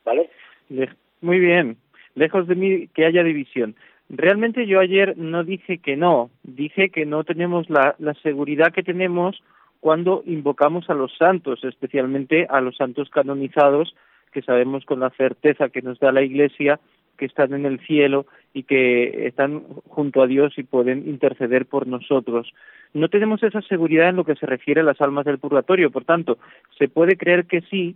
¿Vale? 0.04 0.30
Le- 0.70 0.90
Muy 1.22 1.40
bien. 1.40 1.78
Lejos 2.16 2.48
de 2.48 2.56
mí 2.56 2.88
que 2.90 3.06
haya 3.06 3.24
división. 3.24 3.76
Realmente 4.10 4.68
yo 4.68 4.80
ayer 4.82 5.18
no 5.18 5.44
dije 5.46 5.78
que 5.78 5.96
no, 5.96 6.30
dije 6.44 6.90
que 6.90 7.06
no 7.06 7.24
tenemos 7.24 7.70
la, 7.70 7.96
la 8.00 8.14
seguridad 8.16 8.74
que 8.74 8.84
tenemos 8.84 9.42
cuando 9.80 10.22
invocamos 10.26 10.90
a 10.90 10.94
los 10.94 11.16
santos, 11.18 11.64
especialmente 11.64 12.46
a 12.50 12.60
los 12.60 12.76
santos 12.76 13.10
canonizados, 13.10 13.96
que 14.34 14.42
sabemos 14.42 14.86
con 14.86 15.00
la 15.00 15.10
certeza 15.12 15.70
que 15.70 15.82
nos 15.82 16.00
da 16.00 16.12
la 16.12 16.22
Iglesia 16.22 16.80
que 17.22 17.28
están 17.28 17.54
en 17.54 17.68
el 17.68 17.80
cielo 17.82 18.26
y 18.52 18.64
que 18.64 19.28
están 19.28 19.62
junto 19.88 20.24
a 20.24 20.28
Dios 20.28 20.58
y 20.58 20.64
pueden 20.64 21.08
interceder 21.08 21.68
por 21.68 21.86
nosotros. 21.86 22.52
No 22.96 23.10
tenemos 23.10 23.44
esa 23.44 23.62
seguridad 23.62 24.10
en 24.10 24.16
lo 24.16 24.26
que 24.26 24.34
se 24.34 24.48
refiere 24.48 24.82
a 24.82 24.84
las 24.84 25.00
almas 25.02 25.26
del 25.26 25.38
purgatorio, 25.38 25.92
por 25.92 26.04
tanto, 26.04 26.40
se 26.80 26.88
puede 26.88 27.18
creer 27.18 27.46
que 27.46 27.62
sí 27.62 27.96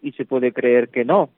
y 0.00 0.12
se 0.12 0.24
puede 0.24 0.52
creer 0.52 0.88
que 0.88 1.04
no 1.04 1.28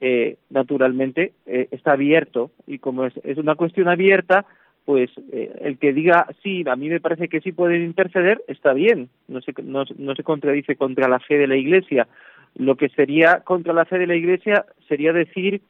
eh, 0.00 0.36
naturalmente 0.50 1.32
eh, 1.46 1.68
está 1.70 1.92
abierto 1.92 2.50
y 2.66 2.80
como 2.80 3.04
es, 3.04 3.14
una 3.36 3.54
cuestión 3.54 3.86
abierta, 3.86 4.46
pues 4.84 5.10
eh, 5.30 5.52
el 5.60 5.78
que 5.78 5.92
diga 5.92 6.26
sí, 6.42 6.64
a 6.66 6.74
mí 6.74 6.88
me 6.88 6.98
parece 6.98 7.28
que 7.28 7.40
sí 7.40 7.52
pueden 7.52 7.84
interceder, 7.84 8.42
está 8.48 8.72
bien, 8.72 9.10
no 9.28 9.40
se, 9.42 9.54
no, 9.62 9.84
no 9.96 10.14
se 10.16 10.24
contradice 10.24 10.74
contra 10.74 11.08
la 11.08 11.20
fe 11.20 11.38
de 11.38 11.46
la 11.46 11.56
Iglesia. 11.56 12.08
Lo 12.56 12.74
que 12.74 12.88
sería 12.88 13.42
contra 13.44 13.72
la 13.72 13.84
fe 13.84 14.00
de 14.00 14.08
la 14.08 14.16
Iglesia 14.16 14.64
sería 14.88 15.12
decir 15.12 15.62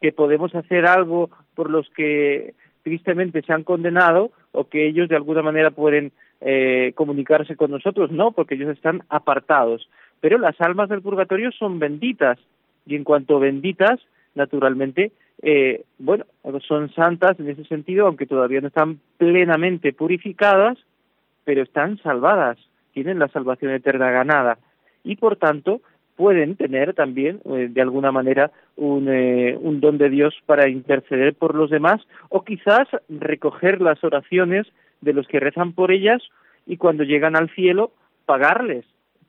que 0.00 0.12
podemos 0.12 0.54
hacer 0.54 0.86
algo 0.86 1.30
por 1.54 1.70
los 1.70 1.88
que 1.90 2.54
tristemente 2.82 3.42
se 3.42 3.52
han 3.52 3.64
condenado 3.64 4.30
o 4.52 4.64
que 4.64 4.86
ellos 4.86 5.08
de 5.08 5.16
alguna 5.16 5.42
manera 5.42 5.70
pueden 5.70 6.12
eh, 6.40 6.92
comunicarse 6.94 7.56
con 7.56 7.70
nosotros, 7.70 8.10
no, 8.10 8.32
porque 8.32 8.54
ellos 8.54 8.70
están 8.70 9.02
apartados. 9.08 9.88
Pero 10.20 10.38
las 10.38 10.60
almas 10.60 10.88
del 10.88 11.02
purgatorio 11.02 11.50
son 11.52 11.78
benditas. 11.78 12.38
Y 12.86 12.96
en 12.96 13.04
cuanto 13.04 13.38
benditas, 13.38 14.00
naturalmente, 14.34 15.12
eh, 15.42 15.84
bueno, 15.98 16.24
son 16.66 16.92
santas 16.94 17.38
en 17.38 17.48
ese 17.48 17.64
sentido, 17.64 18.06
aunque 18.06 18.26
todavía 18.26 18.60
no 18.60 18.68
están 18.68 19.00
plenamente 19.18 19.92
purificadas, 19.92 20.78
pero 21.44 21.62
están 21.62 21.98
salvadas, 21.98 22.58
tienen 22.92 23.18
la 23.18 23.28
salvación 23.28 23.72
eterna 23.72 24.10
ganada. 24.10 24.58
Y 25.04 25.16
por 25.16 25.36
tanto 25.36 25.80
pueden 26.18 26.56
tener 26.56 26.94
también 26.94 27.40
eh, 27.44 27.68
de 27.70 27.80
alguna 27.80 28.10
manera 28.10 28.50
un, 28.76 29.08
eh, 29.08 29.56
un 29.60 29.78
don 29.78 29.98
de 29.98 30.10
Dios 30.10 30.34
para 30.46 30.68
interceder 30.68 31.34
por 31.34 31.54
los 31.54 31.70
demás 31.70 32.00
o 32.28 32.42
quizás 32.44 32.88
recoger 33.08 33.80
las 33.80 34.02
oraciones 34.02 34.66
de 35.00 35.12
los 35.12 35.28
que 35.28 35.38
rezan 35.38 35.72
por 35.74 35.92
ellas 35.92 36.20
y 36.66 36.76
cuando 36.76 37.04
llegan 37.04 37.36
al 37.36 37.48
cielo 37.50 37.92
pagarles. 38.26 38.84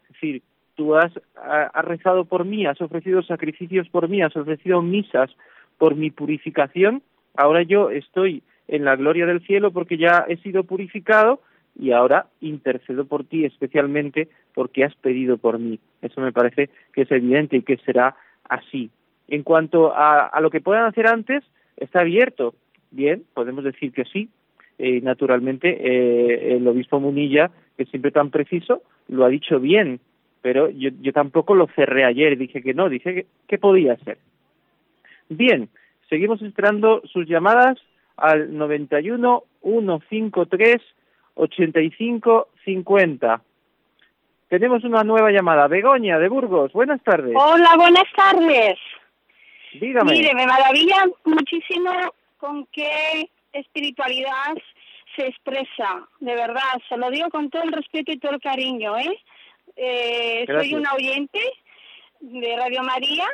Es 0.08 0.14
decir, 0.14 0.42
tú 0.74 0.96
has, 0.96 1.12
ha- 1.38 1.70
has 1.72 1.86
rezado 1.86 2.26
por 2.26 2.44
mí, 2.44 2.66
has 2.66 2.82
ofrecido 2.82 3.22
sacrificios 3.22 3.88
por 3.90 4.10
mí, 4.10 4.24
has 4.24 4.36
ofrecido 4.36 4.82
misas 4.82 5.30
por 5.78 5.96
mi 5.96 6.10
purificación, 6.10 7.04
ahora 7.38 7.62
yo 7.62 7.92
estoy 7.92 8.42
en 8.68 8.84
la 8.84 8.96
gloria 8.96 9.28
del 9.28 9.42
cielo 9.46 9.72
porque 9.72 9.98
ya 9.98 10.26
he 10.28 10.38
sido 10.38 10.64
purificado 10.64 11.40
y 11.80 11.92
ahora 11.92 12.28
intercedo 12.42 13.06
por 13.06 13.24
ti 13.24 13.46
especialmente 13.46 14.28
porque 14.54 14.84
has 14.84 14.94
pedido 14.96 15.38
por 15.38 15.60
mí. 15.60 15.80
Eso 16.02 16.20
me 16.22 16.34
parece 16.34 16.70
que 16.94 17.04
es 17.04 17.12
evidente 17.12 17.58
y 17.58 17.62
que 17.62 17.78
será 17.78 18.16
así. 18.48 18.90
En 19.30 19.44
cuanto 19.44 19.94
a, 19.96 20.38
lo 20.42 20.50
que 20.50 20.60
puedan 20.60 20.86
hacer 20.86 21.08
antes, 21.08 21.44
está 21.78 22.02
abierto. 22.02 22.54
Bien, 22.92 23.24
podemos 23.34 23.64
decir 23.64 23.94
que 23.94 24.04
sí. 24.06 24.30
Eh, 24.78 25.02
naturalmente, 25.02 25.70
eh, 25.70 26.56
el 26.56 26.68
obispo 26.68 27.00
Munilla, 27.00 27.52
que 27.78 27.86
siempre 27.86 28.12
tan 28.12 28.30
preciso, 28.32 28.82
lo 29.08 29.24
ha 29.26 29.30
dicho 29.30 29.60
bien, 29.60 30.00
pero 30.42 30.70
yo, 30.70 30.90
yo 31.02 31.14
tampoco 31.14 31.54
lo 31.54 31.68
cerré 31.76 32.06
ayer, 32.06 32.38
dije 32.38 32.62
que 32.62 32.74
no, 32.74 32.90
dije 32.90 33.14
que, 33.14 33.26
que 33.48 33.58
podía 33.58 33.96
ser. 33.98 34.18
Bien, 35.30 35.70
seguimos 36.10 36.42
esperando 36.42 37.02
sus 37.06 37.28
llamadas 37.28 37.78
al 38.18 38.58
91 38.58 39.44
153 39.62 40.82
85 41.40 42.50
50. 42.66 43.42
Tenemos 44.50 44.84
una 44.84 45.04
nueva 45.04 45.32
llamada. 45.32 45.68
Begoña, 45.68 46.20
de 46.20 46.28
Burgos. 46.28 46.74
Buenas 46.74 47.02
tardes. 47.04 47.36
Hola, 47.36 47.76
buenas 47.78 48.12
tardes. 48.16 48.78
Dígame. 49.74 50.12
Mire, 50.12 50.34
me 50.34 50.48
maravilla 50.48 51.06
muchísimo 51.26 51.92
con 52.38 52.66
qué 52.72 53.30
espiritualidad 53.54 54.56
se 55.16 55.28
expresa, 55.28 56.08
de 56.20 56.36
verdad. 56.36 56.82
Se 56.88 56.98
lo 56.98 57.10
digo 57.10 57.30
con 57.30 57.50
todo 57.50 57.64
el 57.64 57.72
respeto 57.72 58.12
y 58.12 58.18
todo 58.18 58.34
el 58.34 58.42
cariño, 58.42 58.98
¿eh? 58.98 59.20
eh 59.76 60.46
soy 60.48 60.74
una 60.74 60.94
oyente 60.94 61.40
de 62.20 62.56
Radio 62.58 62.84
María, 62.84 63.26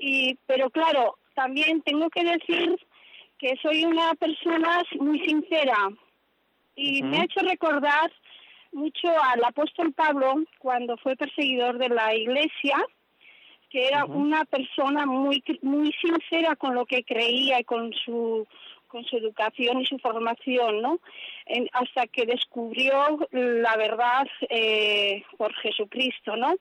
y, 0.00 0.36
pero 0.46 0.70
claro, 0.70 1.16
también 1.34 1.82
tengo 1.82 2.08
que 2.10 2.24
decir 2.24 2.76
que 3.38 3.56
soy 3.62 3.84
una 3.84 4.14
persona 4.14 4.82
muy 4.98 5.20
sincera 5.20 5.76
y 6.76 7.02
me 7.02 7.18
ha 7.18 7.24
hecho 7.24 7.40
recordar 7.40 8.12
mucho 8.72 9.08
al 9.08 9.42
apóstol 9.42 9.92
Pablo 9.92 10.44
cuando 10.58 10.96
fue 10.98 11.16
perseguidor 11.16 11.78
de 11.78 11.88
la 11.88 12.14
iglesia, 12.14 12.76
que 13.70 13.88
era 13.88 14.04
una 14.04 14.44
persona 14.44 15.06
muy 15.06 15.42
muy 15.62 15.92
sincera 15.94 16.54
con 16.54 16.74
lo 16.74 16.86
que 16.86 17.02
creía 17.02 17.58
y 17.58 17.64
con 17.64 17.92
su 18.04 18.46
con 18.86 19.04
su 19.04 19.16
educación 19.16 19.80
y 19.80 19.86
su 19.86 19.98
formación, 19.98 20.80
¿no? 20.80 21.00
hasta 21.72 22.06
que 22.06 22.24
descubrió 22.24 23.18
la 23.32 23.76
verdad 23.76 24.26
eh, 24.48 25.24
por 25.36 25.52
Jesucristo, 25.54 26.36
¿no? 26.36 26.54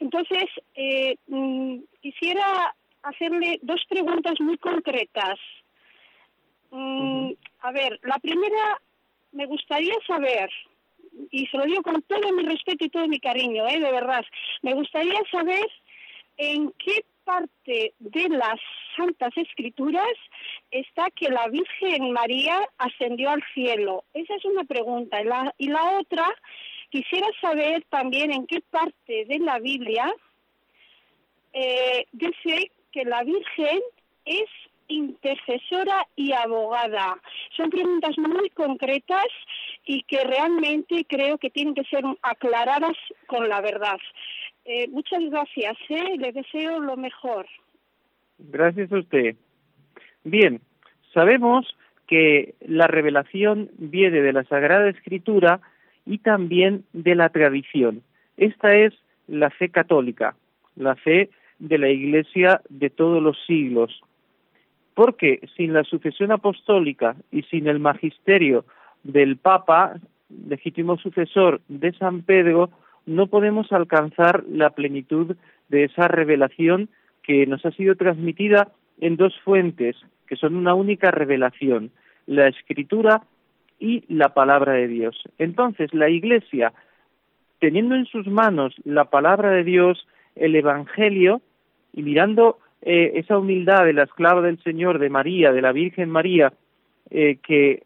Entonces, 0.00 0.46
eh, 0.74 1.16
mm, 1.26 1.78
quisiera 2.00 2.74
hacerle 3.02 3.60
dos 3.62 3.80
preguntas 3.88 4.34
muy 4.40 4.58
concretas. 4.58 5.38
Mm, 6.70 7.32
a 7.60 7.72
ver, 7.72 8.00
la 8.02 8.18
primera, 8.18 8.80
me 9.36 9.46
gustaría 9.46 9.94
saber, 10.06 10.50
y 11.30 11.46
se 11.46 11.56
lo 11.56 11.64
digo 11.64 11.82
con 11.82 12.02
todo 12.02 12.32
mi 12.32 12.42
respeto 12.42 12.84
y 12.84 12.88
todo 12.88 13.06
mi 13.06 13.20
cariño, 13.20 13.66
¿eh? 13.68 13.78
de 13.78 13.92
verdad, 13.92 14.24
me 14.62 14.74
gustaría 14.74 15.20
saber 15.30 15.66
en 16.38 16.72
qué 16.78 17.04
parte 17.24 17.92
de 17.98 18.28
las 18.28 18.58
Santas 18.96 19.32
Escrituras 19.36 20.16
está 20.70 21.10
que 21.10 21.28
la 21.28 21.48
Virgen 21.48 22.12
María 22.12 22.56
ascendió 22.78 23.30
al 23.30 23.42
cielo. 23.52 24.04
Esa 24.14 24.36
es 24.36 24.44
una 24.44 24.64
pregunta. 24.64 25.20
Y 25.20 25.24
la, 25.24 25.54
y 25.58 25.68
la 25.68 25.98
otra, 25.98 26.26
quisiera 26.90 27.26
saber 27.40 27.84
también 27.90 28.32
en 28.32 28.46
qué 28.46 28.60
parte 28.70 29.24
de 29.24 29.38
la 29.40 29.58
Biblia 29.58 30.14
eh, 31.52 32.06
dice 32.12 32.70
que 32.92 33.04
la 33.04 33.24
Virgen 33.24 33.80
es 34.24 34.48
intercesora 34.88 36.06
y 36.16 36.32
abogada. 36.32 37.18
Son 37.56 37.70
preguntas 37.70 38.16
muy 38.18 38.50
concretas 38.50 39.26
y 39.84 40.02
que 40.02 40.24
realmente 40.24 41.04
creo 41.08 41.38
que 41.38 41.50
tienen 41.50 41.74
que 41.74 41.84
ser 41.84 42.04
aclaradas 42.22 42.96
con 43.26 43.48
la 43.48 43.60
verdad. 43.60 43.98
Eh, 44.64 44.88
muchas 44.88 45.22
gracias, 45.30 45.76
¿eh? 45.88 46.32
deseo 46.32 46.80
lo 46.80 46.96
mejor. 46.96 47.46
Gracias 48.38 48.92
a 48.92 48.98
usted. 48.98 49.36
Bien, 50.24 50.60
sabemos 51.14 51.76
que 52.06 52.54
la 52.60 52.86
revelación 52.86 53.70
viene 53.78 54.20
de 54.20 54.32
la 54.32 54.44
Sagrada 54.44 54.88
Escritura 54.88 55.60
y 56.04 56.18
también 56.18 56.84
de 56.92 57.14
la 57.14 57.28
tradición. 57.28 58.02
Esta 58.36 58.74
es 58.74 58.92
la 59.26 59.50
fe 59.50 59.68
católica, 59.68 60.36
la 60.76 60.94
fe 60.96 61.30
de 61.58 61.78
la 61.78 61.88
Iglesia 61.88 62.60
de 62.68 62.90
todos 62.90 63.22
los 63.22 63.36
siglos. 63.46 64.00
Porque 64.96 65.46
sin 65.54 65.74
la 65.74 65.84
sucesión 65.84 66.32
apostólica 66.32 67.16
y 67.30 67.42
sin 67.42 67.68
el 67.68 67.80
magisterio 67.80 68.64
del 69.04 69.36
Papa, 69.36 69.96
legítimo 70.48 70.96
sucesor 70.96 71.60
de 71.68 71.92
San 71.92 72.22
Pedro, 72.22 72.70
no 73.04 73.26
podemos 73.26 73.70
alcanzar 73.72 74.44
la 74.48 74.70
plenitud 74.70 75.36
de 75.68 75.84
esa 75.84 76.08
revelación 76.08 76.88
que 77.22 77.44
nos 77.46 77.66
ha 77.66 77.72
sido 77.72 77.94
transmitida 77.96 78.72
en 78.98 79.16
dos 79.16 79.38
fuentes, 79.44 79.96
que 80.26 80.36
son 80.36 80.56
una 80.56 80.72
única 80.72 81.10
revelación, 81.10 81.90
la 82.24 82.48
escritura 82.48 83.22
y 83.78 84.02
la 84.08 84.32
palabra 84.32 84.72
de 84.72 84.88
Dios. 84.88 85.22
Entonces, 85.36 85.92
la 85.92 86.08
Iglesia, 86.08 86.72
teniendo 87.58 87.96
en 87.96 88.06
sus 88.06 88.26
manos 88.28 88.74
la 88.86 89.04
palabra 89.04 89.50
de 89.50 89.62
Dios, 89.62 90.08
el 90.36 90.56
Evangelio 90.56 91.42
y 91.92 92.02
mirando 92.02 92.60
eh, 92.82 93.12
esa 93.14 93.38
humildad 93.38 93.84
de 93.84 93.92
la 93.92 94.04
esclava 94.04 94.42
del 94.42 94.62
Señor, 94.62 94.98
de 94.98 95.10
María, 95.10 95.52
de 95.52 95.62
la 95.62 95.72
Virgen 95.72 96.10
María, 96.10 96.52
eh, 97.10 97.38
que 97.42 97.82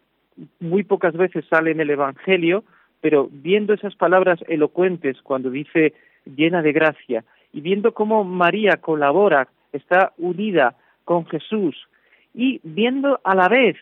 muy 0.59 0.85
pocas 0.85 1.15
veces 1.15 1.45
sale 1.49 1.71
en 1.71 1.81
el 1.81 1.91
Evangelio, 1.91 2.65
pero 3.01 3.29
viendo 3.31 3.73
esas 3.73 3.95
palabras 3.95 4.41
elocuentes 4.49 5.21
cuando 5.23 5.51
dice 5.51 5.95
llena 6.25 6.63
de 6.63 6.73
gracia 6.73 7.25
y 7.53 7.61
viendo 7.61 7.93
cómo 7.93 8.25
María 8.25 8.77
colabora, 8.77 9.49
está 9.73 10.13
unida 10.19 10.77
con 11.05 11.27
Jesús 11.27 11.89
y 12.35 12.61
viendo 12.63 13.21
a 13.25 13.35
la 13.35 13.49
vez 13.49 13.77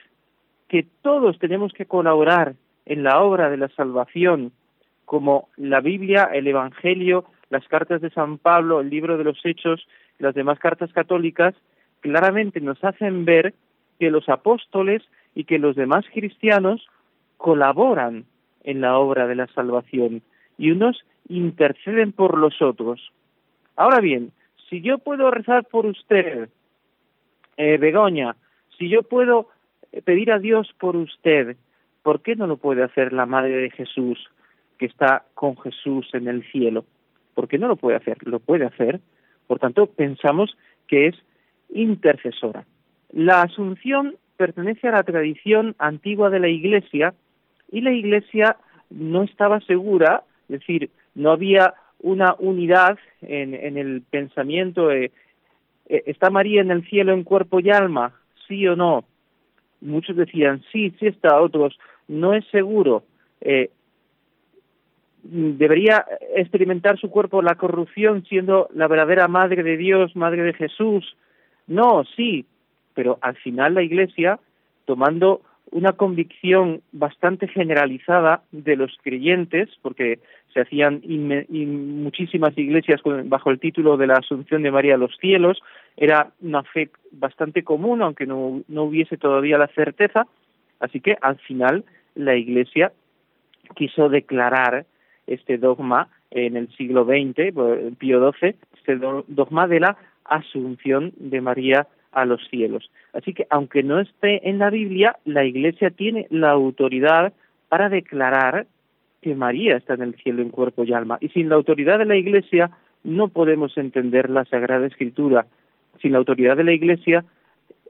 que 0.68 0.86
todos 1.02 1.38
tenemos 1.38 1.72
que 1.72 1.86
colaborar 1.86 2.54
en 2.86 3.02
la 3.02 3.20
obra 3.20 3.50
de 3.50 3.56
la 3.56 3.68
salvación, 3.68 4.52
como 5.04 5.48
la 5.56 5.80
Biblia, 5.80 6.30
el 6.32 6.46
Evangelio, 6.46 7.24
las 7.50 7.66
cartas 7.68 8.00
de 8.00 8.10
San 8.10 8.38
Pablo, 8.38 8.80
el 8.80 8.90
libro 8.90 9.16
de 9.16 9.24
los 9.24 9.38
Hechos, 9.44 9.86
las 10.18 10.34
demás 10.34 10.58
cartas 10.58 10.92
católicas, 10.92 11.54
claramente 12.00 12.60
nos 12.60 12.82
hacen 12.84 13.24
ver 13.24 13.54
que 13.98 14.10
los 14.10 14.28
apóstoles 14.28 15.02
y 15.34 15.44
que 15.44 15.58
los 15.58 15.76
demás 15.76 16.04
cristianos 16.12 16.86
colaboran 17.36 18.24
en 18.64 18.80
la 18.80 18.98
obra 18.98 19.26
de 19.26 19.34
la 19.34 19.46
salvación 19.48 20.22
y 20.56 20.70
unos 20.70 21.04
interceden 21.28 22.12
por 22.12 22.36
los 22.36 22.60
otros. 22.60 23.12
Ahora 23.76 24.00
bien, 24.00 24.32
si 24.68 24.80
yo 24.80 24.98
puedo 24.98 25.30
rezar 25.30 25.64
por 25.64 25.86
usted, 25.86 26.48
eh, 27.56 27.78
Begoña, 27.78 28.36
si 28.76 28.88
yo 28.88 29.02
puedo 29.02 29.48
pedir 30.04 30.32
a 30.32 30.38
Dios 30.38 30.72
por 30.78 30.96
usted, 30.96 31.56
¿por 32.02 32.22
qué 32.22 32.36
no 32.36 32.46
lo 32.46 32.56
puede 32.56 32.82
hacer 32.82 33.12
la 33.12 33.26
Madre 33.26 33.56
de 33.56 33.70
Jesús, 33.70 34.18
que 34.78 34.86
está 34.86 35.24
con 35.34 35.56
Jesús 35.58 36.08
en 36.12 36.28
el 36.28 36.44
cielo? 36.50 36.84
¿Por 37.34 37.48
qué 37.48 37.58
no 37.58 37.68
lo 37.68 37.76
puede 37.76 37.96
hacer? 37.96 38.18
Lo 38.26 38.40
puede 38.40 38.66
hacer. 38.66 39.00
Por 39.48 39.58
tanto, 39.58 39.86
pensamos 39.86 40.56
que 40.86 41.08
es 41.08 41.16
intercesora. 41.70 42.64
La 43.10 43.42
asunción 43.42 44.14
pertenece 44.36 44.86
a 44.86 44.92
la 44.92 45.02
tradición 45.02 45.74
antigua 45.78 46.30
de 46.30 46.38
la 46.38 46.48
Iglesia 46.48 47.14
y 47.72 47.80
la 47.80 47.92
Iglesia 47.92 48.56
no 48.90 49.24
estaba 49.24 49.60
segura, 49.62 50.22
es 50.48 50.60
decir, 50.60 50.90
no 51.16 51.32
había 51.32 51.74
una 52.00 52.36
unidad 52.38 52.98
en, 53.22 53.76
el 53.76 54.02
pensamiento. 54.02 54.92
Eh, 54.92 55.10
¿Está 55.88 56.30
María 56.30 56.60
en 56.60 56.70
el 56.70 56.88
cielo 56.88 57.12
en 57.12 57.24
cuerpo 57.24 57.58
y 57.58 57.70
alma? 57.70 58.12
¿Sí 58.46 58.66
o 58.68 58.76
no? 58.76 59.04
Muchos 59.80 60.16
decían 60.16 60.62
sí, 60.72 60.94
sí 60.98 61.06
está, 61.06 61.40
otros 61.40 61.78
no 62.06 62.34
es 62.34 62.44
seguro. 62.46 63.04
Eh, 63.40 63.70
debería 65.22 66.04
experimentar 66.34 66.98
su 66.98 67.10
cuerpo 67.10 67.42
la 67.42 67.56
corrupción 67.56 68.24
siendo 68.24 68.68
la 68.74 68.88
verdadera 68.88 69.28
madre 69.28 69.62
de 69.62 69.76
Dios, 69.76 70.14
madre 70.16 70.42
de 70.42 70.54
Jesús. 70.54 71.16
No, 71.66 72.04
sí, 72.16 72.46
pero 72.94 73.18
al 73.20 73.36
final 73.36 73.74
la 73.74 73.82
Iglesia, 73.82 74.38
tomando 74.84 75.42
una 75.70 75.92
convicción 75.92 76.80
bastante 76.92 77.46
generalizada 77.46 78.42
de 78.52 78.76
los 78.76 78.96
creyentes, 79.02 79.68
porque 79.82 80.20
se 80.52 80.60
hacían 80.60 81.02
muchísimas 82.02 82.56
iglesias 82.56 83.00
bajo 83.24 83.50
el 83.50 83.60
título 83.60 83.96
de 83.96 84.06
la 84.06 84.14
Asunción 84.14 84.62
de 84.62 84.70
María 84.70 84.94
a 84.94 84.98
los 84.98 85.14
cielos, 85.18 85.60
era 85.96 86.30
una 86.40 86.62
fe 86.62 86.90
bastante 87.12 87.64
común, 87.64 88.02
aunque 88.02 88.24
no, 88.24 88.62
no 88.68 88.84
hubiese 88.84 89.18
todavía 89.18 89.58
la 89.58 89.68
certeza, 89.68 90.26
así 90.80 91.00
que 91.00 91.16
al 91.20 91.36
final 91.38 91.84
la 92.14 92.34
Iglesia 92.34 92.92
quiso 93.74 94.08
declarar 94.08 94.86
este 95.28 95.58
dogma 95.58 96.08
en 96.30 96.56
el 96.56 96.68
siglo 96.76 97.04
XX, 97.04 97.54
Pío 97.98 98.32
XII, 98.32 98.54
este 98.76 98.96
dogma 98.96 99.66
de 99.66 99.80
la 99.80 99.96
asunción 100.24 101.12
de 101.16 101.40
María 101.40 101.86
a 102.12 102.24
los 102.24 102.40
cielos. 102.48 102.90
Así 103.12 103.32
que 103.34 103.46
aunque 103.50 103.82
no 103.82 104.00
esté 104.00 104.48
en 104.48 104.58
la 104.58 104.70
Biblia, 104.70 105.16
la 105.24 105.44
Iglesia 105.44 105.90
tiene 105.90 106.26
la 106.30 106.50
autoridad 106.50 107.32
para 107.68 107.88
declarar 107.88 108.66
que 109.22 109.34
María 109.34 109.76
está 109.76 109.94
en 109.94 110.02
el 110.02 110.14
cielo 110.16 110.42
en 110.42 110.50
cuerpo 110.50 110.84
y 110.84 110.92
alma. 110.92 111.18
Y 111.20 111.28
sin 111.28 111.48
la 111.48 111.56
autoridad 111.56 111.98
de 111.98 112.04
la 112.04 112.16
Iglesia 112.16 112.70
no 113.04 113.28
podemos 113.28 113.76
entender 113.76 114.30
la 114.30 114.44
Sagrada 114.44 114.86
Escritura. 114.86 115.46
Sin 116.00 116.12
la 116.12 116.18
autoridad 116.18 116.56
de 116.56 116.64
la 116.64 116.72
Iglesia 116.72 117.24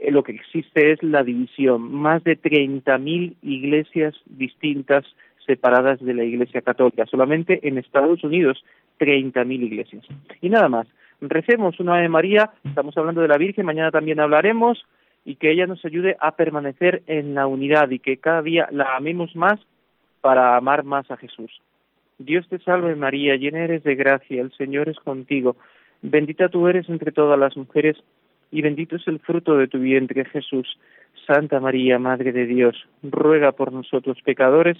eh, 0.00 0.10
lo 0.10 0.22
que 0.22 0.32
existe 0.32 0.92
es 0.92 1.02
la 1.02 1.22
división. 1.22 1.92
Más 1.92 2.24
de 2.24 2.40
30.000 2.40 3.34
iglesias 3.42 4.14
distintas 4.26 5.04
separadas 5.48 5.98
de 6.00 6.12
la 6.12 6.24
Iglesia 6.24 6.60
Católica. 6.60 7.06
Solamente 7.06 7.66
en 7.66 7.78
Estados 7.78 8.22
Unidos 8.22 8.62
30.000 9.00 9.62
iglesias. 9.62 10.04
Y 10.42 10.50
nada 10.50 10.68
más. 10.68 10.86
Recemos 11.20 11.80
una 11.80 11.96
de 11.96 12.08
María, 12.08 12.50
estamos 12.64 12.96
hablando 12.96 13.22
de 13.22 13.28
la 13.28 13.38
Virgen, 13.38 13.66
mañana 13.66 13.90
también 13.90 14.20
hablaremos 14.20 14.86
y 15.24 15.34
que 15.34 15.50
ella 15.50 15.66
nos 15.66 15.84
ayude 15.84 16.16
a 16.20 16.36
permanecer 16.36 17.02
en 17.08 17.34
la 17.34 17.48
unidad 17.48 17.90
y 17.90 17.98
que 17.98 18.18
cada 18.18 18.40
día 18.40 18.68
la 18.70 18.94
amemos 18.94 19.34
más 19.34 19.58
para 20.20 20.56
amar 20.56 20.84
más 20.84 21.10
a 21.10 21.16
Jesús. 21.16 21.50
Dios 22.18 22.48
te 22.48 22.60
salve 22.60 22.94
María, 22.94 23.34
llena 23.34 23.64
eres 23.64 23.82
de 23.82 23.96
gracia, 23.96 24.40
el 24.40 24.52
Señor 24.52 24.88
es 24.88 24.98
contigo, 25.00 25.56
bendita 26.02 26.48
tú 26.50 26.68
eres 26.68 26.88
entre 26.88 27.10
todas 27.10 27.38
las 27.38 27.56
mujeres 27.56 27.96
y 28.52 28.62
bendito 28.62 28.94
es 28.94 29.08
el 29.08 29.18
fruto 29.18 29.56
de 29.56 29.66
tu 29.66 29.78
vientre 29.78 30.24
Jesús. 30.24 30.78
Santa 31.26 31.58
María, 31.58 31.98
Madre 31.98 32.32
de 32.32 32.46
Dios, 32.46 32.76
ruega 33.02 33.52
por 33.52 33.72
nosotros 33.72 34.18
pecadores, 34.24 34.78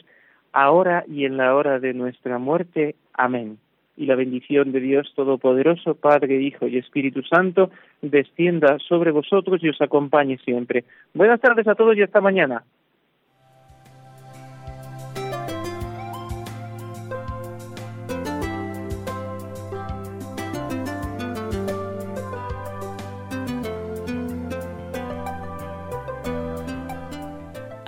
ahora 0.52 1.04
y 1.08 1.24
en 1.24 1.36
la 1.36 1.54
hora 1.54 1.78
de 1.78 1.94
nuestra 1.94 2.38
muerte. 2.38 2.94
Amén. 3.14 3.58
Y 3.96 4.06
la 4.06 4.14
bendición 4.14 4.72
de 4.72 4.80
Dios 4.80 5.12
Todopoderoso, 5.16 5.94
Padre, 5.94 6.40
Hijo 6.40 6.68
y 6.68 6.78
Espíritu 6.78 7.22
Santo, 7.22 7.70
descienda 8.00 8.78
sobre 8.78 9.10
vosotros 9.10 9.62
y 9.62 9.68
os 9.68 9.80
acompañe 9.80 10.38
siempre. 10.38 10.84
Buenas 11.14 11.40
tardes 11.40 11.66
a 11.66 11.74
todos 11.74 11.96
y 11.96 12.02
hasta 12.02 12.20
mañana. 12.20 12.62